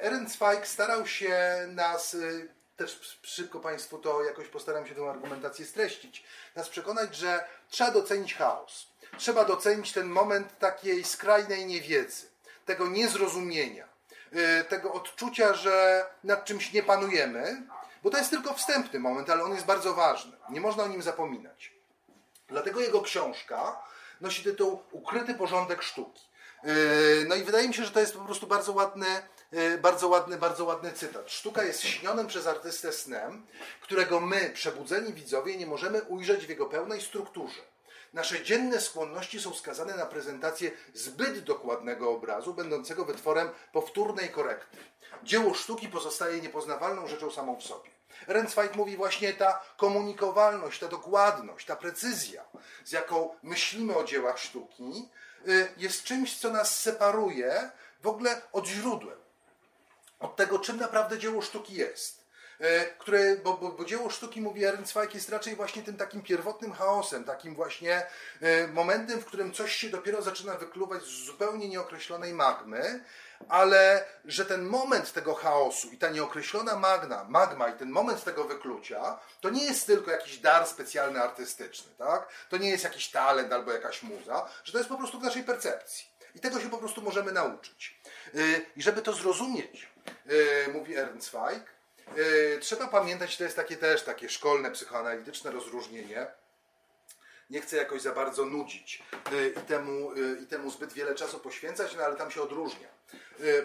Ehrenzweig 0.00 0.66
starał 0.66 1.06
się 1.06 1.66
nas 1.68 2.16
też 2.76 3.18
szybko 3.22 3.60
Państwu 3.60 3.98
to 3.98 4.24
jakoś 4.24 4.48
postaram 4.48 4.86
się 4.86 4.94
tę 4.94 5.10
argumentację 5.10 5.66
streścić, 5.66 6.24
nas 6.56 6.68
przekonać, 6.68 7.16
że 7.16 7.44
trzeba 7.68 7.90
docenić 7.90 8.34
chaos. 8.34 8.86
Trzeba 9.16 9.44
docenić 9.44 9.92
ten 9.92 10.06
moment 10.06 10.58
takiej 10.58 11.04
skrajnej 11.04 11.66
niewiedzy, 11.66 12.26
tego 12.66 12.88
niezrozumienia, 12.88 13.88
tego 14.68 14.92
odczucia, 14.92 15.54
że 15.54 16.06
nad 16.24 16.44
czymś 16.44 16.72
nie 16.72 16.82
panujemy, 16.82 17.62
bo 18.02 18.10
to 18.10 18.18
jest 18.18 18.30
tylko 18.30 18.54
wstępny 18.54 19.00
moment, 19.00 19.30
ale 19.30 19.44
on 19.44 19.54
jest 19.54 19.66
bardzo 19.66 19.94
ważny. 19.94 20.36
Nie 20.50 20.60
można 20.60 20.82
o 20.82 20.88
nim 20.88 21.02
zapominać. 21.02 21.72
Dlatego 22.48 22.80
jego 22.80 23.02
książka 23.02 23.82
nosi 24.20 24.44
tytuł 24.44 24.82
Ukryty 24.92 25.34
porządek 25.34 25.82
sztuki. 25.82 26.22
Y, 26.64 27.26
no 27.28 27.34
i 27.34 27.42
wydaje 27.42 27.68
mi 27.68 27.74
się, 27.74 27.84
że 27.84 27.90
to 27.90 28.00
jest 28.00 28.14
po 28.14 28.24
prostu 28.24 28.46
bardzo 28.46 28.72
ładny 28.72 29.06
E, 29.52 29.78
bardzo 29.78 30.08
ładny, 30.08 30.36
bardzo 30.36 30.64
ładny 30.64 30.92
cytat. 30.92 31.30
Sztuka 31.30 31.64
jest 31.64 31.80
śnionym 31.80 32.26
przez 32.26 32.46
artystę 32.46 32.92
snem, 32.92 33.46
którego 33.80 34.20
my, 34.20 34.50
przebudzeni 34.54 35.12
widzowie, 35.12 35.56
nie 35.56 35.66
możemy 35.66 36.02
ujrzeć 36.02 36.46
w 36.46 36.48
jego 36.48 36.66
pełnej 36.66 37.00
strukturze. 37.00 37.60
Nasze 38.12 38.44
dzienne 38.44 38.80
skłonności 38.80 39.40
są 39.40 39.54
skazane 39.54 39.96
na 39.96 40.06
prezentację 40.06 40.70
zbyt 40.94 41.44
dokładnego 41.44 42.10
obrazu, 42.10 42.54
będącego 42.54 43.04
wytworem 43.04 43.48
powtórnej 43.72 44.28
korekty. 44.28 44.76
Dzieło 45.22 45.54
sztuki 45.54 45.88
pozostaje 45.88 46.40
niepoznawalną 46.40 47.06
rzeczą 47.06 47.30
samą 47.30 47.56
w 47.56 47.62
sobie. 47.62 47.90
Renzweig 48.26 48.74
mówi 48.74 48.96
właśnie 48.96 49.34
ta 49.34 49.60
komunikowalność, 49.76 50.80
ta 50.80 50.88
dokładność, 50.88 51.66
ta 51.66 51.76
precyzja, 51.76 52.44
z 52.84 52.92
jaką 52.92 53.34
myślimy 53.42 53.96
o 53.96 54.04
dziełach 54.04 54.38
sztuki, 54.38 55.08
y, 55.48 55.68
jest 55.76 56.04
czymś, 56.04 56.38
co 56.38 56.50
nas 56.50 56.80
separuje 56.80 57.70
w 58.02 58.06
ogóle 58.06 58.42
od 58.52 58.66
źródłem 58.66 59.18
od 60.20 60.36
tego, 60.36 60.58
czym 60.58 60.76
naprawdę 60.76 61.18
dzieło 61.18 61.42
sztuki 61.42 61.74
jest. 61.74 62.18
E, 62.60 62.86
które, 62.86 63.36
bo, 63.36 63.56
bo, 63.56 63.68
bo 63.68 63.84
dzieło 63.84 64.10
sztuki, 64.10 64.40
mówi 64.40 64.64
Ehrenzweig, 64.64 65.14
jest 65.14 65.28
raczej 65.28 65.56
właśnie 65.56 65.82
tym 65.82 65.96
takim 65.96 66.22
pierwotnym 66.22 66.72
chaosem, 66.72 67.24
takim 67.24 67.54
właśnie 67.54 68.06
e, 68.40 68.68
momentem, 68.68 69.20
w 69.20 69.24
którym 69.24 69.52
coś 69.52 69.76
się 69.76 69.90
dopiero 69.90 70.22
zaczyna 70.22 70.54
wykluwać 70.54 71.02
z 71.02 71.24
zupełnie 71.24 71.68
nieokreślonej 71.68 72.32
magmy, 72.32 73.04
ale 73.48 74.04
że 74.24 74.44
ten 74.44 74.62
moment 74.62 75.12
tego 75.12 75.34
chaosu 75.34 75.88
i 75.90 75.98
ta 75.98 76.08
nieokreślona 76.08 76.76
magna, 76.76 77.26
magma 77.28 77.68
i 77.68 77.78
ten 77.78 77.90
moment 77.90 78.24
tego 78.24 78.44
wyklucia, 78.44 79.18
to 79.40 79.50
nie 79.50 79.64
jest 79.64 79.86
tylko 79.86 80.10
jakiś 80.10 80.38
dar 80.38 80.66
specjalny 80.66 81.22
artystyczny, 81.22 81.92
tak? 81.98 82.28
To 82.48 82.56
nie 82.56 82.70
jest 82.70 82.84
jakiś 82.84 83.10
talent 83.10 83.52
albo 83.52 83.72
jakaś 83.72 84.02
muza, 84.02 84.48
że 84.64 84.72
to 84.72 84.78
jest 84.78 84.90
po 84.90 84.96
prostu 84.96 85.20
w 85.20 85.22
naszej 85.22 85.44
percepcji. 85.44 86.18
I 86.34 86.40
tego 86.40 86.60
się 86.60 86.70
po 86.70 86.78
prostu 86.78 87.02
możemy 87.02 87.32
nauczyć. 87.32 88.00
E, 88.34 88.38
I 88.76 88.82
żeby 88.82 89.02
to 89.02 89.12
zrozumieć, 89.12 89.88
yy, 90.26 90.72
mówi 90.72 90.96
Ehrenzweig. 90.96 91.64
Yy, 92.16 92.58
trzeba 92.60 92.88
pamiętać, 92.88 93.36
to 93.36 93.44
jest 93.44 93.56
takie 93.56 93.76
też 93.76 94.02
takie 94.02 94.28
szkolne, 94.28 94.70
psychoanalityczne 94.70 95.50
rozróżnienie. 95.50 96.26
Nie 97.50 97.60
chcę 97.60 97.76
jakoś 97.76 98.02
za 98.02 98.12
bardzo 98.12 98.44
nudzić 98.44 99.02
yy, 99.32 99.48
i, 99.48 99.60
temu, 99.60 100.10
i 100.42 100.46
temu 100.46 100.70
zbyt 100.70 100.92
wiele 100.92 101.14
czasu 101.14 101.38
poświęcać, 101.40 101.96
no 101.96 102.02
ale 102.02 102.16
tam 102.16 102.30
się 102.30 102.42
odróżnia. 102.42 102.88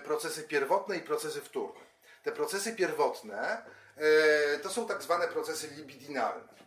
procesy 0.04 0.44
pierwotne 0.44 0.98
i 0.98 1.02
procesy 1.02 1.42
wtórne. 1.42 1.82
Te 2.24 2.32
procesy 2.32 2.76
pierwotne 2.76 3.66
to 4.64 4.70
są 4.70 4.88
tak 4.88 5.04
zwane 5.04 5.28
procesy 5.28 5.68
libidinalne. 5.68 6.63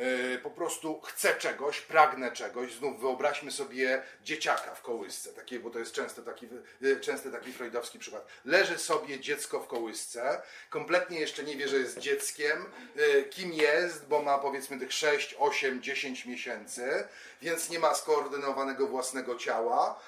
Yy, 0.00 0.38
po 0.38 0.50
prostu 0.50 1.00
chcę 1.00 1.34
czegoś, 1.34 1.80
pragnę 1.80 2.32
czegoś. 2.32 2.74
Znów 2.74 3.00
wyobraźmy 3.00 3.50
sobie 3.50 4.02
dzieciaka 4.24 4.74
w 4.74 4.82
kołysce, 4.82 5.32
takie, 5.32 5.60
bo 5.60 5.70
to 5.70 5.78
jest 5.78 5.92
często 5.92 6.22
taki, 6.22 6.48
yy, 6.80 7.00
częsty 7.00 7.32
taki 7.32 7.52
freudowski 7.52 7.98
przykład. 7.98 8.26
Leży 8.44 8.78
sobie 8.78 9.20
dziecko 9.20 9.60
w 9.60 9.66
kołysce, 9.66 10.42
kompletnie 10.70 11.20
jeszcze 11.20 11.44
nie 11.44 11.56
wie, 11.56 11.68
że 11.68 11.76
jest 11.76 11.98
dzieckiem, 11.98 12.64
yy, 12.96 13.24
kim 13.24 13.52
jest, 13.52 14.06
bo 14.06 14.22
ma 14.22 14.38
powiedzmy 14.38 14.78
tych 14.78 14.92
6, 14.92 15.36
8, 15.38 15.82
10 15.82 16.26
miesięcy, 16.26 17.04
więc 17.42 17.70
nie 17.70 17.78
ma 17.78 17.94
skoordynowanego 17.94 18.86
własnego 18.86 19.36
ciała. 19.36 20.00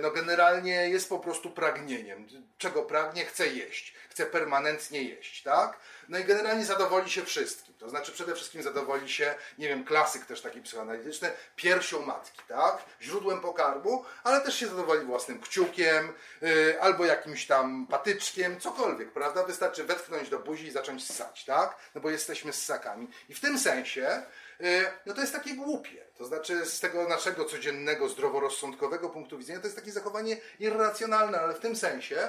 No 0.00 0.10
generalnie 0.10 0.88
jest 0.88 1.08
po 1.08 1.18
prostu 1.18 1.50
pragnieniem. 1.50 2.26
Czego 2.58 2.82
pragnie? 2.82 3.24
Chce 3.24 3.46
jeść. 3.46 3.94
Chce 4.10 4.26
permanentnie 4.26 5.02
jeść, 5.02 5.42
tak? 5.42 5.78
No 6.08 6.18
i 6.18 6.24
generalnie 6.24 6.64
zadowoli 6.64 7.10
się 7.10 7.24
wszystkim. 7.24 7.69
To 7.80 7.88
znaczy 7.88 8.12
przede 8.12 8.34
wszystkim 8.34 8.62
zadowoli 8.62 9.08
się, 9.08 9.34
nie 9.58 9.68
wiem, 9.68 9.84
klasyk 9.84 10.26
też 10.26 10.40
taki 10.40 10.62
psychoanalityczny, 10.62 11.30
piersią 11.56 12.06
matki, 12.06 12.40
tak? 12.48 12.84
Źródłem 13.02 13.40
pokarmu, 13.40 14.04
ale 14.24 14.40
też 14.40 14.54
się 14.54 14.66
zadowoli 14.66 15.06
własnym 15.06 15.40
kciukiem, 15.40 16.12
yy, 16.40 16.80
albo 16.80 17.04
jakimś 17.04 17.46
tam 17.46 17.86
patyczkiem, 17.86 18.60
cokolwiek, 18.60 19.12
prawda? 19.12 19.44
Wystarczy 19.44 19.84
wetknąć 19.84 20.28
do 20.28 20.38
buzi 20.38 20.66
i 20.66 20.70
zacząć 20.70 21.10
ssać, 21.10 21.44
tak? 21.44 21.76
No 21.94 22.00
bo 22.00 22.10
jesteśmy 22.10 22.52
ssakami. 22.52 23.08
I 23.28 23.34
w 23.34 23.40
tym 23.40 23.58
sensie, 23.58 24.22
yy, 24.60 24.84
no 25.06 25.14
to 25.14 25.20
jest 25.20 25.32
takie 25.32 25.54
głupie. 25.54 26.04
To 26.18 26.24
znaczy 26.24 26.66
z 26.66 26.80
tego 26.80 27.08
naszego 27.08 27.44
codziennego, 27.44 28.08
zdroworozsądkowego 28.08 29.10
punktu 29.10 29.38
widzenia 29.38 29.60
to 29.60 29.66
jest 29.66 29.76
takie 29.76 29.92
zachowanie 29.92 30.36
irracjonalne, 30.58 31.40
ale 31.40 31.54
w 31.54 31.60
tym 31.60 31.76
sensie, 31.76 32.28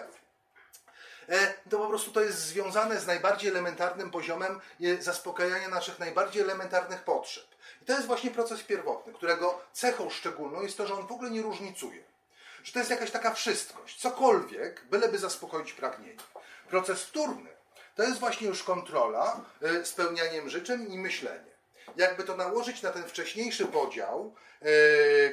to 1.69 1.77
po 1.77 1.87
prostu 1.87 2.11
to 2.11 2.21
jest 2.21 2.37
związane 2.37 2.99
z 2.99 3.07
najbardziej 3.07 3.49
elementarnym 3.49 4.11
poziomem 4.11 4.61
e, 4.81 5.01
zaspokajania 5.01 5.69
naszych 5.69 5.99
najbardziej 5.99 6.41
elementarnych 6.41 7.03
potrzeb. 7.03 7.45
I 7.81 7.85
to 7.85 7.93
jest 7.93 8.07
właśnie 8.07 8.31
proces 8.31 8.63
pierwotny, 8.63 9.13
którego 9.13 9.61
cechą 9.73 10.09
szczególną 10.09 10.61
jest 10.61 10.77
to, 10.77 10.87
że 10.87 10.93
on 10.93 11.07
w 11.07 11.11
ogóle 11.11 11.31
nie 11.31 11.41
różnicuje. 11.41 12.03
Że 12.63 12.73
to 12.73 12.79
jest 12.79 12.91
jakaś 12.91 13.11
taka 13.11 13.33
wszystkość, 13.33 13.99
cokolwiek, 13.99 14.85
byleby 14.85 15.17
zaspokoić 15.17 15.73
pragnienie. 15.73 16.19
Proces 16.69 17.03
wtórny 17.03 17.49
to 17.95 18.03
jest 18.03 18.19
właśnie 18.19 18.47
już 18.47 18.63
kontrola 18.63 19.45
e, 19.61 19.85
spełnianiem 19.85 20.49
życzeń 20.49 20.93
i 20.93 20.97
myślenie. 20.97 21.50
Jakby 21.95 22.23
to 22.23 22.37
nałożyć 22.37 22.81
na 22.81 22.91
ten 22.91 23.03
wcześniejszy 23.03 23.65
podział, 23.65 24.35
yy, 24.61 24.69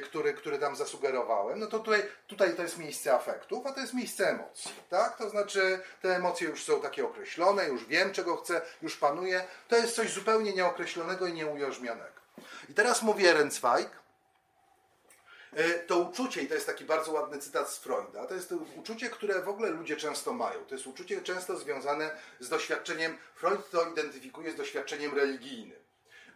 który, 0.03 0.33
który 0.33 0.59
tam 0.59 0.75
zasugerowałem, 0.75 1.59
no 1.59 1.67
to 1.67 1.79
tutaj, 1.79 2.03
tutaj 2.27 2.55
to 2.55 2.63
jest 2.63 2.77
miejsce 2.77 3.13
afektów, 3.13 3.65
a 3.65 3.71
to 3.71 3.81
jest 3.81 3.93
miejsce 3.93 4.29
emocji. 4.29 4.71
Tak? 4.89 5.17
To 5.17 5.29
znaczy 5.29 5.81
te 6.01 6.15
emocje 6.15 6.47
już 6.47 6.63
są 6.63 6.81
takie 6.81 7.05
określone, 7.05 7.67
już 7.67 7.85
wiem 7.85 8.13
czego 8.13 8.37
chcę, 8.37 8.61
już 8.81 8.97
panuję. 8.97 9.43
To 9.67 9.75
jest 9.75 9.95
coś 9.95 10.13
zupełnie 10.13 10.53
nieokreślonego 10.53 11.27
i 11.27 11.33
nieujarzmionego. 11.33 12.19
I 12.69 12.73
teraz 12.73 13.01
mówi 13.01 13.27
Ehrenzweig, 13.27 13.89
to 15.87 15.99
uczucie, 15.99 16.41
i 16.41 16.47
to 16.47 16.53
jest 16.53 16.65
taki 16.65 16.85
bardzo 16.85 17.11
ładny 17.11 17.37
cytat 17.37 17.69
z 17.69 17.77
Freuda, 17.77 18.25
to 18.25 18.33
jest 18.33 18.49
to 18.49 18.55
uczucie, 18.75 19.09
które 19.09 19.41
w 19.41 19.49
ogóle 19.49 19.69
ludzie 19.69 19.95
często 19.95 20.33
mają. 20.33 20.65
To 20.65 20.75
jest 20.75 20.87
uczucie 20.87 21.21
często 21.21 21.57
związane 21.57 22.11
z 22.39 22.49
doświadczeniem, 22.49 23.17
Freud 23.35 23.69
to 23.69 23.89
identyfikuje 23.89 24.51
z 24.51 24.55
doświadczeniem 24.55 25.15
religijnym 25.15 25.78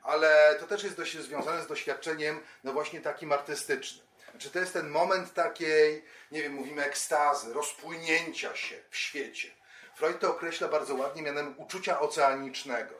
ale 0.03 0.55
to 0.59 0.67
też 0.67 0.83
jest 0.83 0.97
dość 0.97 1.17
związane 1.17 1.63
z 1.63 1.67
doświadczeniem, 1.67 2.39
no 2.63 2.73
właśnie 2.73 3.01
takim 3.01 3.31
artystycznym. 3.31 4.05
Znaczy 4.31 4.49
to 4.49 4.59
jest 4.59 4.73
ten 4.73 4.89
moment 4.89 5.33
takiej, 5.33 6.05
nie 6.31 6.41
wiem, 6.41 6.53
mówimy 6.53 6.85
ekstazy, 6.85 7.53
rozpłynięcia 7.53 8.55
się 8.55 8.75
w 8.89 8.97
świecie. 8.97 9.51
Freud 9.95 10.19
to 10.19 10.31
określa 10.31 10.67
bardzo 10.67 10.95
ładnie 10.95 11.21
mianem 11.21 11.53
uczucia 11.57 11.99
oceanicznego. 11.99 12.95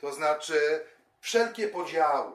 To 0.00 0.12
znaczy 0.12 0.84
wszelkie 1.20 1.68
podziały 1.68 2.32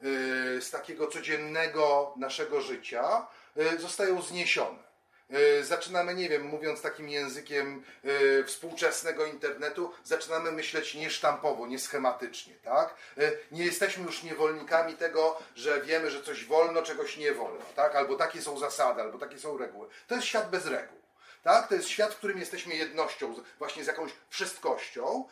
yy, 0.00 0.62
z 0.62 0.70
takiego 0.70 1.06
codziennego 1.06 2.14
naszego 2.16 2.60
życia 2.60 3.26
yy, 3.56 3.78
zostają 3.78 4.22
zniesione. 4.22 4.89
E, 5.32 5.64
zaczynamy, 5.64 6.14
nie 6.14 6.28
wiem, 6.28 6.42
mówiąc 6.42 6.82
takim 6.82 7.08
językiem 7.08 7.84
e, 8.04 8.44
współczesnego 8.44 9.26
internetu, 9.26 9.92
zaczynamy 10.04 10.52
myśleć 10.52 10.94
niesztampowo, 10.94 11.66
nieschematycznie, 11.66 12.54
tak? 12.54 12.94
E, 13.18 13.32
nie 13.52 13.64
jesteśmy 13.64 14.04
już 14.04 14.22
niewolnikami 14.22 14.94
tego, 14.94 15.38
że 15.56 15.80
wiemy, 15.80 16.10
że 16.10 16.22
coś 16.22 16.44
wolno, 16.44 16.82
czegoś 16.82 17.16
nie 17.16 17.32
wolno, 17.32 17.64
tak? 17.76 17.96
Albo 17.96 18.16
takie 18.16 18.42
są 18.42 18.58
zasady, 18.58 19.00
albo 19.00 19.18
takie 19.18 19.38
są 19.38 19.58
reguły. 19.58 19.88
To 20.06 20.14
jest 20.14 20.26
świat 20.26 20.50
bez 20.50 20.66
reguł. 20.66 21.00
Tak? 21.42 21.68
To 21.68 21.74
jest 21.74 21.88
świat, 21.88 22.14
w 22.14 22.16
którym 22.16 22.38
jesteśmy 22.38 22.74
jednością, 22.74 23.34
właśnie 23.58 23.84
z 23.84 23.86
jakąś 23.86 24.10
wszystkością. 24.28 25.24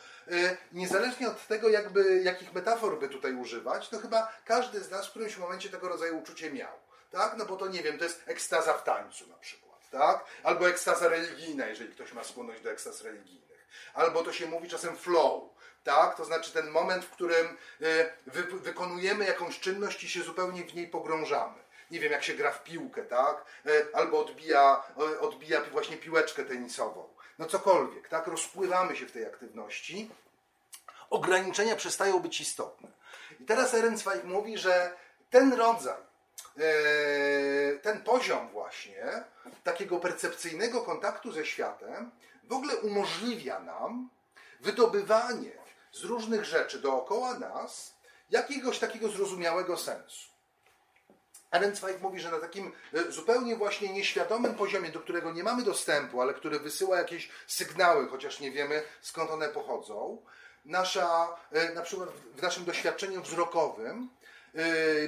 Niezależnie 0.71 1.27
od 1.27 1.47
tego, 1.47 1.69
jakby, 1.69 2.21
jakich 2.23 2.53
metafor 2.53 2.99
by 2.99 3.09
tutaj 3.09 3.33
używać, 3.33 3.89
to 3.89 3.99
chyba 3.99 4.33
każdy 4.45 4.79
z 4.79 4.91
nas 4.91 5.07
w 5.07 5.09
którymś 5.09 5.37
momencie 5.37 5.69
tego 5.69 5.89
rodzaju 5.89 6.19
uczucie 6.19 6.51
miał. 6.51 6.73
Tak? 7.11 7.37
No 7.37 7.45
bo 7.45 7.55
to 7.55 7.67
nie 7.67 7.83
wiem, 7.83 7.97
to 7.97 8.03
jest 8.03 8.21
ekstaza 8.25 8.73
w 8.73 8.83
tańcu 8.83 9.27
na 9.27 9.35
przykład 9.37 9.68
tak? 9.91 10.25
Albo 10.43 10.69
ekstaza 10.69 11.07
religijna, 11.07 11.67
jeżeli 11.67 11.93
ktoś 11.93 12.13
ma 12.13 12.23
skłonność 12.23 12.61
do 12.61 12.71
ekstaz 12.71 13.01
religijnych. 13.01 13.67
Albo 13.93 14.23
to 14.23 14.33
się 14.33 14.47
mówi 14.47 14.69
czasem 14.69 14.97
flow, 14.97 15.43
tak? 15.83 16.15
To 16.15 16.25
znaczy 16.25 16.51
ten 16.51 16.69
moment, 16.69 17.05
w 17.05 17.09
którym 17.09 17.47
e, 17.47 18.13
wy, 18.27 18.43
wykonujemy 18.43 19.25
jakąś 19.25 19.59
czynność 19.59 20.03
i 20.03 20.09
się 20.09 20.23
zupełnie 20.23 20.63
w 20.63 20.75
niej 20.75 20.87
pogrążamy. 20.87 21.57
Nie 21.91 21.99
wiem, 21.99 22.11
jak 22.11 22.23
się 22.23 22.33
gra 22.33 22.51
w 22.51 22.63
piłkę, 22.63 23.03
tak? 23.03 23.45
E, 23.65 23.95
albo 23.95 24.19
odbija, 24.19 24.83
odbija 25.19 25.61
właśnie 25.61 25.97
piłeczkę 25.97 26.45
tenisową. 26.45 27.09
No 27.39 27.45
cokolwiek, 27.45 28.07
tak? 28.07 28.27
Rozpływamy 28.27 28.95
się 28.95 29.05
w 29.05 29.11
tej 29.11 29.25
aktywności. 29.25 30.09
Ograniczenia 31.09 31.75
przestają 31.75 32.19
być 32.19 32.41
istotne. 32.41 32.87
I 33.39 33.45
teraz 33.45 33.73
Ehrenzweig 33.73 34.23
mówi, 34.23 34.57
że 34.57 34.91
ten 35.29 35.53
rodzaj 35.53 36.08
ten 37.81 38.01
poziom 38.03 38.49
właśnie 38.49 39.23
takiego 39.63 39.99
percepcyjnego 39.99 40.81
kontaktu 40.81 41.31
ze 41.31 41.45
światem 41.45 42.11
w 42.43 42.53
ogóle 42.53 42.75
umożliwia 42.75 43.59
nam 43.59 44.09
wydobywanie 44.59 45.51
z 45.91 46.03
różnych 46.03 46.45
rzeczy 46.45 46.79
dookoła 46.79 47.39
nas 47.39 47.93
jakiegoś 48.29 48.79
takiego 48.79 49.09
zrozumiałego 49.09 49.77
sensu. 49.77 50.29
Ehrenzweig 51.51 52.01
mówi, 52.01 52.19
że 52.19 52.31
na 52.31 52.39
takim 52.39 52.71
e, 52.93 53.11
zupełnie 53.11 53.55
właśnie 53.55 53.93
nieświadomym 53.93 54.55
poziomie, 54.55 54.89
do 54.89 54.99
którego 54.99 55.31
nie 55.31 55.43
mamy 55.43 55.63
dostępu, 55.63 56.21
ale 56.21 56.33
który 56.33 56.59
wysyła 56.59 56.97
jakieś 56.97 57.29
sygnały, 57.47 58.07
chociaż 58.07 58.39
nie 58.39 58.51
wiemy 58.51 58.83
skąd 59.01 59.31
one 59.31 59.49
pochodzą, 59.49 60.21
nasza, 60.65 61.37
e, 61.51 61.73
na 61.73 61.81
przykład 61.81 62.09
w 62.35 62.41
naszym 62.41 62.65
doświadczeniu 62.65 63.21
wzrokowym, 63.21 64.09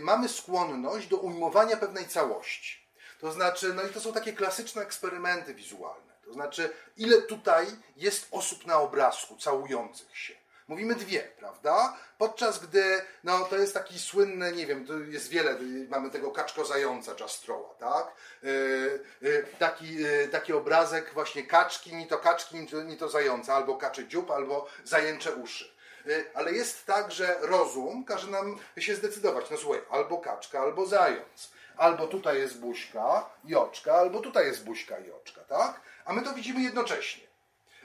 mamy 0.02 0.30
skłonność 0.30 1.08
do 1.08 1.18
ujmowania 1.18 1.78
pewnej 1.78 2.08
całości. 2.08 2.82
To 3.20 3.32
znaczy, 3.32 3.74
no 3.74 3.84
i 3.84 3.90
to 3.90 4.00
są 4.00 4.14
takie 4.14 4.34
klasyczne 4.34 4.82
eksperymenty 4.82 5.54
wizualne. 5.54 6.14
To 6.26 6.34
znaczy, 6.34 6.70
ile 6.98 7.22
tutaj 7.22 7.68
jest 7.96 8.28
osób 8.32 8.66
na 8.66 8.80
obrazku 8.80 9.38
całujących 9.38 10.18
się. 10.18 10.34
Mówimy 10.68 10.96
dwie, 10.96 11.20
prawda? 11.40 11.98
Podczas 12.18 12.60
gdy, 12.60 13.02
no 13.24 13.46
to 13.46 13.58
jest 13.58 13.74
taki 13.74 14.00
słynny, 14.00 14.52
nie 14.52 14.68
wiem, 14.68 14.88
to 14.88 14.94
jest 14.94 15.30
wiele, 15.30 15.56
mamy 15.90 16.10
tego 16.10 16.32
kaczko-zająca 16.32 17.12
Jastroła, 17.20 17.70
tak? 17.80 18.16
Yy, 18.44 19.04
yy, 19.22 19.48
taki, 19.60 19.96
yy, 19.96 20.28
taki 20.28 20.54
obrazek 20.54 21.14
właśnie 21.14 21.44
kaczki, 21.44 21.96
ni 21.96 22.08
to 22.08 22.18
kaczki, 22.18 22.56
ni 22.56 22.68
to, 22.68 22.84
ni 22.84 22.98
to 22.98 23.10
zająca, 23.10 23.56
albo 23.56 23.76
kaczy 23.76 24.08
dziób, 24.08 24.32
albo 24.32 24.68
zajęcze 24.84 25.36
uszy. 25.36 25.72
Y, 26.08 26.26
ale 26.34 26.54
jest 26.54 26.86
tak, 26.86 27.12
że 27.12 27.38
rozum 27.42 28.06
każe 28.06 28.28
nam 28.28 28.60
się 28.78 28.96
zdecydować. 28.96 29.50
No 29.52 29.58
słuchaj, 29.58 29.82
albo 29.90 30.18
kaczka, 30.18 30.60
albo 30.60 30.86
zając. 30.86 31.52
Albo 31.78 32.08
tutaj 32.08 32.38
jest 32.38 32.60
buźka 32.60 33.30
i 33.46 33.56
oczka, 33.56 33.94
albo 33.94 34.20
tutaj 34.20 34.46
jest 34.46 34.64
buźka 34.64 35.00
i 35.00 35.12
oczka, 35.12 35.42
tak? 35.42 35.82
A 36.06 36.14
my 36.14 36.22
to 36.22 36.34
widzimy 36.34 36.62
jednocześnie. 36.62 37.24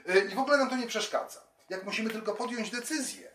Y, 0.09 0.29
I 0.31 0.35
w 0.35 0.39
ogóle 0.39 0.57
nam 0.57 0.69
to 0.69 0.75
nie 0.75 0.87
przeszkadza. 0.87 1.41
Jak 1.69 1.83
musimy 1.83 2.09
tylko 2.09 2.33
podjąć 2.33 2.71
decyzję, 2.71 3.31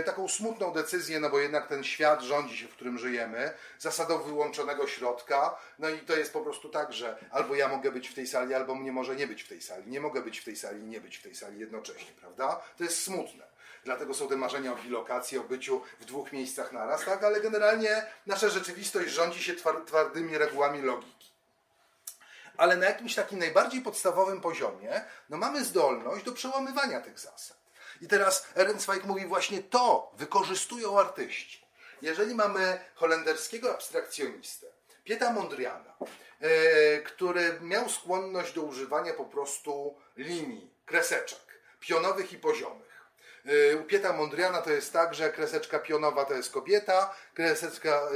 y, 0.00 0.04
taką 0.04 0.28
smutną 0.28 0.72
decyzję, 0.72 1.20
no 1.20 1.30
bo 1.30 1.38
jednak 1.38 1.66
ten 1.66 1.84
świat 1.84 2.22
rządzi 2.22 2.56
się, 2.56 2.68
w 2.68 2.72
którym 2.72 2.98
żyjemy, 2.98 3.52
zasadą 3.78 4.18
wyłączonego 4.18 4.86
środka, 4.86 5.58
no 5.78 5.88
i 5.88 5.98
to 5.98 6.16
jest 6.16 6.32
po 6.32 6.40
prostu 6.40 6.68
tak, 6.68 6.92
że 6.92 7.18
albo 7.30 7.54
ja 7.54 7.68
mogę 7.68 7.92
być 7.92 8.08
w 8.08 8.14
tej 8.14 8.26
sali, 8.26 8.54
albo 8.54 8.74
mnie 8.74 8.92
może 8.92 9.16
nie 9.16 9.26
być 9.26 9.42
w 9.42 9.48
tej 9.48 9.62
sali. 9.62 9.90
Nie 9.90 10.00
mogę 10.00 10.22
być 10.22 10.38
w 10.38 10.44
tej 10.44 10.56
sali 10.56 10.82
nie 10.82 11.00
być 11.00 11.16
w 11.16 11.22
tej 11.22 11.34
sali 11.34 11.60
jednocześnie, 11.60 12.12
prawda? 12.20 12.60
To 12.76 12.84
jest 12.84 13.02
smutne. 13.02 13.55
Dlatego 13.86 14.14
są 14.14 14.28
te 14.28 14.36
marzenia 14.36 14.72
o 14.72 14.76
bilokacji, 14.76 15.38
o 15.38 15.42
byciu 15.42 15.82
w 16.00 16.04
dwóch 16.04 16.32
miejscach 16.32 16.72
naraz, 16.72 17.04
tak? 17.04 17.24
Ale 17.24 17.40
generalnie 17.40 18.06
nasza 18.26 18.48
rzeczywistość 18.48 19.10
rządzi 19.10 19.42
się 19.42 19.54
twardymi 19.86 20.38
regułami 20.38 20.82
logiki. 20.82 21.30
Ale 22.56 22.76
na 22.76 22.86
jakimś 22.86 23.14
takim 23.14 23.38
najbardziej 23.38 23.80
podstawowym 23.80 24.40
poziomie, 24.40 25.04
no 25.28 25.36
mamy 25.36 25.64
zdolność 25.64 26.24
do 26.24 26.32
przełamywania 26.32 27.00
tych 27.00 27.18
zasad. 27.18 27.56
I 28.00 28.08
teraz 28.08 28.46
Ehrenzweig 28.56 29.04
mówi 29.04 29.26
właśnie 29.26 29.62
to 29.62 30.12
wykorzystują 30.16 31.00
artyści. 31.00 31.66
Jeżeli 32.02 32.34
mamy 32.34 32.80
holenderskiego 32.94 33.74
abstrakcjonistę, 33.74 34.66
Pieta 35.04 35.32
Mondriana, 35.32 35.94
yy, 36.40 36.48
który 37.04 37.58
miał 37.60 37.88
skłonność 37.88 38.52
do 38.52 38.62
używania 38.62 39.14
po 39.14 39.24
prostu 39.24 39.96
linii, 40.16 40.70
kreseczek, 40.86 41.60
pionowych 41.80 42.32
i 42.32 42.38
poziomych, 42.38 42.85
U 43.80 43.84
Pieta 43.84 44.12
Mondriana 44.12 44.62
to 44.62 44.70
jest 44.70 44.92
tak, 44.92 45.14
że 45.14 45.32
kreseczka 45.32 45.78
pionowa 45.78 46.24
to 46.24 46.34
jest 46.34 46.50
kobieta, 46.50 47.14
kreseczka, 47.34 48.08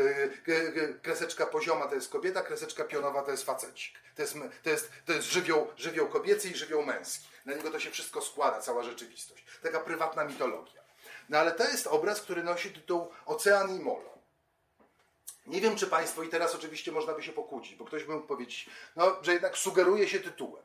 y, 0.49 0.99
kreseczka 1.03 1.47
pozioma 1.47 1.87
to 1.87 1.95
jest 1.95 2.11
kobieta, 2.11 2.43
kreseczka 2.43 2.85
pionowa 2.85 3.23
to 3.23 3.31
jest 3.31 3.45
facecik. 3.45 3.95
To 4.17 4.23
jest, 4.23 4.35
to 4.63 4.71
jest, 4.71 4.91
to 5.07 5.13
jest 5.13 5.27
żywioł, 5.27 5.69
żywioł 5.77 6.09
kobiecy 6.09 6.49
i 6.49 6.55
żywioł 6.55 6.83
męski. 6.83 7.29
Na 7.45 7.55
niego 7.55 7.71
to 7.71 7.81
się 7.81 7.91
wszystko 7.91 8.23
składa, 8.23 8.61
cała 8.61 8.83
rzeczywistość. 8.83 9.45
Taka 9.63 9.81
prywatna 9.81 10.25
mitologia. 10.25 10.83
No 11.29 11.39
ale 11.39 11.53
to 11.53 11.65
jest 11.65 11.87
obraz, 11.87 12.21
który 12.21 12.43
nosi 12.43 12.71
tytuł 12.71 13.09
Ocean 13.27 13.77
i 13.77 13.81
Molo. 13.81 14.19
Nie 15.47 15.61
wiem, 15.61 15.77
czy 15.77 15.87
Państwo, 15.87 16.23
i 16.23 16.29
teraz 16.29 16.55
oczywiście 16.55 16.93
można 16.93 17.13
by 17.13 17.23
się 17.23 17.33
pokłócić, 17.33 17.75
bo 17.75 17.85
ktoś 17.85 18.07
mógł 18.07 18.27
powiedzieć, 18.27 18.71
no, 18.97 19.17
że 19.23 19.33
jednak 19.33 19.57
sugeruje 19.57 20.09
się 20.09 20.21
tytułem. 20.21 20.65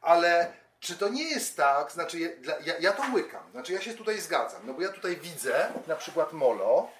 Ale 0.00 0.52
czy 0.80 0.96
to 0.96 1.08
nie 1.08 1.30
jest 1.30 1.56
tak, 1.56 1.92
znaczy 1.92 2.18
ja, 2.64 2.78
ja, 2.78 2.92
to 2.92 3.02
łykam, 3.14 3.50
znaczy 3.50 3.72
ja 3.72 3.80
się 3.80 3.94
tutaj 3.94 4.20
zgadzam, 4.20 4.62
no 4.66 4.74
bo 4.74 4.82
ja 4.82 4.88
tutaj 4.88 5.16
widzę 5.16 5.72
na 5.86 5.96
przykład 5.96 6.32
Molo 6.32 6.90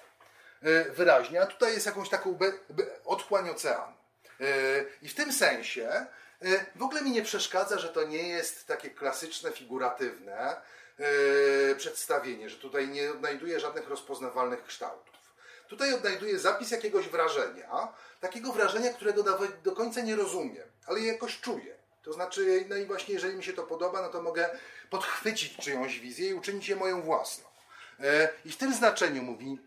y, 0.66 0.84
wyraźnie, 0.90 1.42
a 1.42 1.46
tutaj 1.46 1.72
jest 1.72 1.86
jakąś 1.86 2.08
taką 2.08 2.34
be, 2.34 2.52
be, 2.70 2.84
otchłań 3.04 3.50
oceanu. 3.50 3.92
Y, 4.40 4.86
I 5.02 5.08
w 5.08 5.14
tym 5.14 5.32
sensie 5.32 6.06
y, 6.42 6.66
w 6.76 6.82
ogóle 6.82 7.02
mi 7.02 7.10
nie 7.10 7.22
przeszkadza, 7.22 7.78
że 7.78 7.88
to 7.88 8.04
nie 8.04 8.28
jest 8.28 8.66
takie 8.66 8.90
klasyczne, 8.90 9.52
figuratywne 9.52 10.56
przedstawienie, 11.76 12.50
że 12.50 12.56
tutaj 12.56 12.88
nie 12.88 13.10
odnajduję 13.10 13.60
żadnych 13.60 13.88
rozpoznawalnych 13.88 14.64
kształtów. 14.64 15.14
Tutaj 15.68 15.94
odnajduję 15.94 16.38
zapis 16.38 16.70
jakiegoś 16.70 17.08
wrażenia, 17.08 17.88
takiego 18.20 18.52
wrażenia, 18.52 18.92
którego 18.92 19.22
do 19.64 19.72
końca 19.72 20.00
nie 20.00 20.16
rozumiem, 20.16 20.68
ale 20.86 21.00
jakoś 21.00 21.40
czuję. 21.40 21.77
To 22.08 22.12
znaczy, 22.12 22.64
no 22.68 22.76
i 22.76 22.86
właśnie 22.86 23.14
jeżeli 23.14 23.36
mi 23.36 23.44
się 23.44 23.52
to 23.52 23.62
podoba, 23.62 24.02
no 24.02 24.08
to 24.08 24.22
mogę 24.22 24.50
podchwycić 24.90 25.56
czyjąś 25.56 25.98
wizję 25.98 26.28
i 26.28 26.34
uczynić 26.34 26.68
je 26.68 26.76
moją 26.76 27.02
własną. 27.02 27.44
E, 28.00 28.28
I 28.44 28.52
w 28.52 28.56
tym 28.56 28.74
znaczeniu 28.74 29.22
mówi, 29.22 29.58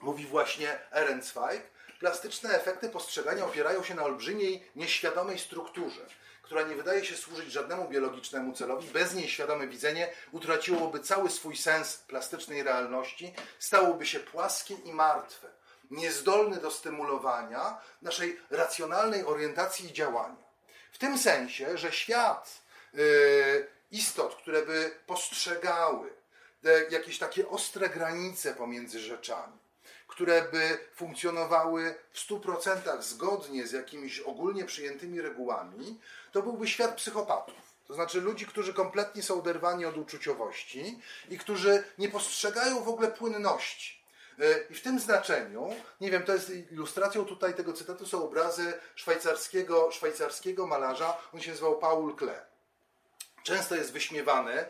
mówi 0.00 0.26
właśnie 0.26 0.78
Ehrenzweig, 0.90 1.62
plastyczne 2.00 2.50
efekty 2.50 2.88
postrzegania 2.88 3.44
opierają 3.44 3.82
się 3.82 3.94
na 3.94 4.04
olbrzymiej, 4.04 4.66
nieświadomej 4.76 5.38
strukturze, 5.38 6.06
która 6.42 6.62
nie 6.62 6.74
wydaje 6.74 7.04
się 7.04 7.16
służyć 7.16 7.52
żadnemu 7.52 7.88
biologicznemu 7.88 8.52
celowi. 8.52 8.88
Bez 8.88 9.14
niej 9.14 9.28
świadome 9.28 9.66
widzenie 9.66 10.12
utraciłoby 10.32 11.00
cały 11.00 11.30
swój 11.30 11.56
sens 11.56 11.96
plastycznej 11.96 12.62
realności, 12.62 13.34
stałoby 13.58 14.06
się 14.06 14.20
płaskie 14.20 14.74
i 14.74 14.92
martwe, 14.92 15.48
niezdolny 15.90 16.56
do 16.56 16.70
stymulowania 16.70 17.80
naszej 18.02 18.40
racjonalnej 18.50 19.24
orientacji 19.24 19.90
i 19.90 19.92
działania. 19.92 20.45
W 20.96 20.98
tym 20.98 21.18
sensie, 21.18 21.78
że 21.78 21.92
świat 21.92 22.62
y, 22.94 23.66
istot, 23.90 24.34
które 24.34 24.66
by 24.66 24.90
postrzegały 25.06 26.10
te 26.62 26.84
jakieś 26.90 27.18
takie 27.18 27.48
ostre 27.48 27.88
granice 27.88 28.54
pomiędzy 28.54 29.00
rzeczami, 29.00 29.58
które 30.08 30.42
by 30.42 30.78
funkcjonowały 30.94 31.94
w 32.12 32.28
100% 32.28 33.02
zgodnie 33.02 33.66
z 33.66 33.72
jakimiś 33.72 34.20
ogólnie 34.20 34.64
przyjętymi 34.64 35.20
regułami, 35.20 36.00
to 36.32 36.42
byłby 36.42 36.68
świat 36.68 36.94
psychopatów. 36.94 37.54
To 37.86 37.94
znaczy 37.94 38.20
ludzi, 38.20 38.46
którzy 38.46 38.74
kompletnie 38.74 39.22
są 39.22 39.38
oderwani 39.38 39.84
od 39.84 39.96
uczuciowości 39.96 41.00
i 41.28 41.38
którzy 41.38 41.84
nie 41.98 42.08
postrzegają 42.08 42.84
w 42.84 42.88
ogóle 42.88 43.08
płynności. 43.08 43.95
Y, 44.40 44.66
I 44.70 44.74
w 44.74 44.82
tym 44.82 45.00
znaczeniu, 45.00 45.70
nie 46.00 46.10
wiem, 46.10 46.22
to 46.22 46.32
jest 46.32 46.50
ilustracją 46.72 47.24
tutaj 47.24 47.54
tego 47.54 47.72
cytatu 47.72 48.06
są 48.06 48.24
obrazy 48.24 48.72
szwajcarskiego, 48.94 49.90
szwajcarskiego 49.90 50.66
malarza, 50.66 51.16
on 51.34 51.40
się 51.40 51.50
nazywał 51.50 51.78
Paul 51.78 52.16
Klee. 52.16 52.40
Często 53.42 53.74
jest 53.74 53.92
wyśmiewany, 53.92 54.52
e, 54.52 54.66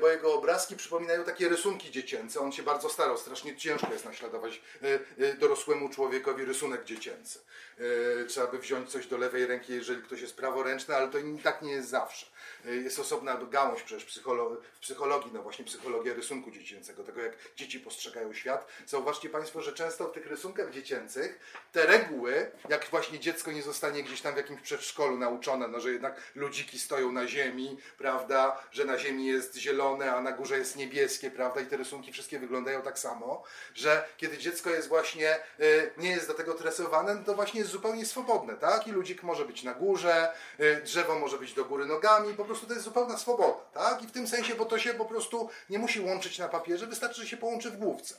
bo 0.00 0.08
jego 0.08 0.34
obrazki 0.34 0.76
przypominają 0.76 1.24
takie 1.24 1.48
rysunki 1.48 1.90
dziecięce. 1.90 2.40
On 2.40 2.52
się 2.52 2.62
bardzo 2.62 2.88
starał, 2.88 3.18
strasznie 3.18 3.56
ciężko 3.56 3.92
jest 3.92 4.04
naśladować 4.04 4.60
e, 4.82 4.98
e, 5.24 5.34
dorosłemu 5.34 5.88
człowiekowi 5.88 6.44
rysunek 6.44 6.84
dziecięcy. 6.84 7.38
E, 7.78 8.24
Trzeba 8.24 8.46
by 8.46 8.58
wziąć 8.58 8.90
coś 8.90 9.06
do 9.06 9.18
lewej 9.18 9.46
ręki, 9.46 9.72
jeżeli 9.72 10.02
ktoś 10.02 10.20
jest 10.20 10.36
praworęczny, 10.36 10.96
ale 10.96 11.08
to 11.08 11.18
i 11.18 11.38
tak 11.38 11.62
nie 11.62 11.72
jest 11.72 11.88
zawsze. 11.88 12.26
E, 12.66 12.74
Jest 12.74 12.98
osobna 12.98 13.36
gałąź 13.50 13.82
przecież 13.82 14.06
psycholo- 14.06 14.56
w 14.74 14.78
psychologii, 14.78 15.30
no 15.34 15.42
właśnie 15.42 15.64
psychologia 15.64 16.14
rysunku 16.14 16.50
dziecięcego, 16.50 17.04
tego 17.04 17.20
jak 17.22 17.32
dzieci 17.56 17.80
postrzegają 17.80 18.32
świat. 18.34 18.66
Zauważcie 18.86 19.30
Państwo, 19.30 19.62
że 19.62 19.72
często 19.72 20.08
w 20.08 20.12
tych 20.12 20.26
rysunkach 20.26 20.70
dziecięcych 20.70 21.40
te 21.72 21.86
reguły, 21.86 22.50
jak 22.68 22.84
właśnie 22.90 23.18
dziecko 23.20 23.52
nie 23.52 23.62
zostanie 23.62 24.02
gdzieś 24.02 24.20
tam 24.20 24.34
w 24.34 24.36
jakimś 24.36 24.60
przedszkolu 24.60 25.18
nauczone, 25.18 25.68
no 25.68 25.80
że 25.80 25.90
jednak 25.92 26.20
ludziki 26.34 26.78
stoją 26.78 27.12
na 27.12 27.26
ziemi, 27.26 27.76
prawda, 27.98 28.60
że 28.72 28.84
na 28.84 28.98
ziemi 28.98 29.26
jest 29.26 29.56
zielone, 29.58 30.12
a 30.12 30.20
na 30.20 30.32
górze 30.32 30.58
jest 30.58 30.76
niebieskie, 30.76 31.30
prawda, 31.30 31.60
i 31.60 31.66
te 31.66 31.76
rysunki 31.76 32.12
wszystkie 32.12 32.38
wyglądają 32.38 32.82
tak 32.82 32.98
samo, 32.98 33.42
że 33.74 34.08
kiedy 34.16 34.38
dziecko 34.38 34.70
jest 34.70 34.88
właśnie, 34.88 35.36
y, 35.60 35.92
nie 35.96 36.10
jest 36.10 36.28
do 36.28 36.34
tego 36.34 36.54
tresowane, 36.54 37.14
no 37.14 37.24
to 37.24 37.34
właśnie 37.34 37.60
jest 37.60 37.72
zupełnie 37.72 38.06
swobodne, 38.06 38.54
tak, 38.54 38.86
i 38.86 38.92
ludzik 38.92 39.22
może 39.22 39.44
być 39.44 39.62
na 39.62 39.74
górze, 39.74 40.32
y, 40.60 40.80
drzewo 40.84 41.18
może 41.18 41.38
być 41.38 41.54
do 41.54 41.64
góry 41.64 41.86
nogami, 41.86 42.34
po 42.34 42.44
prostu 42.44 42.66
to 42.66 42.72
jest 42.72 42.84
zupełna 42.84 43.18
swoboda, 43.18 43.60
tak, 43.74 44.02
i 44.02 44.06
w 44.06 44.12
tym 44.12 44.28
sensie, 44.28 44.54
bo 44.54 44.64
to 44.64 44.78
się 44.78 44.94
po 44.94 45.04
prostu 45.04 45.50
nie 45.70 45.78
musi 45.78 46.00
łączyć 46.00 46.38
na 46.38 46.48
papierze, 46.48 46.86
wystarczy, 46.86 47.20
że 47.20 47.28
się 47.28 47.36
połączy 47.36 47.70
w 47.70 47.76
główce. 47.76 48.14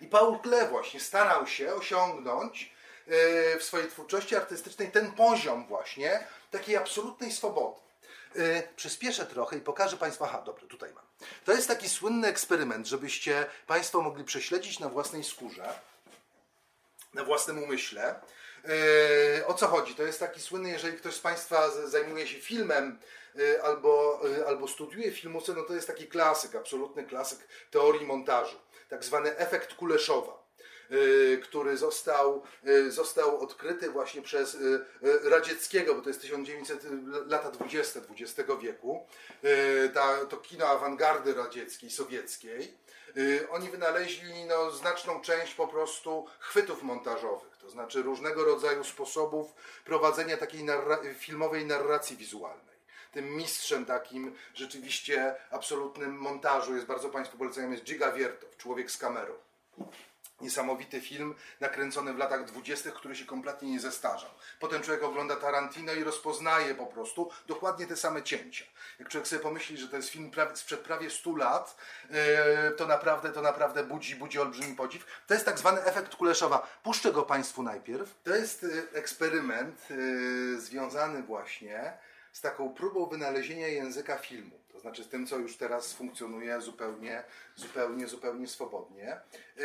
I 0.00 0.06
Paul 0.06 0.38
Klee 0.38 0.68
właśnie 0.70 1.00
starał 1.00 1.46
się 1.46 1.74
osiągnąć 1.74 2.72
e, 3.08 3.58
w 3.58 3.62
swojej 3.62 3.88
twórczości 3.88 4.36
artystycznej 4.36 4.90
ten 4.90 5.12
poziom 5.12 5.66
właśnie 5.66 6.26
takiej 6.50 6.76
absolutnej 6.76 7.32
swobody. 7.32 7.81
E, 8.36 8.62
Przyspieszę 8.76 9.26
trochę 9.26 9.56
i 9.56 9.60
pokażę 9.60 9.96
Państwu, 9.96 10.24
aha, 10.24 10.42
dobra, 10.46 10.66
tutaj 10.68 10.92
mam. 10.94 11.04
To 11.44 11.52
jest 11.52 11.68
taki 11.68 11.88
słynny 11.88 12.28
eksperyment, 12.28 12.86
żebyście 12.86 13.46
Państwo 13.66 14.00
mogli 14.02 14.24
prześledzić 14.24 14.78
na 14.78 14.88
własnej 14.88 15.24
skórze, 15.24 15.74
na 17.14 17.24
własnym 17.24 17.62
umyśle. 17.62 18.20
E, 19.38 19.46
O 19.46 19.54
co 19.54 19.66
chodzi? 19.68 19.94
To 19.94 20.02
jest 20.02 20.20
taki 20.20 20.40
słynny, 20.40 20.70
jeżeli 20.70 20.98
ktoś 20.98 21.14
z 21.14 21.20
Państwa 21.20 21.70
zajmuje 21.86 22.26
się 22.26 22.40
filmem 22.40 22.98
e, 23.56 23.62
albo, 23.62 24.20
albo 24.46 24.68
studiuje 24.68 25.12
filmówce, 25.12 25.52
no 25.54 25.62
to 25.62 25.74
jest 25.74 25.86
taki 25.86 26.06
klasyk, 26.08 26.54
absolutny 26.54 27.04
klasyk 27.04 27.38
teorii 27.70 28.06
montażu, 28.06 28.56
tak 28.88 29.04
zwany 29.04 29.36
efekt 29.36 29.74
Kuleszowa 29.74 30.32
y, 30.32 30.41
który 31.42 31.76
został, 31.76 32.42
y, 32.66 32.90
został 32.90 33.40
odkryty 33.40 33.90
właśnie 33.90 34.22
przez 34.22 34.54
y, 34.54 34.84
y, 35.02 35.30
Radzieckiego, 35.30 35.94
bo 35.94 36.02
to 36.02 36.08
jest 36.08 36.20
1900, 36.20 36.84
y, 36.84 36.88
lata 37.26 37.50
20 37.50 38.00
XX 38.10 38.50
wieku, 38.60 39.06
y, 39.44 39.90
ta, 39.94 40.26
to 40.26 40.36
kino 40.36 40.66
awangardy 40.66 41.34
radzieckiej, 41.34 41.90
sowieckiej. 41.90 42.74
Y, 43.16 43.48
Oni 43.50 43.68
wynaleźli 43.68 44.44
no, 44.44 44.70
znaczną 44.70 45.20
część 45.20 45.54
po 45.54 45.68
prostu 45.68 46.26
chwytów 46.38 46.82
montażowych, 46.82 47.56
to 47.56 47.70
znaczy 47.70 48.02
różnego 48.02 48.44
rodzaju 48.44 48.84
sposobów 48.84 49.54
prowadzenia 49.84 50.36
takiej 50.36 50.64
narra- 50.64 51.14
filmowej 51.14 51.66
narracji 51.66 52.16
wizualnej 52.16 52.72
tym 53.12 53.36
mistrzem 53.36 53.86
takim 53.86 54.36
rzeczywiście 54.54 55.34
absolutnym 55.50 56.18
montażu 56.18 56.74
jest 56.74 56.86
bardzo 56.86 57.08
Państwu 57.08 57.38
polecam, 57.38 57.72
jest 57.72 57.84
Giga 57.84 58.12
Wiertow, 58.12 58.56
Człowiek 58.56 58.90
z 58.90 58.98
kamerą. 58.98 59.34
Niesamowity 60.42 61.00
film 61.00 61.34
nakręcony 61.60 62.12
w 62.12 62.18
latach 62.18 62.44
dwudziestych, 62.44 62.94
który 62.94 63.16
się 63.16 63.24
kompletnie 63.24 63.70
nie 63.70 63.80
zestarzał. 63.80 64.30
Potem 64.60 64.82
człowiek 64.82 65.02
ogląda 65.02 65.36
Tarantino 65.36 65.92
i 65.92 66.04
rozpoznaje 66.04 66.74
po 66.74 66.86
prostu 66.86 67.30
dokładnie 67.46 67.86
te 67.86 67.96
same 67.96 68.22
cięcia. 68.22 68.64
Jak 68.98 69.08
człowiek 69.08 69.28
sobie 69.28 69.42
pomyśli, 69.42 69.76
że 69.76 69.88
to 69.88 69.96
jest 69.96 70.08
film 70.08 70.30
sprzed 70.54 70.80
prawie 70.80 71.10
100 71.10 71.36
lat, 71.36 71.76
yy, 72.10 72.16
to 72.76 72.86
naprawdę, 72.86 73.32
to 73.32 73.42
naprawdę 73.42 73.84
budzi, 73.84 74.16
budzi 74.16 74.40
olbrzymi 74.40 74.76
podziw. 74.76 75.06
To 75.26 75.34
jest 75.34 75.46
tak 75.46 75.58
zwany 75.58 75.84
efekt 75.84 76.16
Kuleszowa. 76.16 76.68
Puszczę 76.82 77.12
go 77.12 77.22
Państwu 77.22 77.62
najpierw. 77.62 78.14
To 78.24 78.36
jest 78.36 78.62
yy, 78.62 78.88
eksperyment 78.92 79.90
yy, 79.90 80.60
związany 80.60 81.22
właśnie 81.22 81.92
z 82.32 82.40
taką 82.40 82.74
próbą 82.74 83.06
wynalezienia 83.06 83.68
języka 83.68 84.16
filmu. 84.16 84.61
To 84.72 84.80
znaczy 84.80 85.04
z 85.04 85.08
tym, 85.08 85.26
co 85.26 85.36
już 85.38 85.56
teraz 85.56 85.92
funkcjonuje 85.92 86.60
zupełnie, 86.60 87.24
zupełnie, 87.56 88.06
zupełnie 88.08 88.48
swobodnie. 88.48 89.20
Yy, 89.56 89.64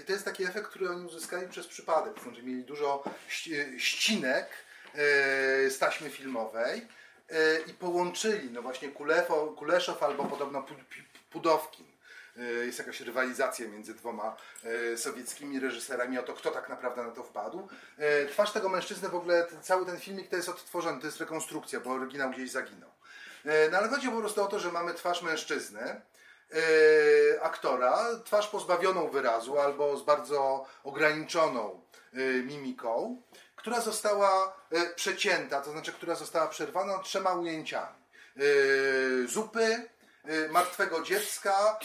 I 0.00 0.04
to 0.04 0.12
jest 0.12 0.24
taki 0.24 0.44
efekt, 0.44 0.66
który 0.66 0.90
oni 0.90 1.06
uzyskali 1.06 1.48
przez 1.48 1.66
przypadek. 1.66 2.20
Znaczy 2.22 2.42
mieli 2.42 2.64
dużo 2.64 3.04
ści- 3.28 3.78
ścinek 3.78 4.48
yy, 4.94 5.00
z 5.70 5.78
taśmy 5.78 6.10
filmowej 6.10 6.80
yy, 7.30 7.36
i 7.66 7.74
połączyli, 7.74 8.50
no 8.50 8.62
właśnie 8.62 8.88
Kulefo, 8.88 9.46
Kuleszow 9.46 10.02
albo 10.02 10.24
podobno 10.24 10.60
Pu- 10.62 10.74
Pu- 10.74 11.30
Pudowkin. 11.30 11.86
Jest 12.66 12.78
jakaś 12.78 13.00
rywalizacja 13.00 13.68
między 13.68 13.94
dwoma 13.94 14.36
sowieckimi 14.96 15.60
reżyserami 15.60 16.18
o 16.18 16.22
to, 16.22 16.34
kto 16.34 16.50
tak 16.50 16.68
naprawdę 16.68 17.02
na 17.02 17.10
to 17.10 17.22
wpadł. 17.22 17.68
Twarz 18.30 18.52
tego 18.52 18.68
mężczyzny, 18.68 19.08
w 19.08 19.14
ogóle 19.14 19.46
cały 19.62 19.86
ten 19.86 20.00
filmik 20.00 20.28
to 20.28 20.36
jest 20.36 20.48
odtworzony, 20.48 21.00
to 21.00 21.06
jest 21.06 21.20
rekonstrukcja, 21.20 21.80
bo 21.80 21.90
oryginał 21.90 22.30
gdzieś 22.30 22.50
zaginął. 22.50 22.90
E, 23.46 23.70
No 23.70 23.78
ale 23.78 23.88
chodzi 23.88 24.08
po 24.08 24.18
prostu 24.20 24.42
o 24.42 24.46
to, 24.46 24.58
że 24.58 24.72
mamy 24.72 24.94
twarz 24.94 25.22
mężczyzny, 25.22 25.80
e, 25.80 27.42
aktora, 27.42 27.98
twarz 28.24 28.48
pozbawioną 28.48 29.08
wyrazu 29.10 29.58
albo 29.58 29.96
z 29.96 30.02
bardzo 30.02 30.66
ograniczoną 30.84 31.80
e, 32.12 32.16
mimiką, 32.42 33.22
która 33.56 33.80
została 33.80 34.56
przecięta, 34.96 35.60
to 35.60 35.70
znaczy, 35.70 35.92
która 35.92 36.14
została 36.14 36.46
przerwana 36.48 36.98
trzema 36.98 37.34
ujęciami. 37.34 37.96
Zupy, 39.26 39.88
martwego 40.50 41.02
dziecka 41.02 41.78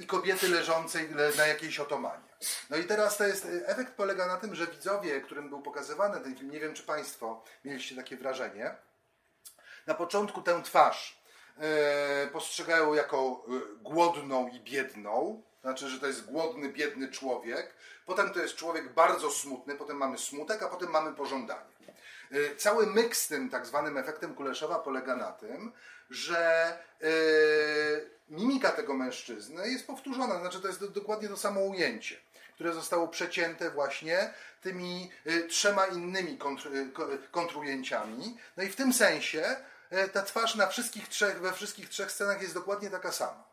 i 0.00 0.06
kobiety 0.06 0.48
leżącej 0.48 1.08
le- 1.08 1.32
na 1.36 1.46
jakiejś 1.46 1.80
otomanie. 1.80 2.28
No 2.70 2.76
i 2.76 2.84
teraz 2.84 3.16
to 3.16 3.26
jest, 3.26 3.46
efekt 3.66 3.92
polega 3.92 4.26
na 4.26 4.36
tym, 4.36 4.54
że 4.54 4.66
widzowie, 4.66 5.20
którym 5.20 5.48
był 5.48 5.62
pokazywany 5.62 6.20
ten 6.20 6.36
film, 6.36 6.50
nie 6.50 6.60
wiem 6.60 6.74
czy 6.74 6.82
Państwo 6.82 7.44
mieliście 7.64 7.96
takie 7.96 8.16
wrażenie, 8.16 8.74
na 9.86 9.94
początku 9.94 10.42
tę 10.42 10.62
twarz 10.62 11.20
e, 11.58 12.26
postrzegają 12.26 12.94
jako 12.94 13.44
e, 13.48 13.50
głodną 13.82 14.48
i 14.48 14.60
biedną, 14.60 15.42
znaczy, 15.62 15.88
że 15.88 16.00
to 16.00 16.06
jest 16.06 16.24
głodny, 16.24 16.68
biedny 16.68 17.08
człowiek. 17.08 17.74
Potem 18.06 18.30
to 18.32 18.40
jest 18.40 18.54
człowiek 18.56 18.92
bardzo 18.94 19.30
smutny, 19.30 19.74
potem 19.74 19.96
mamy 19.96 20.18
smutek, 20.18 20.62
a 20.62 20.68
potem 20.68 20.90
mamy 20.90 21.12
pożądanie. 21.12 21.76
E, 22.32 22.56
Cały 22.56 22.86
myk 22.86 23.16
z 23.16 23.28
tym 23.28 23.50
tak 23.50 23.66
zwanym 23.66 23.96
efektem 23.98 24.34
Kuleszowa 24.34 24.78
polega 24.78 25.16
na 25.16 25.32
tym, 25.32 25.72
że 26.10 26.72
mimika 28.28 28.70
tego 28.70 28.94
mężczyzny 28.94 29.68
jest 29.70 29.86
powtórzona, 29.86 30.38
znaczy 30.40 30.60
to 30.60 30.68
jest 30.68 30.80
do, 30.80 30.88
dokładnie 30.88 31.28
to 31.28 31.36
samo 31.36 31.60
ujęcie, 31.60 32.16
które 32.54 32.72
zostało 32.72 33.08
przecięte 33.08 33.70
właśnie 33.70 34.34
tymi 34.62 35.10
trzema 35.48 35.86
innymi 35.86 36.38
kontr, 36.38 36.68
ko- 36.92 37.08
kontrujęciami. 37.30 38.38
No 38.56 38.62
i 38.62 38.68
w 38.68 38.76
tym 38.76 38.92
sensie 38.92 39.56
ta 40.12 40.22
twarz 40.22 40.54
na 40.54 40.66
wszystkich 40.66 41.08
trzech, 41.08 41.40
we 41.40 41.52
wszystkich 41.52 41.88
trzech 41.88 42.12
scenach 42.12 42.42
jest 42.42 42.54
dokładnie 42.54 42.90
taka 42.90 43.12
sama. 43.12 43.44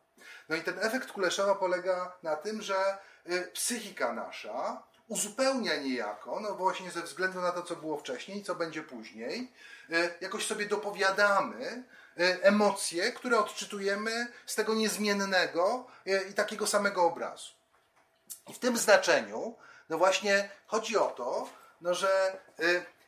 No 0.50 0.56
i 0.56 0.62
ten 0.62 0.80
efekt 0.80 1.12
Kuleszowa 1.12 1.56
polega 1.56 2.18
na 2.24 2.36
tym, 2.36 2.62
że 2.62 2.98
y, 3.30 3.52
psychika 3.54 4.14
nasza 4.14 4.84
uzupełnia 5.08 5.76
niejako, 5.76 6.40
no 6.40 6.56
właśnie 6.56 6.92
ze 6.92 7.02
względu 7.02 7.42
na 7.42 7.52
to, 7.52 7.62
co 7.62 7.76
było 7.76 7.98
wcześniej 7.98 8.44
co 8.44 8.56
będzie 8.56 8.84
później, 8.84 9.52
y, 9.90 10.14
jakoś 10.22 10.46
sobie 10.48 10.66
dopowiadamy 10.66 11.84
y, 12.20 12.44
emocje, 12.44 13.12
które 13.12 13.40
odczytujemy 13.40 14.28
z 14.46 14.56
tego 14.56 14.74
niezmiennego 14.74 15.88
i 16.30 16.34
takiego 16.34 16.68
samego 16.68 17.04
obrazu. 17.04 17.52
I 18.48 18.54
w 18.54 18.60
tym 18.60 18.78
znaczeniu, 18.78 19.56
no 19.90 19.98
właśnie 19.98 20.50
chodzi 20.68 20.98
o 20.98 21.06
to, 21.06 21.50
no 21.82 21.94
że 21.94 22.40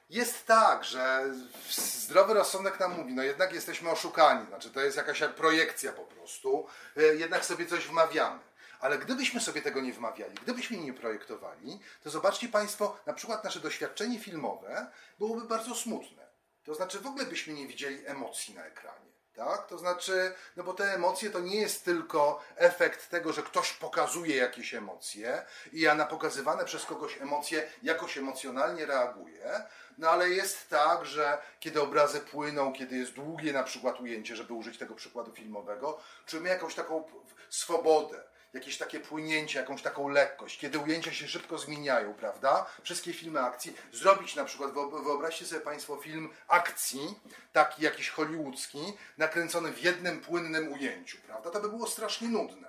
jest 0.10 0.48
tak, 0.48 0.84
że 0.84 1.34
zdrowy 1.72 2.34
rozsądek 2.34 2.80
nam 2.80 2.98
mówi, 2.98 3.14
no 3.14 3.24
jednak 3.24 3.54
jesteśmy 3.54 3.90
oszukani, 3.90 4.48
znaczy 4.48 4.70
to 4.70 4.82
jest 4.82 4.98
jakaś 4.98 5.24
projekcja 5.36 5.94
po 5.94 6.04
prostu, 6.04 6.68
y, 6.98 7.18
jednak 7.18 7.46
sobie 7.46 7.66
coś 7.66 7.88
wmawiamy. 7.88 8.40
Ale 8.80 8.98
gdybyśmy 8.98 9.42
sobie 9.42 9.62
tego 9.62 9.82
nie 9.82 9.94
wmawiali, 9.94 10.36
gdybyśmy 10.44 10.78
nie 10.78 10.94
projektowali, 10.94 11.80
to 12.04 12.10
zobaczcie 12.10 12.50
Państwo, 12.50 13.00
na 13.06 13.14
przykład 13.14 13.44
nasze 13.44 13.60
doświadczenie 13.60 14.20
filmowe 14.20 14.92
byłoby 15.20 15.48
bardzo 15.48 15.76
smutne. 15.76 16.26
To 16.64 16.76
znaczy 16.76 17.00
w 17.00 17.08
ogóle 17.08 17.26
byśmy 17.26 17.54
nie 17.54 17.68
widzieli 17.68 18.06
emocji 18.06 18.56
na 18.56 18.66
ekranie. 18.66 19.15
Tak? 19.36 19.68
To 19.68 19.78
znaczy, 19.78 20.34
no 20.56 20.64
bo 20.64 20.74
te 20.74 20.84
emocje 20.84 21.30
to 21.30 21.40
nie 21.40 21.62
jest 21.62 21.86
tylko 21.86 22.42
efekt 22.56 23.10
tego, 23.10 23.34
że 23.34 23.44
ktoś 23.44 23.74
pokazuje 23.74 24.36
jakieś 24.36 24.74
emocje 24.74 25.46
i 25.74 25.82
ja 25.82 25.96
na 25.96 26.06
pokazywane 26.06 26.66
przez 26.66 26.86
kogoś 26.86 27.22
emocje 27.22 27.70
jakoś 27.84 28.18
emocjonalnie 28.18 28.86
reaguję, 28.86 29.64
no 29.98 30.10
ale 30.10 30.30
jest 30.30 30.70
tak, 30.70 31.06
że 31.06 31.38
kiedy 31.60 31.82
obrazy 31.82 32.20
płyną, 32.20 32.74
kiedy 32.74 32.98
jest 32.98 33.12
długie 33.12 33.54
na 33.54 33.64
przykład 33.64 34.02
ujęcie, 34.02 34.36
żeby 34.36 34.54
użyć 34.54 34.78
tego 34.78 34.96
przykładu 34.96 35.32
filmowego, 35.32 36.00
czujemy 36.26 36.50
jakąś 36.50 36.76
taką 36.76 37.04
swobodę, 37.50 38.24
jakieś 38.56 38.78
takie 38.78 39.00
płynięcie, 39.00 39.60
jakąś 39.60 39.82
taką 39.82 40.10
lekkość, 40.10 40.60
kiedy 40.60 40.80
ujęcia 40.80 41.14
się 41.14 41.28
szybko 41.28 41.58
zmieniają, 41.58 42.14
prawda? 42.14 42.66
Wszystkie 42.84 43.14
filmy 43.14 43.40
akcji. 43.40 43.76
Zrobić 43.94 44.36
na 44.36 44.46
przykład, 44.46 44.72
wyob- 44.72 45.04
wyobraźcie 45.04 45.46
sobie 45.46 45.62
Państwo 45.62 45.98
film 45.98 46.30
akcji, 46.48 47.20
taki 47.54 47.84
jakiś 47.84 48.10
hollywoodzki, 48.10 48.94
nakręcony 49.18 49.72
w 49.72 49.84
jednym 49.84 50.22
płynnym 50.22 50.74
ujęciu, 50.74 51.18
prawda? 51.28 51.50
To 51.50 51.60
by 51.60 51.70
było 51.70 51.88
strasznie 51.88 52.28
nudne. 52.28 52.68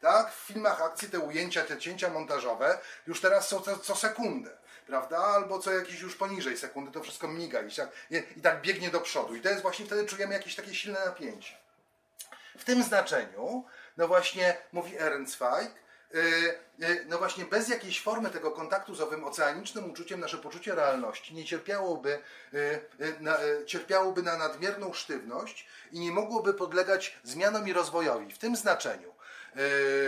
Tak? 0.00 0.32
W 0.32 0.46
filmach 0.46 0.82
akcji 0.82 1.10
te 1.10 1.18
ujęcia, 1.18 1.64
te 1.64 1.78
cięcia 1.78 2.10
montażowe 2.10 2.78
już 3.06 3.20
teraz 3.20 3.48
są 3.48 3.60
co, 3.60 3.78
co 3.78 3.96
sekundę. 3.96 4.50
Prawda? 4.86 5.18
Albo 5.18 5.58
co 5.58 5.72
jakieś 5.72 6.00
już 6.00 6.16
poniżej 6.16 6.58
sekundy, 6.58 6.92
to 6.92 7.02
wszystko 7.02 7.28
miga 7.28 7.60
i 7.62 7.74
tak, 7.74 7.88
i 8.36 8.40
tak 8.40 8.62
biegnie 8.62 8.90
do 8.90 9.00
przodu. 9.00 9.34
I 9.34 9.40
to 9.40 9.48
jest 9.48 9.62
właśnie 9.62 9.86
wtedy 9.86 10.06
czujemy 10.06 10.34
jakieś 10.34 10.54
takie 10.54 10.74
silne 10.74 11.04
napięcie. 11.04 11.54
W 12.58 12.64
tym 12.64 12.82
znaczeniu, 12.82 13.64
no 13.98 14.08
właśnie 14.08 14.56
mówi 14.72 14.96
Ehrenzweig, 14.96 15.70
yy, 16.14 16.20
yy, 16.78 17.04
no 17.08 17.18
właśnie 17.18 17.44
bez 17.44 17.68
jakiejś 17.68 18.02
formy 18.02 18.30
tego 18.30 18.50
kontaktu 18.50 18.94
z 18.94 19.00
owym 19.00 19.24
oceanicznym 19.24 19.90
uczuciem 19.90 20.20
nasze 20.20 20.38
poczucie 20.38 20.74
realności 20.74 21.34
nie 21.34 21.44
cierpiałoby, 21.44 22.18
yy, 22.52 22.80
na, 23.20 23.38
cierpiałoby 23.66 24.22
na 24.22 24.36
nadmierną 24.36 24.92
sztywność 24.92 25.66
i 25.92 26.00
nie 26.00 26.12
mogłoby 26.12 26.54
podlegać 26.54 27.18
zmianom 27.24 27.68
i 27.68 27.72
rozwojowi. 27.72 28.32
W 28.32 28.38
tym 28.38 28.56
znaczeniu 28.56 29.18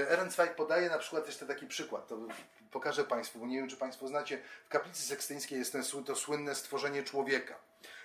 Ehrenzweig 0.08 0.54
podaje 0.54 0.90
na 0.90 0.98
przykład 0.98 1.26
jeszcze 1.26 1.46
taki 1.46 1.66
przykład, 1.66 2.08
to 2.08 2.18
pokażę 2.70 3.04
Państwu, 3.04 3.38
bo 3.38 3.46
nie 3.46 3.56
wiem 3.56 3.68
czy 3.68 3.76
Państwo 3.76 4.08
znacie, 4.08 4.42
w 4.66 4.68
kaplicy 4.68 5.02
sekstyńskiej 5.02 5.58
jest 5.58 5.76
to 6.06 6.16
słynne 6.16 6.54
stworzenie 6.54 7.02
człowieka. 7.02 7.54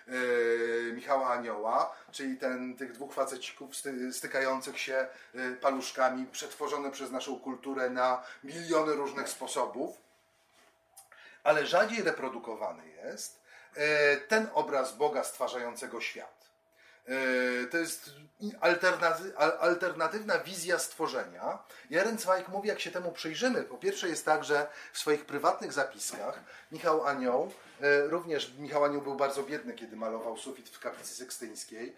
Yy, 0.08 0.92
Michała 0.94 1.28
Anioła, 1.28 1.96
czyli 2.12 2.38
ten, 2.38 2.78
tych 2.78 2.92
dwóch 2.92 3.14
facecików 3.14 3.76
sty, 3.76 4.14
stykających 4.14 4.80
się 4.80 5.08
yy, 5.34 5.56
paluszkami, 5.56 6.26
przetworzone 6.26 6.92
przez 6.92 7.12
naszą 7.12 7.40
kulturę 7.40 7.90
na 7.90 8.24
miliony 8.44 8.94
różnych 8.94 9.30
sposobów. 9.30 9.98
Ale 11.44 11.66
rzadziej 11.66 12.04
reprodukowany 12.04 12.90
jest 12.90 13.42
yy, 13.76 13.84
ten 14.28 14.48
obraz 14.54 14.98
Boga 14.98 15.24
stwarzającego 15.24 16.02
świat. 16.02 16.35
Yy, 17.08 17.68
To 17.72 17.78
jest 17.78 18.10
alternaty- 18.62 19.32
al- 19.38 19.58
alternatywna 19.60 20.40
wizja 20.40 20.80
stworzenia. 20.80 21.60
I 21.90 21.98
Ehrenzweig 21.98 22.48
mówi, 22.48 22.68
jak 22.70 22.80
się 22.80 22.92
temu 22.92 23.12
przyjrzymy. 23.12 23.64
Po 23.64 23.78
pierwsze 23.78 24.08
jest 24.10 24.26
tak, 24.26 24.44
że 24.44 24.68
w 24.94 24.98
swoich 25.00 25.26
prywatnych 25.26 25.74
zapiskach 25.74 26.40
Michał 26.72 27.06
Anioł, 27.08 27.52
yy, 27.82 28.08
również 28.08 28.54
Michał 28.58 28.84
Anioł 28.84 29.02
był 29.02 29.16
bardzo 29.16 29.44
biedny, 29.44 29.74
kiedy 29.74 29.96
malował 29.96 30.38
sufit 30.38 30.70
w 30.70 30.80
kaplicy 30.80 31.16
sekstyńskiej, 31.16 31.86
yy, 31.88 31.96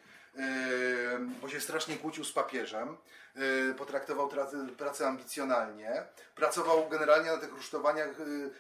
bo 1.42 1.50
się 1.50 1.62
strasznie 1.62 1.98
kłócił 1.98 2.26
z 2.26 2.32
papieżem, 2.32 2.98
potraktował 3.78 4.30
tra- 4.30 4.70
pracę 4.70 5.08
ambicjonalnie, 5.08 6.04
pracował 6.36 6.90
generalnie 6.90 7.32
na 7.32 7.38
tych 7.38 7.52
rusztowaniach 7.52 8.08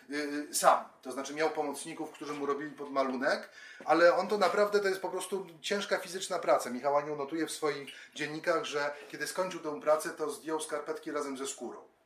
yy, 0.09 0.17
yy, 0.17 0.55
sam, 0.55 0.83
to 1.01 1.11
znaczy 1.11 1.33
miał 1.33 1.49
pomocników, 1.49 2.11
którzy 2.11 2.33
mu 2.33 2.45
robili 2.45 2.71
podmalunek, 2.71 3.49
ale 3.85 4.15
on 4.15 4.27
to 4.27 4.37
naprawdę 4.37 4.79
to 4.79 4.87
jest 4.87 5.01
po 5.01 5.09
prostu 5.09 5.47
ciężka 5.61 5.97
fizyczna 5.97 6.39
praca. 6.39 6.69
Michał 6.69 6.97
Anioł 6.97 7.15
notuje 7.15 7.47
w 7.47 7.51
swoich 7.51 7.89
dziennikach, 8.15 8.65
że 8.65 8.91
kiedy 9.09 9.27
skończył 9.27 9.59
tę 9.59 9.81
pracę, 9.81 10.09
to 10.09 10.29
zdjął 10.29 10.59
skarpetki 10.59 11.11
razem 11.11 11.37
ze 11.37 11.47
skórą. 11.47 11.96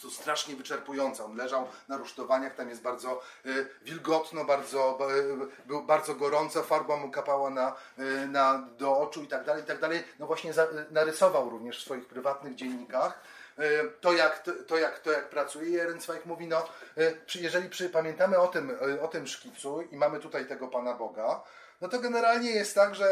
To 0.00 0.10
strasznie 0.10 0.56
wyczerpujące. 0.56 1.24
On 1.24 1.36
leżał 1.36 1.68
na 1.88 1.96
rusztowaniach, 1.96 2.54
tam 2.54 2.68
jest 2.68 2.82
bardzo 2.82 3.20
y, 3.46 3.68
wilgotno, 3.82 4.44
bardzo, 4.44 4.98
y, 5.10 5.66
był 5.66 5.82
bardzo 5.82 6.14
gorąco, 6.14 6.62
farba 6.62 6.96
mu 6.96 7.10
kapała 7.10 7.50
na, 7.50 7.76
y, 7.98 8.26
na, 8.26 8.68
do 8.78 8.98
oczu 8.98 9.22
i 9.22 9.28
tak 9.28 9.44
dalej, 9.44 9.62
i 9.62 9.66
tak 9.66 9.80
dalej. 9.80 10.04
No 10.18 10.26
właśnie 10.26 10.52
za, 10.52 10.64
y, 10.64 10.86
narysował 10.90 11.50
również 11.50 11.78
w 11.78 11.84
swoich 11.84 12.06
prywatnych 12.06 12.54
dziennikach 12.54 13.20
y, 13.58 13.62
to 14.00 14.12
jak, 14.12 14.44
to, 14.66 14.78
jak, 14.78 14.98
to 14.98 15.10
jak 15.10 15.30
pracuje 15.30 15.86
i 16.24 16.28
mówi, 16.28 16.46
no 16.46 16.68
y, 16.98 17.20
jeżeli 17.34 17.68
przy, 17.68 17.88
pamiętamy 17.88 18.38
o 18.38 18.48
tym, 18.48 18.78
o 19.02 19.08
tym 19.08 19.26
szkicu 19.26 19.82
i 19.82 19.96
mamy 19.96 20.20
tutaj 20.20 20.46
tego 20.46 20.68
Pana 20.68 20.94
Boga, 20.94 21.42
no 21.80 21.88
to 21.88 22.00
generalnie 22.00 22.50
jest 22.50 22.74
tak, 22.74 22.94
że 22.94 23.08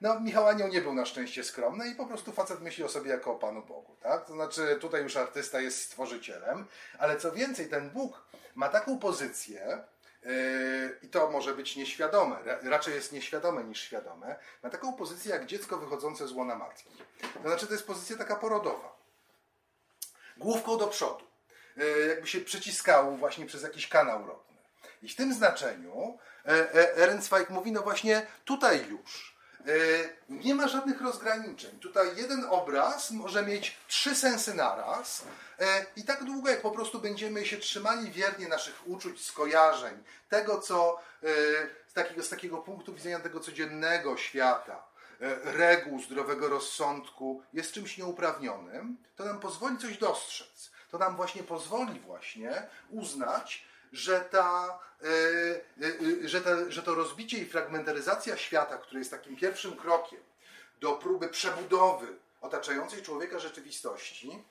no, 0.00 0.20
Michał 0.20 0.46
Anioł 0.46 0.68
nie 0.68 0.80
był 0.80 0.94
na 0.94 1.06
szczęście 1.06 1.44
skromny 1.44 1.88
i 1.88 1.94
po 1.94 2.06
prostu 2.06 2.32
facet 2.32 2.60
myśli 2.60 2.84
o 2.84 2.88
sobie 2.88 3.10
jako 3.10 3.32
o 3.32 3.38
Panu 3.38 3.62
Bogu, 3.62 3.96
tak? 4.00 4.26
To 4.26 4.32
znaczy 4.32 4.78
tutaj 4.80 5.02
już 5.02 5.16
artysta 5.16 5.60
jest 5.60 5.82
stworzycielem, 5.82 6.66
ale 6.98 7.16
co 7.16 7.32
więcej, 7.32 7.68
ten 7.68 7.90
Bóg 7.90 8.22
ma 8.54 8.68
taką 8.68 8.98
pozycję, 8.98 9.84
yy, 10.22 10.98
i 11.02 11.08
to 11.08 11.30
może 11.30 11.54
być 11.54 11.76
nieświadome, 11.76 12.36
ra- 12.44 12.58
raczej 12.62 12.94
jest 12.94 13.12
nieświadome 13.12 13.64
niż 13.64 13.80
świadome, 13.80 14.36
ma 14.62 14.70
taką 14.70 14.92
pozycję 14.92 15.30
jak 15.30 15.46
dziecko 15.46 15.76
wychodzące 15.78 16.28
z 16.28 16.32
łona 16.32 16.54
matki. 16.54 16.88
To 17.34 17.48
znaczy 17.48 17.66
to 17.66 17.72
jest 17.72 17.86
pozycja 17.86 18.16
taka 18.16 18.36
porodowa. 18.36 18.98
Główką 20.36 20.78
do 20.78 20.86
przodu. 20.86 21.24
Yy, 21.76 22.06
jakby 22.08 22.26
się 22.26 22.40
przyciskało 22.40 23.16
właśnie 23.16 23.46
przez 23.46 23.62
jakiś 23.62 23.88
kanał 23.88 24.26
rodny. 24.26 24.48
I 25.02 25.08
w 25.08 25.16
tym 25.16 25.34
znaczeniu 25.34 26.18
e, 26.46 26.50
e, 26.50 26.96
Ehrenzweig 26.96 27.50
mówi, 27.50 27.72
no 27.72 27.82
właśnie 27.82 28.26
tutaj 28.44 28.86
już 28.88 29.37
nie 30.28 30.54
ma 30.54 30.68
żadnych 30.68 31.00
rozgraniczeń. 31.00 31.78
Tutaj 31.78 32.16
jeden 32.16 32.46
obraz 32.50 33.10
może 33.10 33.46
mieć 33.46 33.76
trzy 33.88 34.14
sensy 34.14 34.54
naraz 34.54 35.24
e, 35.58 35.86
i 35.96 36.04
tak 36.04 36.24
długo, 36.24 36.50
jak 36.50 36.62
po 36.62 36.70
prostu 36.70 37.00
będziemy 37.00 37.46
się 37.46 37.56
trzymali 37.56 38.10
wiernie 38.10 38.48
naszych 38.48 38.82
uczuć, 38.86 39.24
skojarzeń, 39.24 40.02
tego, 40.28 40.58
co 40.60 41.00
e, 41.22 41.26
z 41.88 41.92
takiego, 41.94 42.22
z 42.22 42.28
takiego 42.28 42.58
punktu 42.58 42.94
widzenia 42.94 43.20
tego 43.20 43.40
codziennego 43.40 44.16
świata, 44.16 44.82
e, 45.20 45.52
reguł 45.52 46.02
zdrowego 46.02 46.48
rozsądku 46.48 47.42
jest 47.52 47.72
czymś 47.72 47.98
nieuprawnionym, 47.98 48.96
to 49.16 49.24
nam 49.24 49.40
pozwoli 49.40 49.78
coś 49.78 49.98
dostrzec. 49.98 50.70
To 50.90 50.98
nam 50.98 51.16
właśnie 51.16 51.42
pozwoli 51.42 52.00
właśnie 52.00 52.66
uznać, 52.90 53.64
że, 53.92 54.20
ta, 54.20 54.78
e, 55.02 55.06
e, 55.06 56.24
e, 56.24 56.28
że, 56.28 56.40
ta, 56.40 56.70
że 56.70 56.82
to 56.82 56.94
rozbicie 56.94 57.38
i 57.38 57.46
fragmentaryzacja 57.46 58.36
świata, 58.36 58.78
które 58.78 58.98
jest 58.98 59.10
takim 59.10 59.36
pierwszym 59.36 59.76
krokiem 59.76 60.20
do 60.80 60.92
próby 60.92 61.28
przebudowy 61.28 62.06
otaczającej 62.40 63.02
człowieka 63.02 63.38
rzeczywistości, 63.38 64.44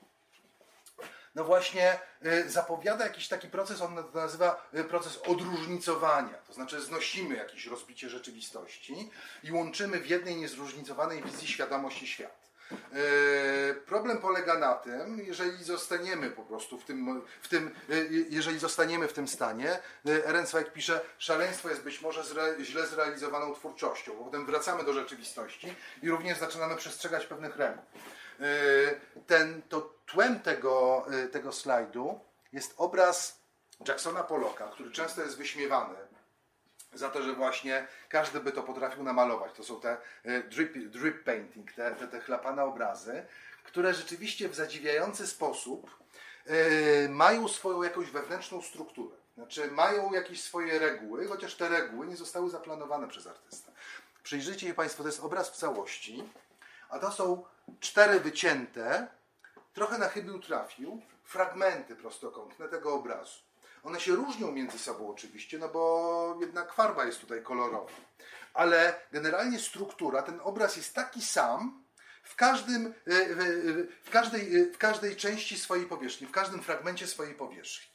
no 1.34 1.44
właśnie 1.44 1.98
zapowiada 2.46 3.04
jakiś 3.04 3.28
taki 3.28 3.48
proces, 3.48 3.80
on 3.80 3.96
to 3.96 4.18
nazywa 4.18 4.68
proces 4.88 5.18
odróżnicowania. 5.26 6.34
To 6.34 6.52
znaczy 6.52 6.80
znosimy 6.80 7.36
jakieś 7.36 7.66
rozbicie 7.66 8.08
rzeczywistości 8.08 9.10
i 9.42 9.52
łączymy 9.52 10.00
w 10.00 10.06
jednej 10.06 10.36
niezróżnicowanej 10.36 11.22
wizji 11.22 11.48
świadomość 11.48 12.02
i 12.02 12.06
świat. 12.06 12.37
Y, 12.72 13.74
Problem 13.86 14.18
polega 14.18 14.58
na 14.58 14.74
tym, 14.74 15.18
jeżeli 15.24 15.64
zostaniemy 15.64 16.30
po 16.30 16.42
prostu 16.42 16.78
w 16.78 16.84
tym, 16.84 17.22
w 17.42 17.48
tym 17.48 17.74
y, 17.90 18.26
jeżeli 18.30 18.58
zostaniemy 18.58 19.08
w 19.08 19.12
tym 19.12 19.28
stanie, 19.28 19.78
y, 20.08 20.24
Ehrenzweig 20.24 20.72
pisze, 20.72 21.00
szaleństwo 21.18 21.68
jest 21.68 21.82
być 21.82 22.00
może 22.00 22.24
zre, 22.24 22.54
źle 22.60 22.86
zrealizowaną 22.86 23.54
twórczością, 23.54 24.16
bo 24.18 24.24
potem 24.24 24.46
wracamy 24.46 24.84
do 24.84 24.92
rzeczywistości 24.92 25.74
i 26.02 26.10
również 26.10 26.38
zaczynamy 26.38 26.76
przestrzegać 26.76 27.26
pewnych 27.26 27.56
reguł. 27.56 27.82
Ten, 29.26 29.62
to 29.68 29.94
tłem 30.06 30.40
tego, 30.40 31.06
tego 31.32 31.52
slajdu 31.52 32.20
jest 32.52 32.74
obraz 32.76 33.38
Jacksona 33.88 34.22
Pollocka, 34.22 34.68
który 34.68 34.90
często 34.90 35.22
jest 35.22 35.36
wyśmiewany 35.36 35.94
za 36.92 37.10
to, 37.10 37.22
że 37.22 37.32
właśnie 37.32 37.86
każdy 38.08 38.40
by 38.40 38.52
to 38.52 38.62
potrafił 38.62 39.02
namalować. 39.02 39.52
To 39.52 39.64
są 39.64 39.80
te 39.80 39.96
y, 40.26 40.42
drip, 40.42 40.78
drip 40.88 41.24
painting, 41.24 41.72
te, 41.72 41.94
te, 41.94 42.08
te 42.08 42.20
chlapane 42.20 42.64
obrazy, 42.64 43.26
które 43.64 43.94
rzeczywiście 43.94 44.48
w 44.48 44.54
zadziwiający 44.54 45.26
sposób 45.26 45.98
y, 46.46 47.08
mają 47.10 47.48
swoją 47.48 47.82
jakąś 47.82 48.10
wewnętrzną 48.10 48.62
strukturę. 48.62 49.16
Znaczy 49.34 49.70
mają 49.70 50.12
jakieś 50.12 50.42
swoje 50.42 50.78
reguły, 50.78 51.28
chociaż 51.28 51.54
te 51.54 51.68
reguły 51.68 52.06
nie 52.06 52.16
zostały 52.16 52.50
zaplanowane 52.50 53.08
przez 53.08 53.26
artystę. 53.26 53.72
Przyjrzyjcie 54.22 54.66
się 54.66 54.74
Państwo, 54.74 55.02
to 55.02 55.08
jest 55.08 55.20
obraz 55.20 55.50
w 55.50 55.56
całości, 55.56 56.24
a 56.88 56.98
to 56.98 57.12
są 57.12 57.44
cztery 57.80 58.20
wycięte, 58.20 59.08
trochę 59.74 59.98
na 59.98 60.08
chybił 60.08 60.38
trafił, 60.38 61.02
fragmenty 61.24 61.96
prostokątne 61.96 62.68
tego 62.68 62.94
obrazu. 62.94 63.47
One 63.84 64.00
się 64.00 64.14
różnią 64.14 64.52
między 64.52 64.78
sobą 64.78 65.10
oczywiście, 65.10 65.58
no 65.58 65.68
bo 65.68 66.36
jednak 66.40 66.72
farba 66.72 67.04
jest 67.04 67.20
tutaj 67.20 67.42
kolorowa. 67.42 67.92
Ale 68.54 69.00
generalnie 69.12 69.58
struktura, 69.58 70.22
ten 70.22 70.40
obraz 70.42 70.76
jest 70.76 70.94
taki 70.94 71.22
sam 71.22 71.84
w, 72.22 72.36
każdym, 72.36 72.86
e, 72.86 72.92
w, 73.06 73.88
w, 74.04 74.10
każdej, 74.10 74.60
e, 74.60 74.64
w 74.72 74.78
każdej 74.78 75.16
części 75.16 75.58
swojej 75.58 75.86
powierzchni, 75.86 76.26
w 76.26 76.30
każdym 76.30 76.62
fragmencie 76.62 77.06
swojej 77.06 77.34
powierzchni. 77.34 77.88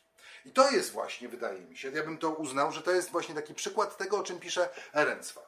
I 0.45 0.51
to 0.51 0.71
jest 0.71 0.91
właśnie, 0.91 1.29
wydaje 1.29 1.61
mi 1.61 1.77
się, 1.77 1.91
ja 1.91 2.03
bym 2.03 2.17
to 2.17 2.29
uznał, 2.29 2.71
że 2.71 2.81
to 2.81 2.91
jest 2.91 3.09
właśnie 3.09 3.35
taki 3.35 3.53
przykład 3.53 3.97
tego, 3.97 4.17
o 4.17 4.23
czym 4.23 4.39
pisze 4.39 4.69
Ehrenzweig. 4.93 5.47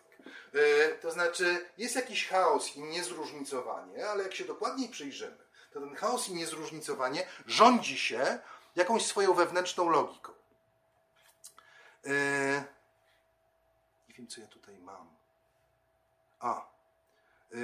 E, 0.53 0.89
To 1.01 1.11
znaczy, 1.11 1.65
jest 1.77 1.95
jakiś 1.95 2.27
chaos 2.27 2.75
i 2.75 2.81
niezróżnicowanie, 2.81 4.07
ale 4.09 4.23
jak 4.23 4.33
się 4.35 4.45
dokładniej 4.45 4.89
przyjrzymy, 4.89 5.37
to 5.73 5.79
ten 5.79 5.95
chaos 5.95 6.29
i 6.29 6.33
niezróżnicowanie 6.33 7.27
rządzi 7.45 7.97
się 7.97 8.39
jakąś 8.75 9.05
swoją 9.05 9.33
wewnętrzną 9.33 9.89
logiką. 9.89 10.31
E, 12.05 12.63
Nie 14.09 14.15
wiem, 14.15 14.27
co 14.27 14.41
ja 14.41 14.47
tutaj 14.47 14.77
mam. 14.77 15.09
A, 16.39 16.67
e, 17.53 17.55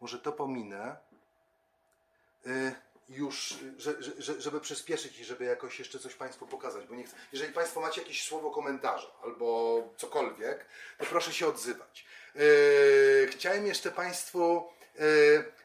może 0.00 0.18
to 0.18 0.32
pominę. 0.32 0.96
E, 2.46 2.86
Już, 3.08 3.58
że, 3.76 4.02
że, 4.02 4.22
że- 4.22 4.40
żeby 4.40 4.60
przyspieszyć 4.60 5.18
i 5.18 5.24
żeby 5.24 5.44
jakoś 5.44 5.78
jeszcze 5.78 5.98
coś 5.98 6.14
Państwu 6.14 6.46
pokazać, 6.46 6.86
bo 6.86 6.94
nie 6.94 7.04
chcę. 7.04 7.16
Jeżeli 7.32 7.52
Państwo 7.52 7.80
macie 7.80 8.00
jakieś 8.00 8.24
słowo 8.28 8.50
komentarza 8.50 9.08
albo 9.24 9.82
cokolwiek, 9.96 10.66
to 10.98 11.04
proszę 11.04 11.32
się 11.32 11.46
odzywać. 11.46 12.06
E, 12.36 12.38
Chciałem 13.26 13.66
jeszcze 13.66 13.90
Państwu 13.90 14.68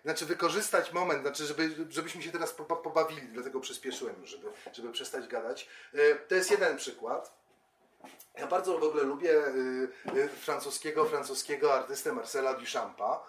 znaczy 0.04 0.26
wykorzystać 0.26 0.92
moment, 0.94 1.22
znaczy 1.22 1.46
żeby, 1.46 1.70
żebyśmy 1.90 2.22
się 2.22 2.32
teraz 2.32 2.52
po- 2.52 2.64
po- 2.66 2.76
pobawili, 2.78 3.28
dlatego 3.28 3.60
przyspieszyłem 3.60 4.26
żeby, 4.26 4.48
żeby 4.74 4.92
przestać 4.92 5.28
gadać. 5.28 5.70
E, 5.94 6.16
To 6.16 6.36
jest 6.36 6.52
jeden 6.52 6.78
przykład. 6.78 7.42
Ja 8.38 8.48
bardzo 8.48 8.78
w 8.78 8.84
ogóle 8.84 9.04
lubię 9.04 9.32
y, 10.16 10.30
francuskiego, 10.42 11.06
francuskiego 11.06 11.74
artystę 11.74 12.14
Marcela 12.14 12.54
Duchampa, 12.54 13.24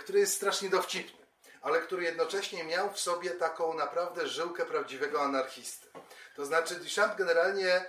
który 0.00 0.18
jest 0.20 0.34
strasznie 0.34 0.68
dowcipny, 0.70 1.26
ale 1.62 1.80
który 1.80 2.02
jednocześnie 2.04 2.64
miał 2.64 2.90
w 2.92 2.98
sobie 3.00 3.30
taką 3.30 3.74
naprawdę 3.74 4.28
żyłkę 4.28 4.66
prawdziwego 4.66 5.22
anarchisty. 5.22 5.88
To 6.36 6.46
znaczy 6.46 6.74
Duchamp 6.74 7.16
generalnie, 7.16 7.84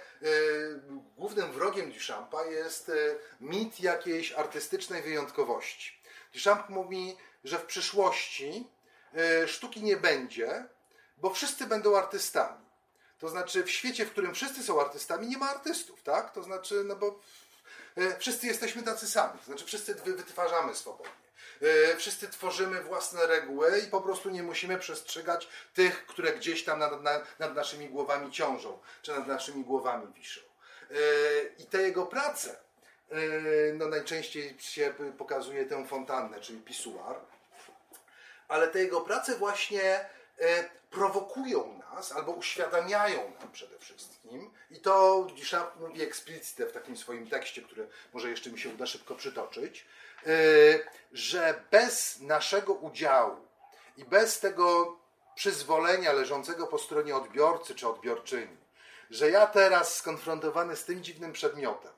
głównym 1.18 1.52
wrogiem 1.52 1.92
Duchampa 1.92 2.46
jest 2.46 2.92
mit 3.40 3.80
jakiejś 3.80 4.32
artystycznej 4.32 5.02
wyjątkowości. 5.02 5.99
Duchamp 6.34 6.70
mówi, 6.70 7.18
że 7.44 7.60
w 7.60 7.66
przyszłości 7.66 8.68
y, 9.44 9.48
sztuki 9.48 9.84
nie 9.84 9.98
będzie, 9.98 10.66
bo 11.18 11.30
wszyscy 11.30 11.66
będą 11.68 11.98
artystami. 11.98 12.66
To 13.20 13.30
znaczy 13.30 13.64
w 13.64 13.70
świecie, 13.72 14.06
w 14.06 14.12
którym 14.12 14.34
wszyscy 14.36 14.64
są 14.64 14.82
artystami, 14.82 15.28
nie 15.28 15.38
ma 15.38 15.50
artystów, 15.50 16.04
tak? 16.04 16.34
To 16.34 16.44
znaczy, 16.44 16.84
no 16.86 16.96
bo 16.96 17.20
e, 17.96 18.18
wszyscy 18.20 18.48
jesteśmy 18.48 18.84
tacy 18.84 19.08
sami, 19.08 19.40
to 19.40 19.46
znaczy 19.46 19.66
wszyscy 19.66 19.96
wy- 19.96 20.14
wytwarzamy 20.16 20.76
swobodnie. 20.76 21.14
E, 21.62 21.96
Wszyscy 21.98 22.28
tworzymy 22.30 22.84
własne 22.84 23.28
reguły 23.28 23.80
i 23.80 23.88
po 23.88 24.02
prostu 24.02 24.30
nie 24.30 24.44
musimy 24.44 24.78
przestrzegać 24.78 25.48
tych, 25.74 26.06
które 26.06 26.34
gdzieś 26.34 26.64
tam 26.64 26.80
nad, 26.80 27.02
nad, 27.02 27.40
nad 27.40 27.56
naszymi 27.56 27.90
głowami 27.90 28.32
ciążą, 28.32 28.80
czy 29.02 29.12
nad 29.12 29.28
naszymi 29.28 29.64
głowami 29.64 30.14
wiszą. 30.14 30.42
E, 30.92 30.96
I 31.58 31.66
te 31.66 31.82
jego 31.82 32.06
prace, 32.06 32.52
e, 32.52 32.69
no 33.74 33.88
najczęściej 33.88 34.56
się 34.60 34.94
pokazuje 35.18 35.66
tę 35.66 35.88
fontannę, 35.88 36.40
czyli 36.40 36.60
pisuar, 36.60 37.16
ale 38.48 38.68
te 38.68 38.80
jego 38.80 39.02
prace 39.02 39.36
właśnie 39.36 40.00
e, 40.40 40.70
prowokują 40.90 41.80
nas 41.96 42.12
albo 42.12 42.32
uświadamiają 42.32 43.32
nam 43.40 43.52
przede 43.52 43.80
wszystkim. 43.80 44.52
I 44.72 44.80
to 44.80 45.28
Duchamp 45.38 45.76
mówi 45.80 46.02
eksplicite 46.02 46.66
w 46.66 46.72
takim 46.72 46.98
swoim 46.98 47.30
tekście, 47.30 47.62
który 47.62 47.88
może 48.14 48.30
jeszcze 48.30 48.50
mi 48.50 48.60
się 48.60 48.70
uda 48.70 48.86
szybko 48.86 49.16
przytoczyć, 49.16 49.86
e, 50.26 50.30
że 51.12 51.64
bez 51.72 52.20
naszego 52.22 52.74
udziału 52.74 53.38
i 53.98 54.06
bez 54.06 54.40
tego 54.40 54.98
przyzwolenia 55.36 56.14
leżącego 56.14 56.68
po 56.68 56.78
stronie 56.78 57.16
odbiorcy 57.16 57.76
czy 57.76 57.88
odbiorczyni, 57.88 58.58
że 59.10 59.30
ja 59.30 59.48
teraz 59.48 59.96
skonfrontowany 59.96 60.76
z 60.76 60.86
tym 60.86 61.04
dziwnym 61.04 61.34
przedmiotem, 61.34 61.92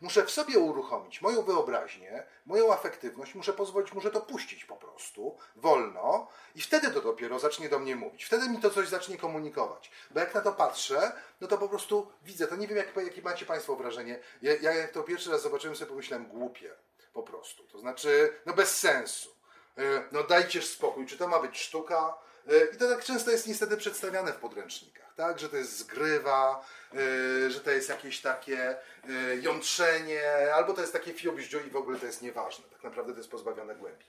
muszę 0.00 0.24
w 0.24 0.30
sobie 0.30 0.58
uruchomić 0.58 1.22
moją 1.22 1.42
wyobraźnię, 1.42 2.26
moją 2.46 2.72
afektywność, 2.72 3.34
muszę 3.34 3.52
pozwolić, 3.52 3.92
muszę 3.92 4.10
to 4.10 4.20
puścić 4.20 4.64
po 4.64 4.76
prostu, 4.76 5.36
wolno 5.56 6.28
i 6.54 6.62
wtedy 6.62 6.90
to 6.90 7.00
dopiero 7.00 7.38
zacznie 7.38 7.68
do 7.68 7.78
mnie 7.78 7.96
mówić. 7.96 8.24
Wtedy 8.24 8.48
mi 8.48 8.58
to 8.58 8.70
coś 8.70 8.88
zacznie 8.88 9.18
komunikować. 9.18 9.90
Bo 10.10 10.20
jak 10.20 10.34
na 10.34 10.40
to 10.40 10.52
patrzę, 10.52 11.12
no 11.40 11.48
to 11.48 11.58
po 11.58 11.68
prostu 11.68 12.12
widzę, 12.22 12.46
to 12.46 12.56
nie 12.56 12.66
wiem, 12.68 12.76
jak, 12.76 12.96
jakie 12.96 13.22
macie 13.22 13.46
Państwo 13.46 13.76
wrażenie. 13.76 14.18
Ja, 14.42 14.54
ja 14.60 14.74
jak 14.74 14.92
to 14.92 15.02
pierwszy 15.02 15.30
raz 15.30 15.42
zobaczyłem, 15.42 15.76
sobie 15.76 15.88
pomyślałem, 15.88 16.26
głupie 16.26 16.70
po 17.12 17.22
prostu. 17.22 17.62
To 17.64 17.78
znaczy, 17.78 18.40
no 18.46 18.52
bez 18.52 18.78
sensu. 18.78 19.36
E, 19.78 20.04
No 20.12 20.22
dajcie 20.22 20.62
spokój, 20.62 21.06
czy 21.06 21.18
to 21.18 21.28
ma 21.28 21.40
być 21.40 21.58
sztuka? 21.58 22.14
E, 22.48 22.74
I 22.74 22.76
to 22.76 22.88
tak 22.88 23.04
często 23.04 23.30
jest 23.30 23.46
niestety 23.46 23.76
przedstawiane 23.76 24.32
w 24.32 24.36
podręcznikach, 24.36 25.05
tak? 25.16 25.38
Że 25.38 25.48
to 25.48 25.56
jest 25.56 25.78
zgrywa, 25.78 26.64
e, 26.94 27.50
że 27.50 27.60
to 27.60 27.70
jest 27.70 27.88
jakieś 27.88 28.20
takie 28.20 28.76
e, 29.08 29.36
jątrzenie, 29.36 30.54
albo 30.54 30.72
to 30.72 30.80
jest 30.80 30.92
takie 30.92 31.12
fiobździu 31.12 31.60
i 31.60 31.70
w 31.70 31.76
ogóle 31.76 31.98
to 31.98 32.06
jest 32.06 32.22
nieważne. 32.22 32.64
Tak 32.72 32.82
naprawdę 32.82 33.12
to 33.12 33.18
jest 33.18 33.30
pozbawione 33.30 33.74
głębi. 33.74 34.04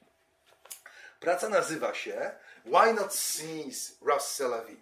Praca 1.19 1.49
nazywa 1.49 1.93
się 1.93 2.31
Why 2.65 2.93
Not 2.93 3.13
Seize 3.13 3.93
Ross 4.01 4.35
c'est 4.35 4.47
la 4.47 4.61
vie? 4.61 4.77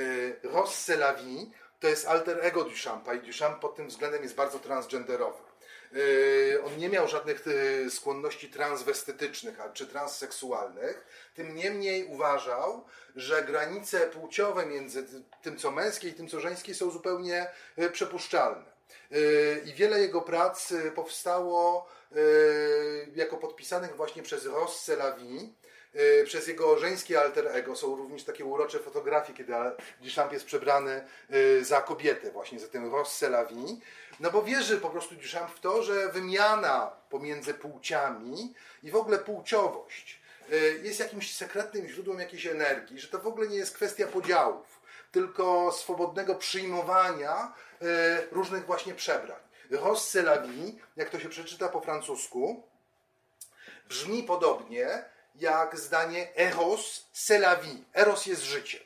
Y, 0.00 0.40
Ross 0.42 0.88
c'est 0.88 0.96
la 0.96 1.14
vie 1.14 1.46
to 1.80 1.88
jest 1.88 2.06
alter 2.06 2.38
ego 2.42 2.64
Duchampa 2.64 3.14
i 3.14 3.20
Duchamp 3.20 3.60
pod 3.60 3.74
tym 3.76 3.88
względem 3.88 4.22
jest 4.22 4.34
bardzo 4.34 4.58
transgenderowy. 4.58 5.38
Y, 5.96 6.58
On 6.66 6.76
nie 6.78 6.88
miał 6.88 7.08
żadnych 7.08 7.46
y, 7.46 7.90
skłonności 7.90 8.50
transwestytycznych 8.50 9.58
czy 9.72 9.86
transseksualnych, 9.86 11.06
tym 11.34 11.54
niemniej 11.54 12.04
uważał, 12.04 12.84
że 13.16 13.42
granice 13.42 14.00
płciowe 14.00 14.66
między 14.66 15.02
ty- 15.02 15.22
tym, 15.42 15.56
co 15.58 15.70
męskie 15.70 16.08
i 16.08 16.12
tym, 16.12 16.28
co 16.28 16.40
żeńskie 16.40 16.74
są 16.74 16.90
zupełnie 16.90 17.46
y, 17.78 17.90
przepuszczalne. 17.90 18.76
I 19.64 19.72
wiele 19.74 20.00
jego 20.00 20.20
prac 20.22 20.72
powstało 20.94 21.88
jako 23.14 23.36
podpisanych 23.36 23.96
właśnie 23.96 24.22
przez 24.22 24.46
Ross 24.46 24.88
c'est 24.88 24.92
la 24.92 25.12
vie, 25.12 25.40
y, 25.40 25.48
przez 26.24 26.48
jego 26.48 26.78
żeńskie 26.78 27.20
alter 27.20 27.48
ego. 27.48 27.76
Są 27.76 27.96
również 27.96 28.24
takie 28.24 28.44
urocze 28.44 28.78
fotografie, 28.78 29.32
kiedy 29.32 29.52
Duchamp 30.00 30.32
jest 30.32 30.44
przebrany 30.44 31.04
y, 31.34 31.64
za 31.64 31.82
kobietę, 31.82 32.30
właśnie 32.30 32.60
za 32.60 32.68
ten 32.68 32.90
Ross 32.90 33.22
c'est 33.22 33.26
la 33.26 33.44
vie. 33.44 33.76
No 34.20 34.30
bo 34.30 34.42
wierzy 34.42 34.78
po 34.78 34.90
prostu 34.90 35.14
Duchamp 35.14 35.50
w 35.50 35.60
to, 35.60 35.82
że 35.82 36.08
wymiana 36.08 36.90
pomiędzy 37.10 37.54
płciami 37.54 38.54
i 38.82 38.90
w 38.90 38.96
ogóle 38.96 39.18
płciowość 39.18 40.20
y, 40.52 40.80
jest 40.82 41.00
jakimś 41.00 41.36
sekretnym 41.36 41.88
źródłem 41.88 42.18
jakiejś 42.18 42.46
energii, 42.46 43.00
że 43.00 43.08
to 43.08 43.18
w 43.18 43.26
ogóle 43.26 43.48
nie 43.48 43.56
jest 43.56 43.74
kwestia 43.74 44.06
podziałów, 44.06 44.80
tylko 45.12 45.72
swobodnego 45.72 46.34
przyjmowania 46.34 47.52
y, 47.82 47.86
różnych 48.30 48.66
właśnie 48.66 48.94
przebrań. 48.94 49.40
Ross 49.70 50.14
c'est 50.14 50.20
la 50.22 50.38
vie, 50.38 50.72
jak 50.96 51.10
to 51.10 51.20
się 51.20 51.28
przeczyta 51.28 51.68
po 51.68 51.80
francusku, 51.80 52.62
brzmi 53.88 54.22
podobnie 54.22 55.04
jak 55.40 55.78
zdanie 55.78 56.36
eros 56.36 57.08
c'est 57.14 57.38
la 57.38 57.56
vie. 57.56 57.84
Eros 57.94 58.26
jest 58.26 58.42
życiem. 58.42 58.82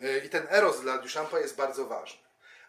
Y, 0.00 0.22
I 0.26 0.28
ten 0.28 0.46
eros 0.50 0.80
dla 0.80 0.98
Duchampa 0.98 1.38
jest 1.38 1.56
bardzo 1.56 1.86
ważny. 1.86 2.22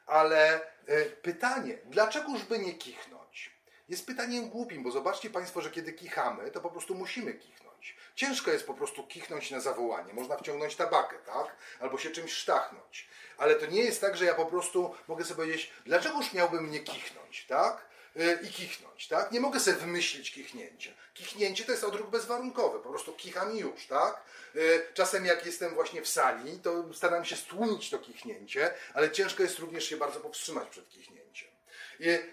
Ale 0.06 0.62
y, 0.90 1.18
pytanie, 1.22 1.78
dlaczegoż 1.86 2.44
by 2.44 2.60
nie 2.60 2.74
kichnąć? 2.74 3.54
Jest 3.90 4.06
pytaniem 4.06 4.50
głupim, 4.50 4.84
bo 4.84 4.92
zobaczcie 4.92 5.30
Państwo, 5.30 5.62
że 5.62 5.72
kiedy 5.72 5.94
kichamy, 5.94 6.52
to 6.52 6.62
po 6.62 6.70
prostu 6.70 6.96
musimy 6.96 7.34
kichnąć. 7.34 7.96
Ciężko 8.16 8.52
jest 8.52 8.68
po 8.68 8.74
prostu 8.74 9.08
kichnąć 9.08 9.52
na 9.52 9.60
zawołanie. 9.60 10.14
Można 10.14 10.38
wciągnąć 10.38 10.76
tabakę, 10.76 11.16
tak? 11.26 11.56
Albo 11.80 11.98
się 11.98 12.10
czymś 12.10 12.34
sztachnąć. 12.34 13.08
Ale 13.38 13.56
to 13.56 13.66
nie 13.66 13.84
jest 13.84 14.02
tak, 14.02 14.18
że 14.18 14.26
ja 14.26 14.34
po 14.34 14.46
prostu 14.46 14.96
mogę 15.08 15.26
sobie 15.26 15.36
powiedzieć, 15.36 15.72
dlaczegoż 15.86 16.34
miałbym 16.34 16.72
nie 16.72 16.80
kichnąć, 16.80 17.46
tak? 17.46 17.86
Y, 18.18 18.40
I 18.44 18.48
kichnąć, 18.48 19.08
tak? 19.08 19.32
Nie 19.32 19.40
mogę 19.40 19.60
sobie 19.60 19.78
wymyślić 19.78 20.32
kichnięcia. 20.32 20.92
Kichnięcie 21.14 21.66
to 21.66 21.72
jest 21.72 21.84
odruch 21.84 22.10
bezwarunkowy, 22.10 22.80
po 22.80 22.90
prostu 22.90 23.14
kicham 23.14 23.56
i 23.56 23.60
już, 23.60 23.88
tak? 23.88 24.24
Y, 24.56 24.88
Czasem 24.94 25.26
jak 25.26 25.46
jestem 25.46 25.74
właśnie 25.74 26.02
w 26.02 26.10
sali, 26.10 26.60
to 26.60 26.94
staram 26.94 27.26
się 27.26 27.36
stłumić 27.36 27.90
to 27.90 28.00
kichnięcie, 28.00 28.74
ale 28.94 29.12
ciężko 29.12 29.44
jest 29.44 29.60
również 29.60 29.84
się 29.86 29.98
bardzo 29.98 30.20
powstrzymać 30.20 30.70
przed 30.70 30.90
kichnięciem. 30.90 31.53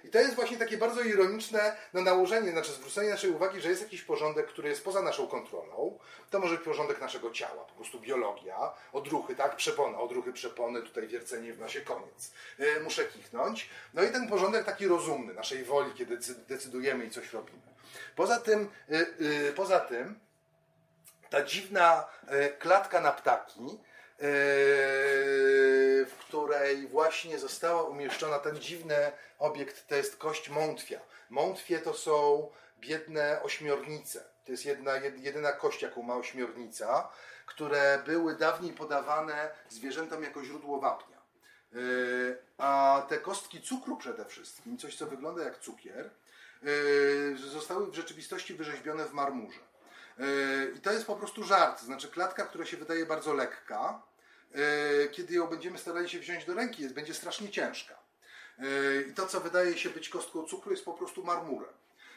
I, 0.04 0.08
to 0.08 0.18
jest 0.18 0.34
właśnie 0.34 0.56
takie 0.56 0.78
bardzo 0.78 1.02
ironiczne 1.02 1.76
no, 1.94 2.00
nałożenie, 2.00 2.50
znaczy 2.50 2.72
zwrócenie 2.72 3.10
naszej 3.10 3.30
uwagi, 3.30 3.60
że 3.60 3.68
jest 3.68 3.82
jakiś 3.82 4.02
porządek, 4.02 4.46
który 4.46 4.68
jest 4.68 4.84
poza 4.84 5.02
naszą 5.02 5.26
kontrolą. 5.26 5.98
To 6.30 6.38
może 6.38 6.56
być 6.56 6.64
porządek 6.64 7.00
naszego 7.00 7.30
ciała, 7.30 7.64
po 7.64 7.74
prostu 7.74 8.00
biologia, 8.00 8.72
odruchy, 8.92 9.36
tak, 9.36 9.56
przepona, 9.56 9.98
odruchy, 9.98 10.32
przepony, 10.32 10.82
tutaj 10.82 11.08
wiercenie 11.08 11.52
w 11.52 11.60
nasie 11.60 11.80
koniec. 11.80 12.32
Yy, 12.58 12.80
muszę 12.84 13.04
kichnąć. 13.04 13.70
No 13.94 14.02
i 14.02 14.10
ten 14.10 14.28
porządek 14.28 14.64
taki 14.64 14.88
rozumny, 14.88 15.34
naszej 15.34 15.64
woli, 15.64 15.94
kiedy 15.94 16.18
decydujemy 16.48 17.04
i 17.04 17.10
coś 17.10 17.32
robimy. 17.32 17.62
Poza 18.16 18.40
tym, 18.40 18.68
yy, 18.88 19.06
yy, 19.20 19.52
poza 19.52 19.80
tym 19.80 20.18
ta 21.30 21.44
dziwna 21.44 22.04
klatka 22.58 23.00
na 23.00 23.12
ptaki, 23.12 23.78
w 26.06 26.12
której 26.18 26.86
właśnie 26.86 27.38
została 27.38 27.82
umieszczona 27.82 28.38
ten 28.38 28.58
dziwny 28.58 29.12
obiekt, 29.38 29.86
to 29.88 29.94
jest 29.94 30.16
kość 30.16 30.48
mątwia. 30.48 31.00
Mątwie 31.30 31.78
to 31.78 31.94
są 31.94 32.48
biedne 32.80 33.42
ośmiornice. 33.42 34.24
To 34.44 34.52
jest 34.52 34.64
jedna, 34.64 34.96
jedyna 34.96 35.52
kość, 35.52 35.82
jaką 35.82 36.02
ma 36.02 36.16
ośmiornica, 36.16 37.08
które 37.46 38.02
były 38.06 38.36
dawniej 38.36 38.72
podawane 38.72 39.50
zwierzętom 39.68 40.22
jako 40.22 40.44
źródło 40.44 40.80
wapnia. 40.80 41.20
Yy, 41.72 42.38
a 42.58 43.02
te 43.08 43.18
kostki 43.18 43.62
cukru 43.62 43.96
przede 43.96 44.24
wszystkim, 44.24 44.78
coś 44.78 44.96
co 44.96 45.06
wygląda 45.06 45.44
jak 45.44 45.58
cukier, 45.58 46.10
yy, 46.62 47.36
zostały 47.36 47.90
w 47.90 47.94
rzeczywistości 47.94 48.54
wyrzeźbione 48.54 49.04
w 49.04 49.12
marmurze. 49.12 49.60
Yy, 50.18 50.72
I 50.76 50.80
to 50.80 50.92
jest 50.92 51.06
po 51.06 51.16
prostu 51.16 51.44
żart, 51.44 51.80
znaczy 51.80 52.08
klatka, 52.08 52.44
która 52.46 52.66
się 52.66 52.76
wydaje 52.76 53.06
bardzo 53.06 53.34
lekka, 53.34 54.02
kiedy 55.12 55.34
ją 55.34 55.46
będziemy 55.46 55.78
starali 55.78 56.08
się 56.08 56.18
wziąć 56.18 56.44
do 56.44 56.54
ręki, 56.54 56.82
jest, 56.82 56.94
będzie 56.94 57.14
strasznie 57.14 57.48
ciężka. 57.48 57.98
I 59.10 59.14
to, 59.14 59.26
co 59.26 59.40
wydaje 59.40 59.78
się 59.78 59.90
być 59.90 60.08
kostką 60.08 60.42
cukru, 60.42 60.70
jest 60.70 60.84
po 60.84 60.94
prostu 60.94 61.24
marmurem. 61.24 61.74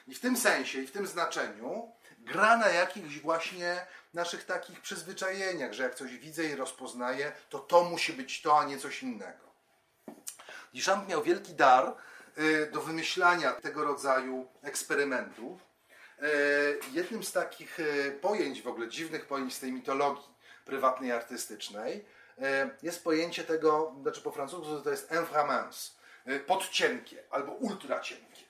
I 0.08 0.16
w 0.16 0.20
tym 0.20 0.38
sensie 0.38 0.82
i 0.82 0.88
w 0.88 0.92
tym 0.92 1.08
znaczeniu 1.08 1.92
gra 2.20 2.58
na 2.58 2.68
jakichś 2.68 3.20
właśnie 3.20 3.86
naszych 4.14 4.46
takich 4.46 4.82
przyzwyczajeniach, 4.82 5.74
że 5.74 5.84
jak 5.84 5.96
coś 5.96 6.18
widzę 6.18 6.46
i 6.46 6.56
rozpoznaję, 6.56 7.32
to 7.50 7.60
to 7.60 7.84
musi 7.84 8.14
być 8.14 8.42
to, 8.42 8.60
a 8.60 8.66
nie 8.66 8.78
coś 8.78 9.04
innego. 9.04 9.54
Duchamp 10.74 11.10
miał 11.10 11.24
wielki 11.24 11.54
dar 11.54 11.96
y, 12.38 12.70
do 12.72 12.82
wymyślania 12.82 13.52
tego 13.52 13.84
rodzaju 13.84 14.48
eksperymentów. 14.62 15.74
Jednym 16.92 17.24
z 17.24 17.32
takich 17.32 17.78
pojęć, 18.22 18.62
w 18.62 18.68
ogóle 18.68 18.90
dziwnych 18.90 19.26
pojęć 19.26 19.54
z 19.54 19.60
tej 19.60 19.72
mitologii 19.72 20.30
prywatnej, 20.66 21.12
artystycznej, 21.12 22.06
jest 22.84 23.04
pojęcie 23.04 23.44
tego, 23.44 23.96
znaczy 24.02 24.22
po 24.22 24.32
francusku 24.32 24.82
to 24.82 24.90
jest 24.90 25.12
inframens, 25.12 25.96
podcienkie 26.48 27.24
albo 27.30 27.52
ultracienkie. 27.52 28.44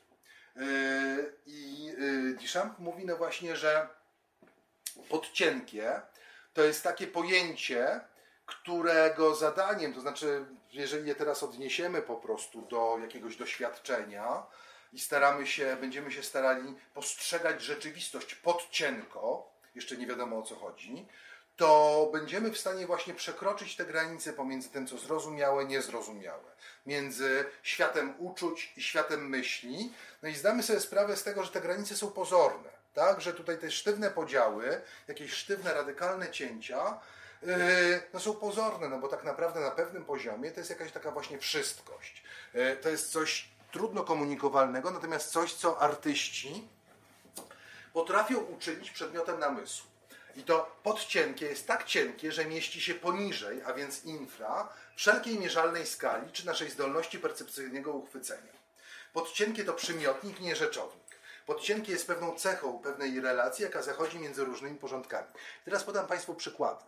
I 1.45 1.93
Duchamp 2.41 2.79
mówi 2.79 3.05
no 3.05 3.17
właśnie, 3.17 3.55
że 3.55 3.87
podcienkie 5.09 6.01
to 6.53 6.63
jest 6.63 6.83
takie 6.83 7.07
pojęcie, 7.07 7.99
którego 8.45 9.35
zadaniem, 9.35 9.93
to 9.93 10.01
znaczy, 10.01 10.45
jeżeli 10.71 11.07
je 11.07 11.15
teraz 11.15 11.43
odniesiemy 11.43 12.01
po 12.01 12.15
prostu 12.15 12.61
do 12.61 12.97
jakiegoś 13.01 13.35
doświadczenia 13.35 14.43
i 14.93 14.99
staramy 14.99 15.47
się, 15.47 15.77
będziemy 15.81 16.11
się 16.11 16.23
starali 16.23 16.75
postrzegać 16.93 17.61
rzeczywistość 17.61 18.35
podcienko, 18.35 19.51
jeszcze 19.75 19.97
nie 19.97 20.07
wiadomo 20.07 20.39
o 20.39 20.41
co 20.41 20.55
chodzi, 20.55 21.07
to 21.55 22.09
będziemy 22.13 22.51
w 22.51 22.57
stanie 22.57 22.87
właśnie 22.87 23.13
przekroczyć 23.13 23.75
te 23.75 23.85
granice 23.85 24.33
pomiędzy 24.33 24.69
tym, 24.69 24.87
co 24.87 24.97
zrozumiałe, 24.97 25.65
niezrozumiałe, 25.65 26.51
między 26.85 27.45
światem 27.63 28.13
uczuć 28.17 28.73
i 28.77 28.81
światem 28.81 29.29
myśli. 29.29 29.93
No 30.23 30.29
i 30.29 30.35
zdamy 30.35 30.63
sobie 30.63 30.79
sprawę 30.79 31.17
z 31.17 31.23
tego, 31.23 31.43
że 31.43 31.51
te 31.51 31.61
granice 31.61 31.95
są 31.95 32.11
pozorne, 32.11 32.69
tak? 32.93 33.21
że 33.21 33.33
tutaj 33.33 33.57
te 33.57 33.71
sztywne 33.71 34.11
podziały, 34.11 34.81
jakieś 35.07 35.33
sztywne, 35.33 35.73
radykalne 35.73 36.31
cięcia, 36.31 36.99
yy, 37.41 37.53
no 38.13 38.19
są 38.19 38.33
pozorne, 38.33 38.89
no 38.89 38.99
bo 38.99 39.07
tak 39.07 39.23
naprawdę 39.23 39.59
na 39.59 39.71
pewnym 39.71 40.05
poziomie 40.05 40.51
to 40.51 40.59
jest 40.59 40.69
jakaś 40.69 40.91
taka 40.91 41.11
właśnie 41.11 41.39
wszystkość. 41.39 42.23
Yy, 42.53 42.77
to 42.81 42.89
jest 42.89 43.11
coś 43.11 43.49
trudno 43.71 44.03
komunikowalnego, 44.03 44.91
natomiast 44.91 45.31
coś, 45.31 45.53
co 45.53 45.81
artyści 45.81 46.67
potrafią 47.93 48.39
uczynić 48.39 48.91
przedmiotem 48.91 49.39
namysłu. 49.39 49.92
I 50.35 50.43
to 50.43 50.75
podcienkie 50.83 51.45
jest 51.45 51.67
tak 51.67 51.83
cienkie, 51.83 52.31
że 52.31 52.45
mieści 52.45 52.81
się 52.81 52.93
poniżej, 52.93 53.61
a 53.65 53.73
więc 53.73 54.05
infra, 54.05 54.69
wszelkiej 54.95 55.39
mierzalnej 55.39 55.87
skali 55.87 56.31
czy 56.31 56.45
naszej 56.45 56.69
zdolności 56.69 57.19
percepcyjnego 57.19 57.91
uchwycenia. 57.91 58.53
Podcienkie 59.13 59.63
to 59.63 59.73
przymiotnik, 59.73 60.39
nie 60.39 60.55
rzeczownik. 60.55 61.03
Podcienkie 61.45 61.91
jest 61.91 62.07
pewną 62.07 62.35
cechą 62.35 62.79
pewnej 62.79 63.21
relacji, 63.21 63.63
jaka 63.63 63.81
zachodzi 63.81 64.19
między 64.19 64.45
różnymi 64.45 64.77
porządkami. 64.77 65.27
Teraz 65.65 65.83
podam 65.83 66.07
Państwu 66.07 66.35
przykłady. 66.35 66.83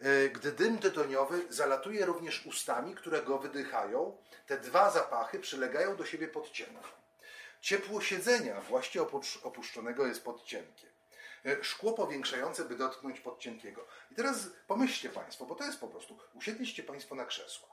E, 0.00 0.28
gdy 0.28 0.52
dym 0.52 0.78
tytoniowy 0.78 1.46
zalatuje 1.50 2.06
również 2.06 2.46
ustami, 2.46 2.94
które 2.94 3.22
go 3.22 3.38
wydychają, 3.38 4.16
te 4.46 4.58
dwa 4.58 4.90
zapachy 4.90 5.38
przylegają 5.38 5.96
do 5.96 6.06
siebie 6.06 6.28
podcienko. 6.28 6.88
Ciepło 7.60 8.00
siedzenia 8.00 8.60
właśnie 8.60 9.02
opuszczonego 9.42 10.06
jest 10.06 10.24
podcienkie. 10.24 10.97
E, 11.48 11.64
szkło 11.64 11.92
powiększające, 11.92 12.64
by 12.64 12.76
dotknąć 12.76 13.20
podcienkiego. 13.20 13.86
I 14.10 14.14
teraz 14.14 14.36
pomyślcie 14.66 15.08
Państwo, 15.08 15.46
bo 15.46 15.54
to 15.54 15.64
jest 15.64 15.80
po 15.80 15.88
prostu, 15.88 16.18
usiedliście 16.34 16.82
Państwo 16.82 17.14
na 17.14 17.24
krzesłach. 17.24 17.70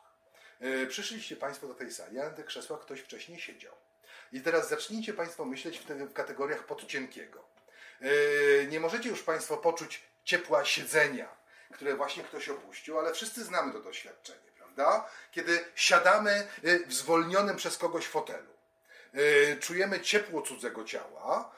E, 0.60 0.86
przyszliście 0.86 1.36
Państwo 1.36 1.68
do 1.68 1.74
tej 1.74 1.92
sali, 1.92 2.20
a 2.20 2.24
na 2.24 2.30
tych 2.30 2.46
krzesłach 2.46 2.82
ktoś 2.82 3.00
wcześniej 3.00 3.40
siedział. 3.40 3.74
I 4.32 4.42
teraz 4.42 4.70
zacznijcie 4.70 5.14
Państwo 5.14 5.46
myśleć 5.46 5.80
w, 5.80 5.86
w 5.86 6.14
kategoriach 6.14 6.66
podcienkiego. 6.66 7.44
E, 8.02 8.66
nie 8.66 8.80
możecie 8.80 9.10
już 9.10 9.24
Państwo 9.24 9.58
poczuć 9.58 10.04
ciepła 10.24 10.66
siedzenia, 10.66 11.36
które 11.74 11.96
właśnie 11.96 12.24
ktoś 12.24 12.50
opuścił, 12.50 13.00
ale 13.00 13.14
wszyscy 13.14 13.44
znamy 13.44 13.74
to 13.74 13.80
doświadczenie, 13.80 14.52
prawda? 14.58 15.10
Kiedy 15.32 15.66
siadamy 15.76 16.48
w 16.88 16.94
zwolnionym 16.94 17.56
przez 17.56 17.78
kogoś 17.78 18.08
fotelu. 18.08 18.56
Czujemy 19.60 20.02
ciepło 20.02 20.42
cudzego 20.42 20.84
ciała, 20.84 21.56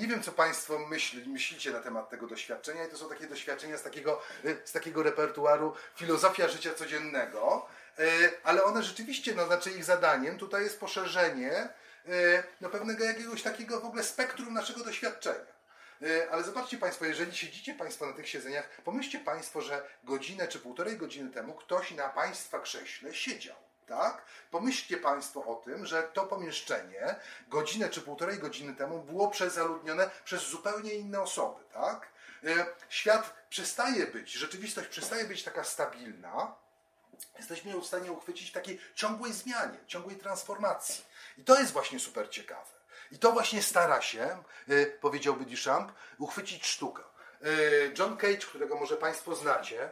nie 0.00 0.06
wiem, 0.06 0.22
co 0.22 0.32
Państwo 0.32 0.78
myśli, 0.78 1.28
myślicie 1.28 1.70
na 1.70 1.80
temat 1.80 2.10
tego 2.10 2.26
doświadczenia 2.26 2.84
i 2.84 2.88
to 2.88 2.98
są 2.98 3.08
takie 3.08 3.26
doświadczenia 3.26 3.78
z 3.78 3.82
takiego, 3.82 4.22
e, 4.44 4.54
z 4.64 4.72
takiego 4.72 5.02
repertuaru 5.02 5.74
filozofia 5.96 6.48
życia 6.48 6.74
codziennego, 6.74 7.66
e, 7.98 8.04
ale 8.44 8.64
one 8.64 8.82
rzeczywiście, 8.82 9.34
no 9.34 9.46
znaczy 9.46 9.70
ich 9.70 9.84
zadaniem 9.84 10.38
tutaj 10.38 10.62
jest 10.62 10.80
poszerzenie 10.80 11.68
no, 12.60 12.68
pewnego 12.68 13.04
jakiegoś 13.04 13.42
takiego 13.42 13.80
w 13.80 13.84
ogóle 13.84 14.04
spektrum 14.04 14.54
naszego 14.54 14.84
doświadczenia. 14.84 15.52
Ale 16.30 16.42
zobaczcie 16.42 16.78
Państwo, 16.78 17.04
jeżeli 17.04 17.36
siedzicie 17.36 17.74
Państwo 17.74 18.06
na 18.06 18.12
tych 18.12 18.28
siedzeniach, 18.28 18.68
pomyślcie 18.84 19.18
Państwo, 19.18 19.60
że 19.60 19.82
godzinę 20.04 20.48
czy 20.48 20.58
półtorej 20.58 20.96
godziny 20.96 21.30
temu 21.30 21.54
ktoś 21.54 21.90
na 21.90 22.08
Państwa 22.08 22.60
krześle 22.60 23.14
siedział 23.14 23.56
tak? 23.86 24.22
Pomyślcie 24.50 24.96
Państwo 24.96 25.44
o 25.44 25.54
tym, 25.54 25.86
że 25.86 26.02
to 26.02 26.26
pomieszczenie 26.26 27.16
godzinę 27.48 27.88
czy 27.88 28.00
półtorej 28.00 28.38
godziny 28.38 28.74
temu 28.74 28.98
było 29.02 29.28
przezaludnione 29.28 30.10
przez 30.24 30.42
zupełnie 30.42 30.94
inne 30.94 31.20
osoby, 31.20 31.64
tak? 31.72 32.08
E, 32.44 32.66
świat 32.88 33.34
przestaje 33.50 34.06
być, 34.06 34.32
rzeczywistość 34.32 34.88
przestaje 34.88 35.24
być 35.24 35.42
taka 35.44 35.64
stabilna, 35.64 36.54
jesteśmy 37.38 37.80
w 37.80 37.86
stanie 37.86 38.12
uchwycić 38.12 38.52
takiej 38.52 38.80
ciągłej 38.94 39.32
zmianie, 39.32 39.78
ciągłej 39.86 40.16
transformacji. 40.16 41.04
I 41.38 41.44
to 41.44 41.60
jest 41.60 41.72
właśnie 41.72 42.00
super 42.00 42.30
ciekawe. 42.30 42.70
I 43.12 43.18
to 43.18 43.32
właśnie 43.32 43.62
stara 43.62 44.00
się, 44.00 44.42
e, 44.68 44.86
powiedziałby 44.86 45.44
Duchamp, 45.44 45.92
uchwycić 46.18 46.66
sztuka. 46.66 47.02
E, 47.42 47.46
John 47.98 48.16
Cage, 48.16 48.36
którego 48.36 48.76
może 48.76 48.96
Państwo 48.96 49.34
znacie, 49.34 49.90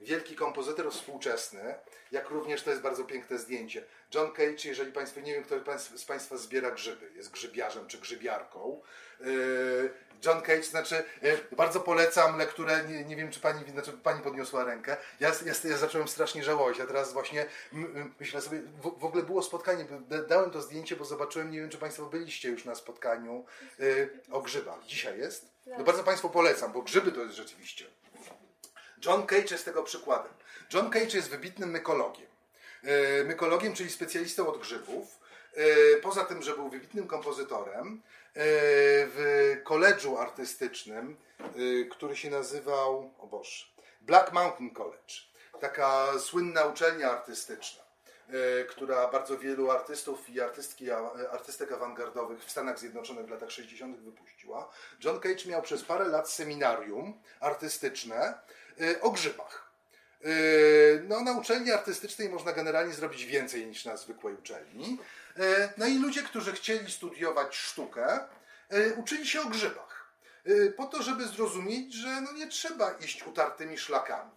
wielki 0.00 0.36
kompozytor 0.36 0.92
współczesny, 0.92 1.74
jak 2.12 2.30
również 2.30 2.62
to 2.62 2.70
jest 2.70 2.82
bardzo 2.82 3.04
piękne 3.04 3.38
zdjęcie. 3.38 3.84
John 4.14 4.32
Cage, 4.32 4.56
jeżeli 4.64 4.92
Państwo, 4.92 5.20
nie 5.20 5.34
wiem, 5.34 5.44
kto 5.44 5.78
z 5.78 6.04
Państwa 6.04 6.36
zbiera 6.36 6.70
grzyby, 6.70 7.10
jest 7.14 7.30
grzybiarzem 7.30 7.86
czy 7.86 7.98
grzybiarką. 7.98 8.82
E, 9.20 9.24
John 10.26 10.42
Cage, 10.42 10.62
znaczy, 10.62 11.04
e, 11.22 11.54
bardzo 11.56 11.80
polecam 11.80 12.38
lekturę, 12.38 12.84
nie, 12.88 13.04
nie 13.04 13.16
wiem, 13.16 13.30
czy 13.30 13.40
pani, 13.40 13.70
znaczy, 13.70 13.92
pani 13.92 14.22
podniosła 14.22 14.64
rękę. 14.64 14.96
Ja, 15.20 15.28
ja, 15.28 15.52
ja 15.70 15.76
zacząłem 15.76 16.08
strasznie 16.08 16.44
żałować, 16.44 16.80
a 16.80 16.86
teraz 16.86 17.12
właśnie 17.12 17.46
myślę 18.20 18.40
sobie, 18.40 18.60
w, 18.60 18.98
w 19.00 19.04
ogóle 19.04 19.22
było 19.22 19.42
spotkanie, 19.42 19.84
da- 20.08 20.22
dałem 20.22 20.50
to 20.50 20.62
zdjęcie, 20.62 20.96
bo 20.96 21.04
zobaczyłem, 21.04 21.50
nie 21.50 21.60
wiem, 21.60 21.70
czy 21.70 21.78
Państwo 21.78 22.06
byliście 22.06 22.48
już 22.48 22.64
na 22.64 22.74
spotkaniu 22.74 23.44
o 24.30 24.40
grzybach. 24.40 24.84
Dzisiaj 24.86 25.18
jest? 25.18 25.50
No 25.66 25.84
bardzo 25.84 26.04
Państwu 26.04 26.30
polecam, 26.30 26.72
bo 26.72 26.82
grzyby 26.82 27.12
to 27.12 27.20
jest 27.22 27.34
rzeczywiście. 27.34 27.84
John 29.06 29.26
Cage 29.26 29.50
jest 29.50 29.64
tego 29.64 29.82
przykładem. 29.82 30.32
John 30.74 30.90
Cage 30.90 31.16
jest 31.16 31.30
wybitnym 31.30 31.70
mykologiem. 31.70 32.26
E, 32.84 33.24
Mykologiem, 33.24 33.74
czyli 33.74 33.90
specjalistą 33.90 34.48
od 34.48 34.60
grzybów. 34.60 35.18
E, 35.54 35.96
Poza 35.96 36.24
tym, 36.24 36.42
że 36.42 36.54
był 36.54 36.68
wybitnym 36.68 37.06
kompozytorem, 37.06 38.02
e, 38.34 38.42
w 39.06 39.56
koledżu 39.64 40.18
artystycznym, 40.18 41.16
który 41.90 42.16
się 42.16 42.30
nazywał, 42.30 43.14
o 43.18 43.26
Boże, 43.26 43.64
Black 44.00 44.32
Mountain 44.32 44.70
College. 44.70 45.14
Taka 45.60 46.18
słynna 46.18 46.64
uczelnia 46.64 47.10
artystyczna, 47.10 47.82
która 48.68 49.08
bardzo 49.08 49.38
wielu 49.38 49.70
artystów 49.70 50.30
i 50.30 50.40
artystki, 50.40 50.90
artystek 51.30 51.72
awangardowych 51.72 52.44
w 52.44 52.50
Stanach 52.50 52.78
Zjednoczonych 52.78 53.26
w 53.26 53.30
latach 53.30 53.50
60. 53.50 54.00
wypuściła. 54.00 54.70
John 55.04 55.20
Cage 55.20 55.46
miał 55.46 55.62
przez 55.62 55.84
parę 55.84 56.04
lat 56.04 56.30
seminarium 56.30 57.22
artystyczne 57.40 58.38
o 59.00 59.10
grzybach. 59.10 59.70
Yy, 60.20 61.04
No, 61.08 61.20
na 61.20 61.32
uczelni 61.32 61.72
artystycznej 61.72 62.28
można 62.28 62.52
generalnie 62.52 62.94
zrobić 62.94 63.24
więcej 63.24 63.66
niż 63.66 63.84
na 63.84 63.96
zwykłej 63.96 64.34
uczelni. 64.34 64.98
Yy, 65.36 65.44
No 65.76 65.86
i 65.86 65.98
ludzie, 65.98 66.22
którzy 66.22 66.52
chcieli 66.52 66.92
studiować 66.92 67.56
sztukę, 67.56 68.20
uczyli 68.96 69.26
się 69.26 69.40
o 69.40 69.44
grzybach. 69.44 70.10
Po 70.76 70.86
to, 70.86 71.02
żeby 71.02 71.26
zrozumieć, 71.26 71.94
że 71.94 72.20
no 72.20 72.32
nie 72.32 72.46
trzeba 72.48 72.90
iść 72.92 73.26
utartymi 73.26 73.78
szlakami. 73.78 74.30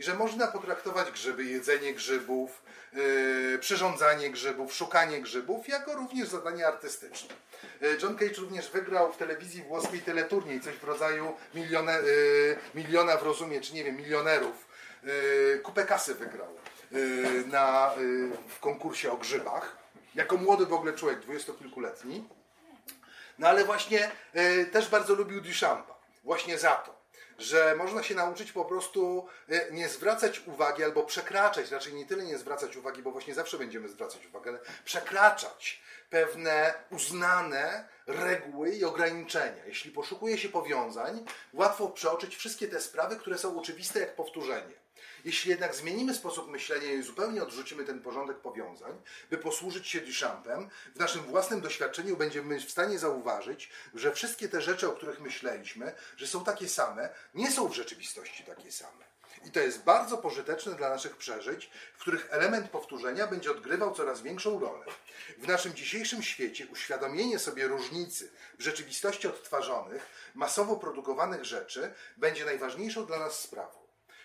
I 0.00 0.02
że 0.02 0.14
można 0.14 0.46
potraktować 0.46 1.10
grzyby, 1.10 1.44
jedzenie 1.44 1.94
grzybów, 1.94 2.62
yy, 2.92 3.58
przyrządzanie 3.60 4.30
grzybów, 4.30 4.74
szukanie 4.74 5.20
grzybów, 5.20 5.68
jako 5.68 5.94
również 5.94 6.28
zadanie 6.28 6.66
artystyczne. 6.66 7.34
Yy, 7.80 7.98
John 8.02 8.16
Cage 8.16 8.34
również 8.34 8.70
wygrał 8.70 9.12
w 9.12 9.16
telewizji 9.16 9.62
włoskiej 9.62 10.00
teleturniej, 10.00 10.60
coś 10.60 10.74
w 10.74 10.84
rodzaju 10.84 11.36
milione, 11.54 11.92
yy, 12.02 12.58
miliona 12.74 13.16
w 13.16 13.22
rozumie, 13.22 13.60
czy 13.60 13.74
nie 13.74 13.84
wiem, 13.84 13.96
milionerów. 13.96 14.66
Yy, 15.02 15.60
kupę 15.62 15.84
kasy 15.84 16.14
wygrał 16.14 16.48
yy, 16.90 17.44
na, 17.46 17.94
yy, 17.98 18.30
w 18.48 18.60
konkursie 18.60 19.12
o 19.12 19.16
grzybach. 19.16 19.76
Jako 20.14 20.36
młody 20.36 20.66
w 20.66 20.72
ogóle 20.72 20.92
człowiek, 20.92 21.20
dwudziestokilkuletni. 21.20 22.28
No 23.38 23.48
ale 23.48 23.64
właśnie 23.64 24.10
też 24.72 24.88
bardzo 24.88 25.14
lubił 25.14 25.40
Duchampa. 25.40 25.94
Właśnie 26.24 26.58
za 26.58 26.70
to, 26.70 26.99
że 27.40 27.74
można 27.76 28.02
się 28.02 28.14
nauczyć 28.14 28.52
po 28.52 28.64
prostu 28.64 29.26
e, 29.48 29.72
nie 29.72 29.88
zwracać 29.88 30.42
uwagi 30.46 30.84
albo 30.84 31.02
przekraczać, 31.02 31.70
raczej 31.70 31.94
nie 31.94 32.06
tyle 32.06 32.24
nie 32.24 32.38
zwracać 32.38 32.76
uwagi, 32.76 33.02
bo 33.02 33.10
właśnie 33.10 33.34
zawsze 33.34 33.58
będziemy 33.58 33.88
zwracać 33.88 34.26
uwagę, 34.26 34.50
ale 34.50 34.58
przekraczać 34.84 35.80
pewne 36.10 36.74
uznane 36.90 37.88
reguły 38.06 38.70
i 38.70 38.84
ograniczenia. 38.84 39.66
Jeśli 39.66 39.90
poszukuje 39.90 40.38
się 40.38 40.48
powiązań, 40.48 41.24
łatwo 41.52 41.88
przeoczyć 41.88 42.36
wszystkie 42.36 42.68
te 42.68 42.80
sprawy, 42.80 43.16
które 43.16 43.38
są 43.38 43.58
oczywiste 43.58 44.00
jak 44.00 44.14
powtórzenie. 44.14 44.80
Jeśli 45.24 45.50
jednak 45.50 45.74
zmienimy 45.74 46.14
sposób 46.14 46.50
myślenia 46.50 46.92
i 46.92 47.02
zupełnie 47.02 47.42
odrzucimy 47.42 47.84
ten 47.84 48.02
porządek 48.02 48.38
powiązań, 48.38 49.02
by 49.30 49.38
posłużyć 49.38 49.88
się 49.88 50.00
Duchampem, 50.00 50.70
w 50.94 50.98
naszym 50.98 51.22
własnym 51.22 51.60
doświadczeniu 51.60 52.16
będziemy 52.16 52.60
w 52.60 52.70
stanie 52.70 52.98
zauważyć, 52.98 53.70
że 53.94 54.12
wszystkie 54.12 54.48
te 54.48 54.62
rzeczy, 54.62 54.88
o 54.88 54.92
których 54.92 55.20
myśleliśmy, 55.20 55.92
że 56.16 56.26
są 56.26 56.44
takie 56.44 56.68
same, 56.68 57.08
nie 57.34 57.50
są 57.50 57.68
w 57.68 57.74
rzeczywistości 57.74 58.44
takie 58.44 58.72
same. 58.72 59.10
I 59.44 59.50
to 59.50 59.60
jest 59.60 59.82
bardzo 59.84 60.18
pożyteczne 60.18 60.74
dla 60.74 60.88
naszych 60.88 61.16
przeżyć, 61.16 61.70
w 61.94 62.00
których 62.00 62.26
element 62.30 62.70
powtórzenia 62.70 63.26
będzie 63.26 63.50
odgrywał 63.50 63.94
coraz 63.94 64.22
większą 64.22 64.60
rolę. 64.60 64.86
W 65.38 65.48
naszym 65.48 65.74
dzisiejszym 65.74 66.22
świecie 66.22 66.66
uświadomienie 66.72 67.38
sobie 67.38 67.68
różnicy 67.68 68.30
w 68.58 68.62
rzeczywistości 68.62 69.28
odtwarzonych, 69.28 70.06
masowo 70.34 70.76
produkowanych 70.76 71.44
rzeczy 71.44 71.94
będzie 72.16 72.44
najważniejszą 72.44 73.06
dla 73.06 73.18
nas 73.18 73.40
sprawą. 73.40 73.79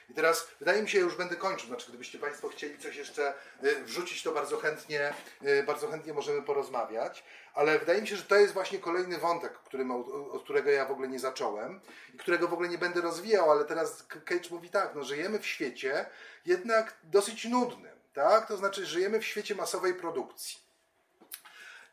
I 0.10 0.14
teraz 0.14 0.48
wydaje 0.60 0.82
mi 0.82 0.90
się, 0.90 1.00
już 1.00 1.16
będę 1.16 1.36
kończył, 1.36 1.68
znaczy 1.68 1.88
gdybyście 1.90 2.20
Państwo 2.20 2.50
chcieli 2.50 2.80
coś 2.80 2.96
jeszcze 2.96 3.34
y, 3.64 3.84
wrzucić, 3.84 4.24
to 4.24 4.32
bardzo 4.32 4.58
chętnie, 4.58 5.14
y, 5.46 5.64
bardzo 5.64 5.88
chętnie 5.88 6.14
możemy 6.14 6.42
porozmawiać, 6.42 7.24
ale 7.54 7.80
wydaje 7.80 8.02
mi 8.02 8.08
się, 8.08 8.16
że 8.16 8.24
to 8.24 8.36
jest 8.36 8.54
właśnie 8.54 8.80
kolejny 8.80 9.18
wątek, 9.18 9.54
którym, 9.54 9.92
od, 9.92 10.44
którego 10.44 10.72
ja 10.72 10.86
w 10.86 10.92
ogóle 10.92 11.08
nie 11.08 11.20
zacząłem 11.20 11.82
i 12.14 12.18
którego 12.18 12.48
w 12.48 12.54
ogóle 12.54 12.70
nie 12.70 12.78
będę 12.78 13.02
rozwijał, 13.02 13.52
ale 13.52 13.66
teraz 13.66 14.04
Cage 14.26 14.50
mówi 14.52 14.70
tak, 14.70 14.96
no 14.96 15.04
żyjemy 15.04 15.40
w 15.40 15.46
świecie 15.46 16.06
jednak 16.46 16.98
dosyć 17.04 17.46
nudnym, 17.46 18.00
tak? 18.14 18.48
To 18.48 18.58
znaczy 18.58 18.86
żyjemy 18.86 19.20
w 19.20 19.26
świecie 19.26 19.56
masowej 19.56 19.94
produkcji. 19.94 20.66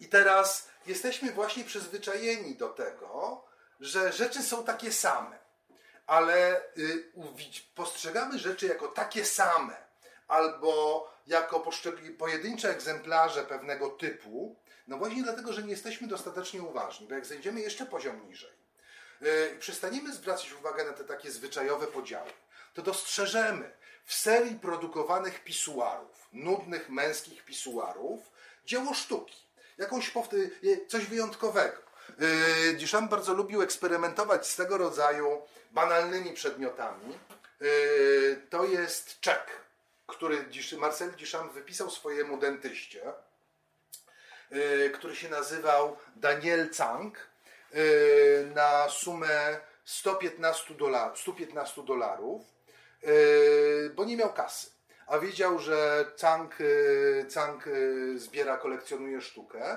I 0.00 0.08
teraz 0.08 0.68
jesteśmy 0.86 1.32
właśnie 1.32 1.64
przyzwyczajeni 1.64 2.54
do 2.54 2.68
tego, 2.68 3.44
że 3.80 4.12
rzeczy 4.12 4.42
są 4.42 4.64
takie 4.64 4.92
same 4.92 5.41
ale 6.07 6.62
y, 6.78 7.12
postrzegamy 7.74 8.38
rzeczy 8.38 8.66
jako 8.66 8.88
takie 8.88 9.24
same, 9.24 9.76
albo 10.28 11.12
jako 11.26 11.70
pojedyncze 12.18 12.70
egzemplarze 12.70 13.44
pewnego 13.44 13.90
typu, 13.90 14.57
no 14.88 14.98
właśnie 14.98 15.22
dlatego, 15.22 15.53
że 15.53 15.62
nie 15.62 15.70
jesteśmy 15.70 16.09
dostatecznie 16.09 16.62
uważni, 16.62 17.07
bo 17.09 17.14
jak 17.14 17.26
zejdziemy 17.26 17.61
jeszcze 17.61 17.86
poziom 17.86 18.28
niżej 18.28 18.53
y, 19.22 19.55
i 19.57 19.59
przestaniemy 19.59 20.14
zwracać 20.14 20.53
uwagę 20.53 20.84
na 20.84 20.92
te 20.92 21.05
takie 21.05 21.30
zwyczajowe 21.30 21.86
podziały, 21.86 22.30
to 22.74 22.82
dostrzeżemy 22.82 23.70
w 24.05 24.14
serii 24.14 24.59
produkowanych 24.59 25.44
pisuarów, 25.44 26.28
nudnych 26.32 26.88
męskich 26.88 27.44
pisuarów, 27.44 28.20
dzieło 28.66 28.94
sztuki, 28.94 29.46
jakąś 29.78 30.12
y, 30.64 30.86
coś 30.88 31.07
wyjątkowego. 31.07 31.82
Duchamp 32.80 33.11
bardzo 33.11 33.34
lubił 33.34 33.62
eksperymentować 33.62 34.48
z 34.48 34.57
tego 34.57 34.78
rodzaju 34.78 35.42
banalnymi 35.73 36.33
przedmiotami. 36.33 37.18
Yy, 37.61 38.43
To 38.51 38.64
jest 38.64 39.20
czek, 39.20 39.47
który 40.07 40.45
Marcel 40.79 41.11
Duchamp 41.11 41.53
wypisał 41.53 41.91
swojemu 41.91 42.39
dentyście, 42.39 43.03
yy, 44.51 44.91
który 44.91 45.16
się 45.16 45.29
nazywał 45.29 45.97
Daniel 46.16 46.70
Cang 46.70 47.18
yy, 47.73 47.81
na 48.55 48.89
sumę 48.89 49.61
115 49.85 50.75
dolarów, 50.75 51.18
115 51.18 51.83
dolarów 51.83 52.53
bo 53.95 54.05
nie 54.05 54.16
miał 54.16 54.33
kasy. 54.33 54.70
A 55.07 55.18
wiedział, 55.18 55.59
że 55.59 56.05
Cang, 56.16 56.59
Cang 57.29 57.68
zbiera, 58.16 58.57
kolekcjonuje 58.57 59.20
sztukę. 59.20 59.77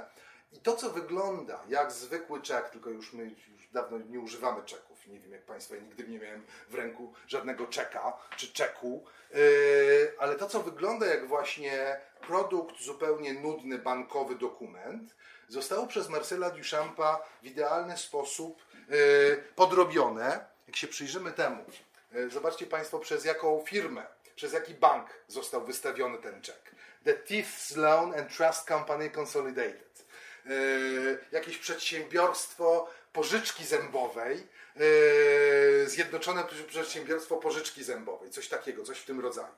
I 0.51 0.59
to, 0.59 0.75
co 0.75 0.89
wygląda 0.89 1.63
jak 1.67 1.91
zwykły 1.91 2.41
czek, 2.41 2.69
tylko 2.69 2.89
już 2.89 3.13
my 3.13 3.23
już 3.23 3.67
dawno 3.73 3.97
nie 3.97 4.19
używamy 4.19 4.63
czeków. 4.63 4.94
Nie 5.07 5.19
wiem 5.19 5.31
jak 5.31 5.41
Państwo, 5.41 5.75
ja 5.75 5.81
nigdy 5.81 6.07
nie 6.07 6.19
miałem 6.19 6.45
w 6.69 6.75
ręku 6.75 7.13
żadnego 7.27 7.67
czeka 7.67 8.17
czy 8.37 8.53
czeku, 8.53 9.05
yy, 9.33 10.13
ale 10.19 10.35
to, 10.35 10.49
co 10.49 10.63
wygląda 10.63 11.05
jak 11.05 11.27
właśnie 11.27 11.99
produkt 12.27 12.81
zupełnie 12.81 13.33
nudny, 13.33 13.77
bankowy 13.77 14.35
dokument, 14.35 15.15
zostało 15.47 15.87
przez 15.87 16.09
Marcela 16.09 16.49
Duchampa 16.49 17.25
w 17.41 17.45
idealny 17.45 17.97
sposób 17.97 18.65
yy, 18.89 19.43
podrobione. 19.55 20.45
Jak 20.67 20.75
się 20.75 20.87
przyjrzymy 20.87 21.31
temu, 21.31 21.63
yy, 22.11 22.29
zobaczcie 22.29 22.67
Państwo, 22.67 22.99
przez 22.99 23.25
jaką 23.25 23.63
firmę, 23.67 24.05
przez 24.35 24.53
jaki 24.53 24.73
bank 24.73 25.09
został 25.27 25.65
wystawiony 25.65 26.17
ten 26.17 26.41
czek. 26.41 26.75
The 27.03 27.13
Thieves 27.13 27.75
Loan 27.75 28.19
and 28.19 28.37
Trust 28.37 28.67
Company 28.67 29.09
Consolidated. 29.09 30.05
Jakieś 31.31 31.57
przedsiębiorstwo 31.57 32.89
pożyczki 33.15 33.65
zębowej, 33.65 34.47
yy, 34.75 35.89
Zjednoczone 35.89 36.43
Przedsiębiorstwo 36.67 37.37
Pożyczki 37.37 37.83
Zębowej, 37.83 38.29
coś 38.31 38.47
takiego, 38.47 38.83
coś 38.83 38.99
w 38.99 39.05
tym 39.05 39.19
rodzaju. 39.19 39.55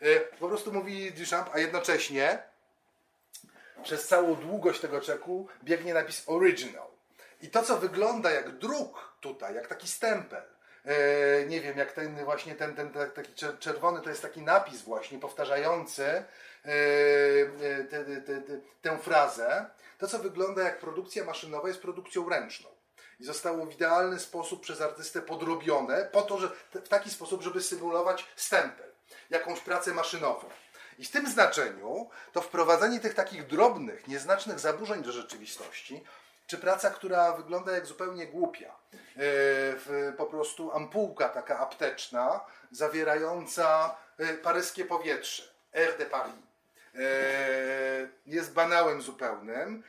Yy, 0.00 0.20
po 0.38 0.48
prostu 0.48 0.72
mówi 0.72 1.12
Duchamp, 1.12 1.48
a 1.52 1.58
jednocześnie 1.58 2.42
przez 3.82 4.08
całą 4.08 4.34
długość 4.34 4.80
tego 4.80 5.00
czeku 5.00 5.48
biegnie 5.64 5.94
napis 5.94 6.22
original. 6.26 6.88
I 7.40 7.50
to, 7.50 7.62
co 7.62 7.76
wygląda 7.76 8.30
jak 8.30 8.58
druk 8.58 9.12
tutaj, 9.20 9.54
jak 9.54 9.66
taki 9.66 9.88
stempel, 9.88 10.42
e, 10.84 11.46
nie 11.46 11.60
wiem, 11.60 11.78
jak 11.78 11.92
ten 11.92 12.24
właśnie 12.24 12.54
ten, 12.54 12.74
ten, 12.74 12.90
taki 12.90 13.32
czer- 13.32 13.58
czerwony, 13.58 14.00
to 14.00 14.10
jest 14.10 14.22
taki 14.22 14.42
napis 14.42 14.82
właśnie 14.82 15.18
powtarzający 15.18 16.04
e, 16.04 16.24
e, 16.64 17.84
te, 17.84 18.04
tę 18.82 18.98
frazę. 18.98 19.66
To, 19.98 20.06
co 20.06 20.18
wygląda 20.18 20.62
jak 20.62 20.78
produkcja 20.78 21.24
maszynowa, 21.24 21.68
jest 21.68 21.80
produkcją 21.80 22.28
ręczną. 22.28 22.77
I 23.20 23.24
zostało 23.24 23.66
w 23.66 23.72
idealny 23.72 24.18
sposób 24.20 24.62
przez 24.62 24.80
artystę 24.80 25.22
podrobione 25.22 26.04
po 26.12 26.22
to, 26.22 26.38
że 26.38 26.50
w 26.84 26.88
taki 26.88 27.10
sposób, 27.10 27.42
żeby 27.42 27.62
symulować 27.62 28.26
stempel, 28.36 28.92
jakąś 29.30 29.60
pracę 29.60 29.94
maszynową. 29.94 30.48
I 30.98 31.04
w 31.04 31.10
tym 31.10 31.30
znaczeniu 31.30 32.10
to 32.32 32.40
wprowadzenie 32.40 33.00
tych 33.00 33.14
takich 33.14 33.46
drobnych, 33.46 34.08
nieznacznych 34.08 34.58
zaburzeń 34.58 35.02
do 35.02 35.12
rzeczywistości, 35.12 36.04
czy 36.46 36.58
praca, 36.58 36.90
która 36.90 37.32
wygląda 37.32 37.72
jak 37.72 37.86
zupełnie 37.86 38.26
głupia, 38.26 38.74
w, 39.16 40.12
po 40.16 40.26
prostu 40.26 40.72
ampułka 40.72 41.28
taka 41.28 41.58
apteczna, 41.58 42.40
zawierająca 42.70 43.96
e, 44.18 44.34
paryskie 44.34 44.84
powietrze, 44.84 45.42
Air 45.74 45.98
de 45.98 46.06
Paris, 46.06 46.34
e, 46.94 46.98
jest 48.26 48.52
banałem 48.52 49.02
zupełnym 49.02 49.82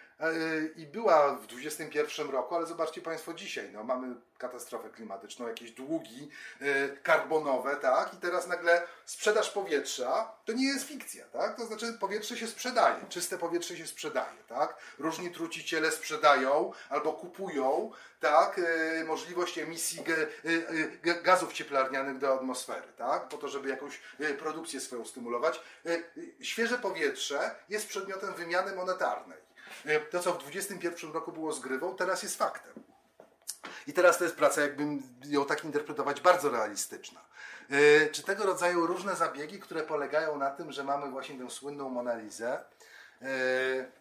i 0.75 0.85
była 0.85 1.35
w 1.35 1.47
2021 1.47 2.29
roku, 2.29 2.55
ale 2.55 2.65
zobaczcie 2.65 3.01
Państwo 3.01 3.33
dzisiaj, 3.33 3.69
no, 3.73 3.83
mamy 3.83 4.15
katastrofę 4.37 4.89
klimatyczną, 4.89 5.47
jakieś 5.47 5.71
długi 5.71 6.29
y, 6.61 6.97
karbonowe, 7.03 7.75
tak? 7.75 8.13
I 8.13 8.17
teraz 8.17 8.47
nagle 8.47 8.81
sprzedaż 9.05 9.49
powietrza 9.49 10.31
to 10.45 10.53
nie 10.53 10.67
jest 10.67 10.85
fikcja, 10.85 11.25
tak? 11.25 11.55
To 11.55 11.65
znaczy 11.65 11.93
powietrze 11.99 12.37
się 12.37 12.47
sprzedaje, 12.47 13.05
czyste 13.09 13.37
powietrze 13.37 13.77
się 13.77 13.87
sprzedaje, 13.87 14.43
tak? 14.47 14.77
Różni 14.99 15.31
truciciele 15.31 15.91
sprzedają 15.91 16.71
albo 16.89 17.13
kupują, 17.13 17.91
tak? 18.19 18.59
Y, 18.59 19.03
możliwość 19.07 19.57
emisji 19.57 20.03
gazów 21.23 21.53
cieplarnianych 21.53 22.17
do 22.17 22.33
atmosfery, 22.33 22.87
tak? 22.97 23.27
Po 23.27 23.37
to, 23.37 23.47
żeby 23.47 23.69
jakąś 23.69 23.99
produkcję 24.39 24.79
swoją 24.79 25.05
stymulować. 25.05 25.61
Świeże 26.41 26.77
powietrze 26.77 27.55
jest 27.69 27.87
przedmiotem 27.87 28.33
wymiany 28.33 28.75
monetarnej. 28.75 29.48
To, 30.11 30.19
co 30.19 30.33
w 30.33 30.37
2021 30.37 31.11
roku 31.11 31.31
było 31.31 31.53
zgrywą, 31.53 31.95
teraz 31.95 32.23
jest 32.23 32.37
faktem. 32.37 32.73
I 33.87 33.93
teraz 33.93 34.17
to 34.17 34.23
jest 34.23 34.35
praca, 34.35 34.61
jakbym 34.61 35.03
ją 35.25 35.45
tak 35.45 35.63
interpretować, 35.63 36.21
bardzo 36.21 36.49
realistyczna. 36.49 37.21
E, 37.69 38.07
czy 38.07 38.23
tego 38.23 38.45
rodzaju 38.45 38.87
różne 38.87 39.15
zabiegi, 39.15 39.59
które 39.59 39.83
polegają 39.83 40.37
na 40.37 40.51
tym, 40.51 40.71
że 40.71 40.83
mamy 40.83 41.11
właśnie 41.11 41.39
tę 41.39 41.49
słynną 41.49 41.89
Monalizę, 41.89 42.63
e, 43.21 43.27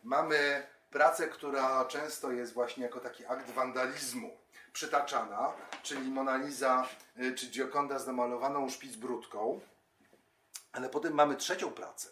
mamy 0.05 0.67
pracę, 0.91 1.29
która 1.29 1.85
często 1.85 2.33
jest 2.33 2.53
właśnie 2.53 2.83
jako 2.85 3.01
taki 3.01 3.27
akt 3.27 3.51
wandalizmu 3.51 4.37
przytaczana, 4.73 5.53
czyli 5.83 6.11
Monaliza 6.11 6.89
e, 7.17 7.33
czy 7.33 7.47
Gioconda 7.47 7.99
z 7.99 8.07
namalowaną 8.07 8.69
szpicbrudką, 8.69 9.61
ale 10.73 10.89
potem 10.89 11.15
mamy 11.15 11.37
trzecią 11.37 11.71
pracę, 11.71 12.09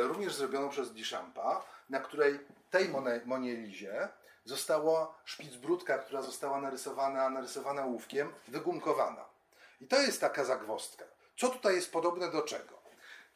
również 0.00 0.34
zrobioną 0.34 0.68
przez 0.68 0.92
Duchampa, 0.92 1.64
na 1.90 2.00
której 2.00 2.38
tej 2.76 2.88
Monielizie 3.24 4.08
została 4.44 5.14
szpicbrudka, 5.24 5.98
która 5.98 6.22
została 6.22 6.60
narysowana, 6.60 7.30
narysowana 7.30 7.86
łówkiem, 7.86 8.32
wygumkowana. 8.48 9.24
I 9.80 9.86
to 9.86 10.00
jest 10.00 10.20
taka 10.20 10.44
zagwostka. 10.44 11.04
Co 11.36 11.48
tutaj 11.48 11.74
jest 11.74 11.92
podobne 11.92 12.30
do 12.30 12.42
czego? 12.42 12.78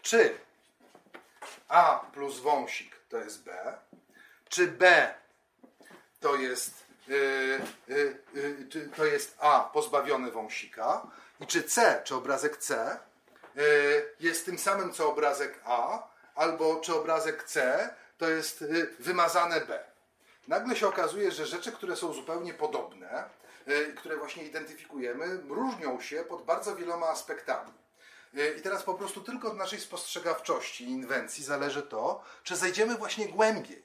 Czy 0.02 0.38
A 1.68 2.00
plus 2.12 2.40
wąsik 2.40 2.96
to 3.08 3.16
jest 3.16 3.44
B, 3.44 3.78
czy 4.48 4.66
B 4.68 5.14
to 6.20 6.36
jest, 6.36 6.74
yy, 7.08 7.60
yy, 7.88 8.22
yy, 8.74 8.90
to 8.96 9.04
jest 9.04 9.36
A 9.40 9.70
pozbawiony 9.72 10.30
wąsika, 10.30 11.06
i 11.40 11.46
czy 11.46 11.62
C, 11.62 12.00
czy 12.04 12.14
obrazek 12.14 12.56
C 12.56 12.98
y, 13.56 14.14
jest 14.20 14.44
tym 14.44 14.58
samym 14.58 14.92
co 14.92 15.10
obrazek 15.10 15.60
A, 15.64 16.08
albo 16.34 16.80
czy 16.80 16.94
obrazek 16.94 17.44
C 17.44 17.88
to 18.20 18.30
jest 18.30 18.62
y, 18.62 18.94
wymazane 18.98 19.60
B 19.60 19.90
nagle 20.50 20.76
się 20.76 20.88
okazuje, 20.88 21.32
że 21.32 21.46
rzeczy, 21.46 21.72
które 21.72 21.96
są 21.96 22.12
zupełnie 22.12 22.54
podobne, 22.54 23.24
y, 23.68 23.94
które 23.96 24.16
właśnie 24.16 24.44
identyfikujemy, 24.44 25.42
różnią 25.48 26.00
się 26.00 26.24
pod 26.24 26.44
bardzo 26.44 26.76
wieloma 26.76 27.08
aspektami. 27.08 27.72
Y, 28.34 28.54
I 28.58 28.62
teraz 28.62 28.82
po 28.82 28.94
prostu 28.94 29.20
tylko 29.20 29.48
od 29.48 29.56
naszej 29.56 29.80
spostrzegawczości 29.80 30.84
i 30.84 30.90
inwencji 30.90 31.44
zależy 31.44 31.82
to, 31.82 32.24
czy 32.42 32.56
zejdziemy 32.56 32.94
właśnie 32.94 33.28
głębiej 33.28 33.82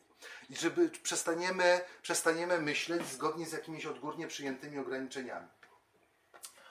i 0.50 0.56
żeby 0.56 0.90
przestaniemy, 0.90 1.82
przestaniemy 2.02 2.62
myśleć 2.62 3.08
zgodnie 3.08 3.46
z 3.46 3.52
jakimiś 3.52 3.86
odgórnie 3.86 4.28
przyjętymi 4.28 4.80
ograniczeniami. 4.80 5.48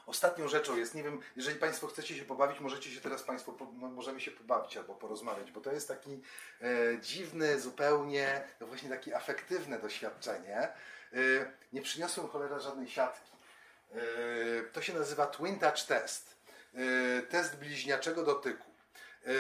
Ostatnią 0.06 0.48
rzeczą 0.48 0.76
jest, 0.76 0.94
nie 0.94 1.02
wiem, 1.02 1.20
jeżeli 1.36 1.59
Państwo 1.59 1.86
chcecie 1.86 2.14
się 2.16 2.24
pobawić, 2.24 2.60
możecie 2.60 2.90
się 2.90 3.01
teraz 3.01 3.22
Państwo, 3.22 3.55
możemy 3.72 4.20
się 4.20 4.31
pobawić 4.31 4.76
albo 4.76 4.94
porozmawiać, 4.94 5.52
bo 5.52 5.60
to 5.60 5.72
jest 5.72 5.89
taki 5.89 6.20
e, 6.60 6.66
dziwny, 7.01 7.60
zupełnie, 7.60 8.43
no 8.60 8.66
właśnie 8.66 8.89
takie 8.89 9.16
afektywne 9.16 9.78
doświadczenie. 9.78 10.59
E, 10.59 10.68
nie 11.72 11.82
przyniosłem 11.82 12.28
cholera 12.28 12.59
żadnej 12.59 12.89
siatki. 12.89 13.32
E, 13.93 13.97
to 14.72 14.82
się 14.82 14.94
nazywa 14.94 15.26
Twin 15.26 15.59
Touch 15.59 15.82
Test. 15.82 16.35
E, 16.74 17.22
test 17.22 17.56
bliźniaczego 17.56 18.22
dotyku. 18.22 18.70
E, 19.24 19.32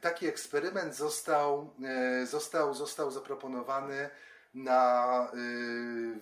taki 0.00 0.26
eksperyment 0.26 0.94
został, 0.94 1.74
e, 1.84 2.26
został, 2.26 2.74
został 2.74 3.10
zaproponowany 3.10 4.10
na, 4.54 5.28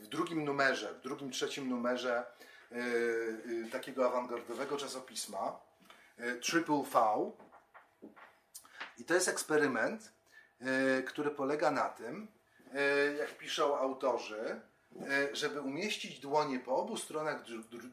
w 0.01 0.07
drugim 0.09 0.44
numerze, 0.44 0.94
w 0.94 1.01
drugim, 1.01 1.31
trzecim 1.31 1.70
numerze 1.70 2.24
takiego 3.73 4.07
awangardowego 4.07 4.77
czasopisma 4.77 5.61
e, 6.17 6.35
Triple 6.37 6.83
V. 6.93 7.01
I 8.99 9.05
to 9.05 9.15
jest 9.15 9.29
eksperyment, 9.29 10.13
który 11.07 11.31
polega 11.31 11.71
na 11.71 11.89
tym, 11.89 12.29
jak 13.19 13.39
piszą 13.39 13.79
autorzy, 13.79 14.61
żeby 15.33 15.61
umieścić 15.61 16.21
dłonie 16.21 16.61
po 16.61 16.77
obu 16.77 16.97
stronach 16.97 17.45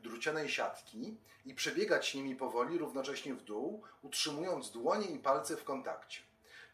drucianej 0.03 0.49
siatki 0.49 1.17
i 1.45 1.55
przebiegać 1.55 2.13
nimi 2.13 2.35
powoli, 2.35 2.77
równocześnie 2.77 3.33
w 3.33 3.43
dół, 3.43 3.83
utrzymując 4.01 4.71
dłonie 4.71 5.07
i 5.07 5.19
palce 5.19 5.57
w 5.57 5.63
kontakcie. 5.63 6.21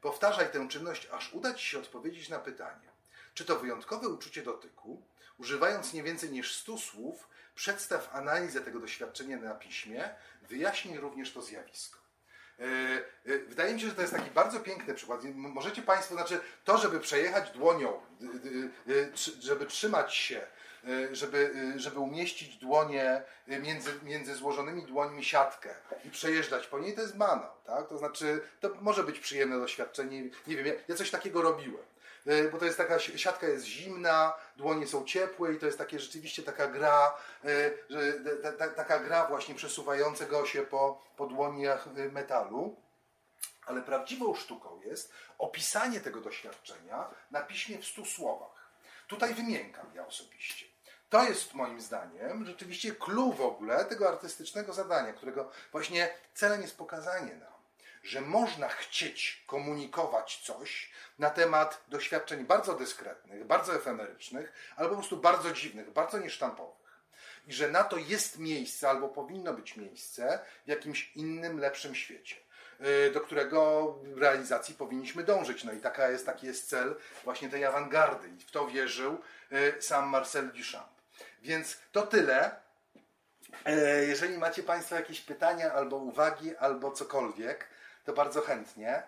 Powtarzaj 0.02 0.52
tę 0.52 0.68
czynność, 0.68 1.08
aż 1.12 1.34
uda 1.34 1.54
Ci 1.54 1.66
się 1.66 1.80
odpowiedzieć 1.80 2.30
na 2.30 2.40
pytanie, 2.40 2.90
czy 3.34 3.46
to 3.46 3.60
wyjątkowe 3.60 4.08
uczucie 4.08 4.44
dotyku, 4.44 5.02
używając 5.38 5.94
nie 5.94 6.04
więcej 6.04 6.32
niż 6.32 6.56
100 6.56 6.78
słów, 6.78 7.28
Przedstaw 7.60 8.10
analizę 8.15 8.61
tego 8.61 8.80
doświadczenia 8.80 9.38
na 9.38 9.56
piśmie, 9.56 10.10
wyjaśnij 10.41 10.98
również 10.98 11.34
to 11.34 11.41
zjawisko. 11.41 11.99
E, 12.60 12.64
e, 12.64 13.40
wydaje 13.40 13.73
mi 13.73 13.81
się, 13.81 13.88
że 13.88 13.95
to 13.95 14.02
jest 14.02 14.14
taki 14.14 14.31
bardzo 14.31 14.60
piękny 14.60 14.94
przykład. 14.94 15.22
Możecie 15.34 15.81
Państwo, 15.81 16.15
znaczy 16.15 16.40
to, 16.64 16.77
żeby 16.77 16.99
przejechać 16.99 17.52
dłonią, 17.52 18.02
żeby 19.40 19.65
trzymać 19.65 20.15
się, 20.15 20.41
e, 20.88 21.15
żeby, 21.15 21.73
żeby 21.76 21.99
umieścić 21.99 22.57
dłonie 22.57 23.23
między, 23.48 23.91
między 24.03 24.36
złożonymi 24.36 24.86
dłońmi 24.86 25.26
siatkę 25.26 25.76
i 26.06 26.10
przejeżdżać 26.10 26.68
po 26.68 26.80
niej, 26.80 26.95
to 26.95 27.02
jest 27.02 27.18
banał. 27.18 27.52
Tak? 27.65 27.90
To 27.90 27.98
znaczy, 27.98 28.41
to 28.60 28.69
może 28.81 29.03
być 29.03 29.19
przyjemne 29.19 29.60
doświadczenie. 29.60 30.23
Nie 30.48 30.56
wiem, 30.56 30.76
ja 30.88 30.95
coś 30.95 31.11
takiego 31.11 31.41
robiłem. 31.41 31.84
E, 32.30 32.49
bo 32.49 32.57
to 32.57 32.65
jest 32.65 32.77
taka, 32.77 32.99
siatka 32.99 33.47
jest 33.47 33.65
zimna, 33.65 34.34
dłonie 34.56 34.88
są 34.88 35.06
ciepłe 35.06 35.53
i 35.53 35.60
to 35.60 35.65
jest 35.65 35.77
takie 35.77 35.99
rzeczywiście 35.99 36.43
taka 36.43 36.68
gra, 36.68 37.18
e, 37.43 38.69
taka 38.76 38.99
gra 38.99 39.27
właśnie 39.27 39.56
przesuwającego 39.56 40.45
się 40.45 40.61
po, 40.61 41.03
po 41.18 41.27
dłoniach 41.27 41.88
e, 41.88 42.10
metalu. 42.10 42.81
Ale 43.65 43.81
prawdziwą 43.81 44.35
sztuką 44.35 44.81
jest 44.85 45.14
opisanie 45.38 45.99
tego 45.99 46.22
doświadczenia 46.22 47.10
na 47.31 47.41
piśmie 47.41 47.77
w 47.77 47.85
stu 47.85 48.06
słowach. 48.06 48.72
Tutaj 49.07 49.34
wymiękam 49.34 49.85
ja 49.95 50.07
osobiście. 50.07 50.65
To 51.10 51.23
jest 51.23 51.53
moim 51.53 51.81
zdaniem 51.81 52.45
rzeczywiście 52.45 52.95
clue 52.95 53.34
w 53.34 53.41
ogóle 53.41 53.85
tego 53.85 54.10
artystycznego 54.10 54.73
zadania, 54.73 55.14
którego 55.14 55.51
właśnie 55.72 56.10
celem 56.34 56.61
jest 56.61 56.77
pokazanie 56.77 57.35
nam, 57.35 57.59
że 58.04 58.22
można 58.22 58.70
chcieć 58.70 59.44
komunikować 59.48 60.42
coś 60.44 60.92
na 61.20 61.30
temat 61.30 61.84
doświadczeń 61.88 62.46
bardzo 62.46 62.74
dyskretnych, 62.74 63.46
bardzo 63.46 63.76
efemerycznych, 63.76 64.54
albo 64.76 64.90
po 64.90 64.96
prostu 64.96 65.18
bardzo 65.18 65.52
dziwnych, 65.52 65.92
bardzo 65.92 66.20
niesztampowych. 66.20 66.80
I 67.48 67.54
że 67.54 67.70
na 67.72 67.84
to 67.84 67.98
jest 67.98 68.40
miejsce, 68.40 68.90
albo 68.90 69.08
powinno 69.08 69.54
być 69.54 69.76
miejsce 69.76 70.40
w 70.66 70.70
jakimś 70.70 71.12
innym, 71.16 71.60
lepszym 71.60 71.96
świecie 71.96 72.36
y, 73.08 73.12
do 73.12 73.22
którego 73.22 73.96
realizacji 74.16 74.76
powinniśmy 74.76 75.24
dążyć. 75.24 75.64
No 75.64 75.74
i 75.74 75.80
taka 75.80 76.10
jest, 76.10 76.26
taki 76.26 76.48
jest 76.48 76.70
cel 76.70 76.96
właśnie 77.24 77.50
tej 77.50 77.66
awangardy. 77.66 78.30
I 78.30 78.40
w 78.42 78.52
to 78.52 78.68
wierzył 78.68 79.22
y, 79.52 79.82
sam 79.82 80.10
Marcel 80.10 80.52
Duchamp. 80.52 80.90
Więc 81.42 81.78
to 81.92 82.08
tyle. 82.08 82.56
E, 83.66 84.06
jeżeli 84.06 84.38
macie 84.38 84.64
Państwo 84.64 84.96
jakieś 84.96 85.22
pytania, 85.22 85.74
albo 85.74 85.96
uwagi, 85.96 86.58
albo 86.58 86.92
cokolwiek, 86.92 87.68
to 88.10 88.14
bardzo 88.14 88.41
chętnie. 88.41 89.03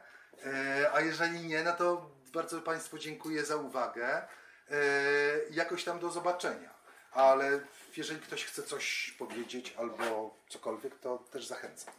E, 0.45 0.91
a 0.93 1.01
jeżeli 1.01 1.39
nie, 1.39 1.63
no 1.63 1.73
to 1.73 2.09
bardzo 2.33 2.61
Państwu 2.61 2.97
dziękuję 2.97 3.45
za 3.45 3.55
uwagę. 3.55 4.07
E, 4.17 4.27
jakoś 5.51 5.83
tam 5.83 5.99
do 5.99 6.09
zobaczenia. 6.09 6.73
Ale 7.11 7.59
jeżeli 7.97 8.21
ktoś 8.21 8.45
chce 8.45 8.63
coś 8.63 9.15
powiedzieć 9.19 9.75
albo 9.77 10.35
cokolwiek, 10.49 10.99
to 10.99 11.17
też 11.17 11.45
zachęcam. 11.45 11.93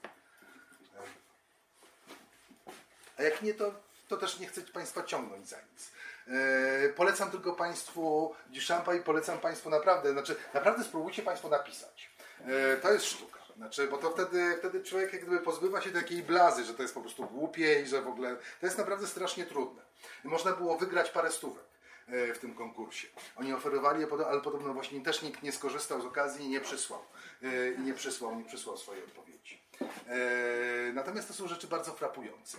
A 3.19 3.23
jak 3.23 3.43
nie, 3.43 3.55
to, 3.55 3.75
to 4.09 4.17
też 4.17 4.39
nie 4.39 4.47
chcę 4.47 4.61
Państwa 4.61 5.03
ciągnąć 5.03 5.49
za 5.49 5.57
nic. 5.73 5.91
E, 6.29 6.89
polecam 6.89 7.31
tylko 7.31 7.53
Państwu 7.53 8.35
Duchampa 8.47 8.95
i 8.95 9.01
polecam 9.01 9.39
Państwu 9.39 9.71
naprawdę, 9.71 10.13
znaczy 10.13 10.37
naprawdę 10.55 10.85
spróbujcie 10.85 11.23
Państwo 11.23 11.49
napisać. 11.49 12.11
E, 12.47 12.77
to 12.77 12.93
jest 12.93 13.07
sztuka. 13.07 13.42
Znaczy, 13.63 13.89
bo 13.89 13.99
to 13.99 14.11
wtedy, 14.11 14.57
wtedy 14.59 14.83
człowiek 14.83 15.13
jak 15.13 15.23
gdyby 15.23 15.41
pozbywa 15.41 15.81
się 15.81 15.91
takiej 15.91 16.23
blazy, 16.23 16.65
że 16.65 16.75
to 16.75 16.83
jest 16.83 16.95
po 16.95 17.01
prostu 17.01 17.25
głupie 17.25 17.83
i 17.83 17.87
że 17.87 18.03
w 18.03 18.09
ogóle 18.09 18.37
to 18.61 18.67
jest 18.67 18.79
naprawdę 18.79 19.07
strasznie 19.07 19.47
trudne. 19.47 19.83
Można 20.25 20.53
było 20.53 20.79
wygrać 20.79 21.11
parę 21.11 21.33
stówek 21.33 21.65
e, 22.09 22.35
w 22.35 22.39
tym 22.39 22.55
konkursie. 22.55 23.09
Oni 23.37 23.53
oferowali, 23.53 24.01
je, 24.01 24.27
ale 24.27 24.41
podobno 24.41 24.75
właśnie 24.75 25.01
też 25.01 25.23
nikt 25.23 25.43
nie 25.43 25.53
skorzystał 25.53 26.01
z 26.03 26.05
okazji 26.05 26.45
i 26.45 26.49
nie 26.49 26.61
przysłał. 26.61 27.01
E, 27.43 27.73
I 27.73 27.81
nie 27.81 27.95
przysłał, 27.95 28.37
nie 28.37 28.45
przysłał 28.45 28.77
swojej 28.77 29.05
odpowiedzi. 29.05 29.61
E, 30.09 30.93
Natomiast 30.93 31.29
to 31.29 31.35
są 31.35 31.49
rzeczy 31.49 31.67
bardzo 31.67 31.93
frapujące. 31.93 32.59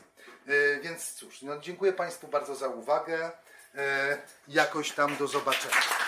Więc 0.81 1.13
cóż, 1.13 1.41
no, 1.41 1.59
dziękuję 1.59 1.93
Państwu 1.93 2.27
bardzo 2.27 2.55
za 2.55 2.67
uwagę. 2.67 3.31
Jakoś 4.47 4.91
tam 4.91 5.17
do 5.17 5.27
zobaczenia. 5.27 6.02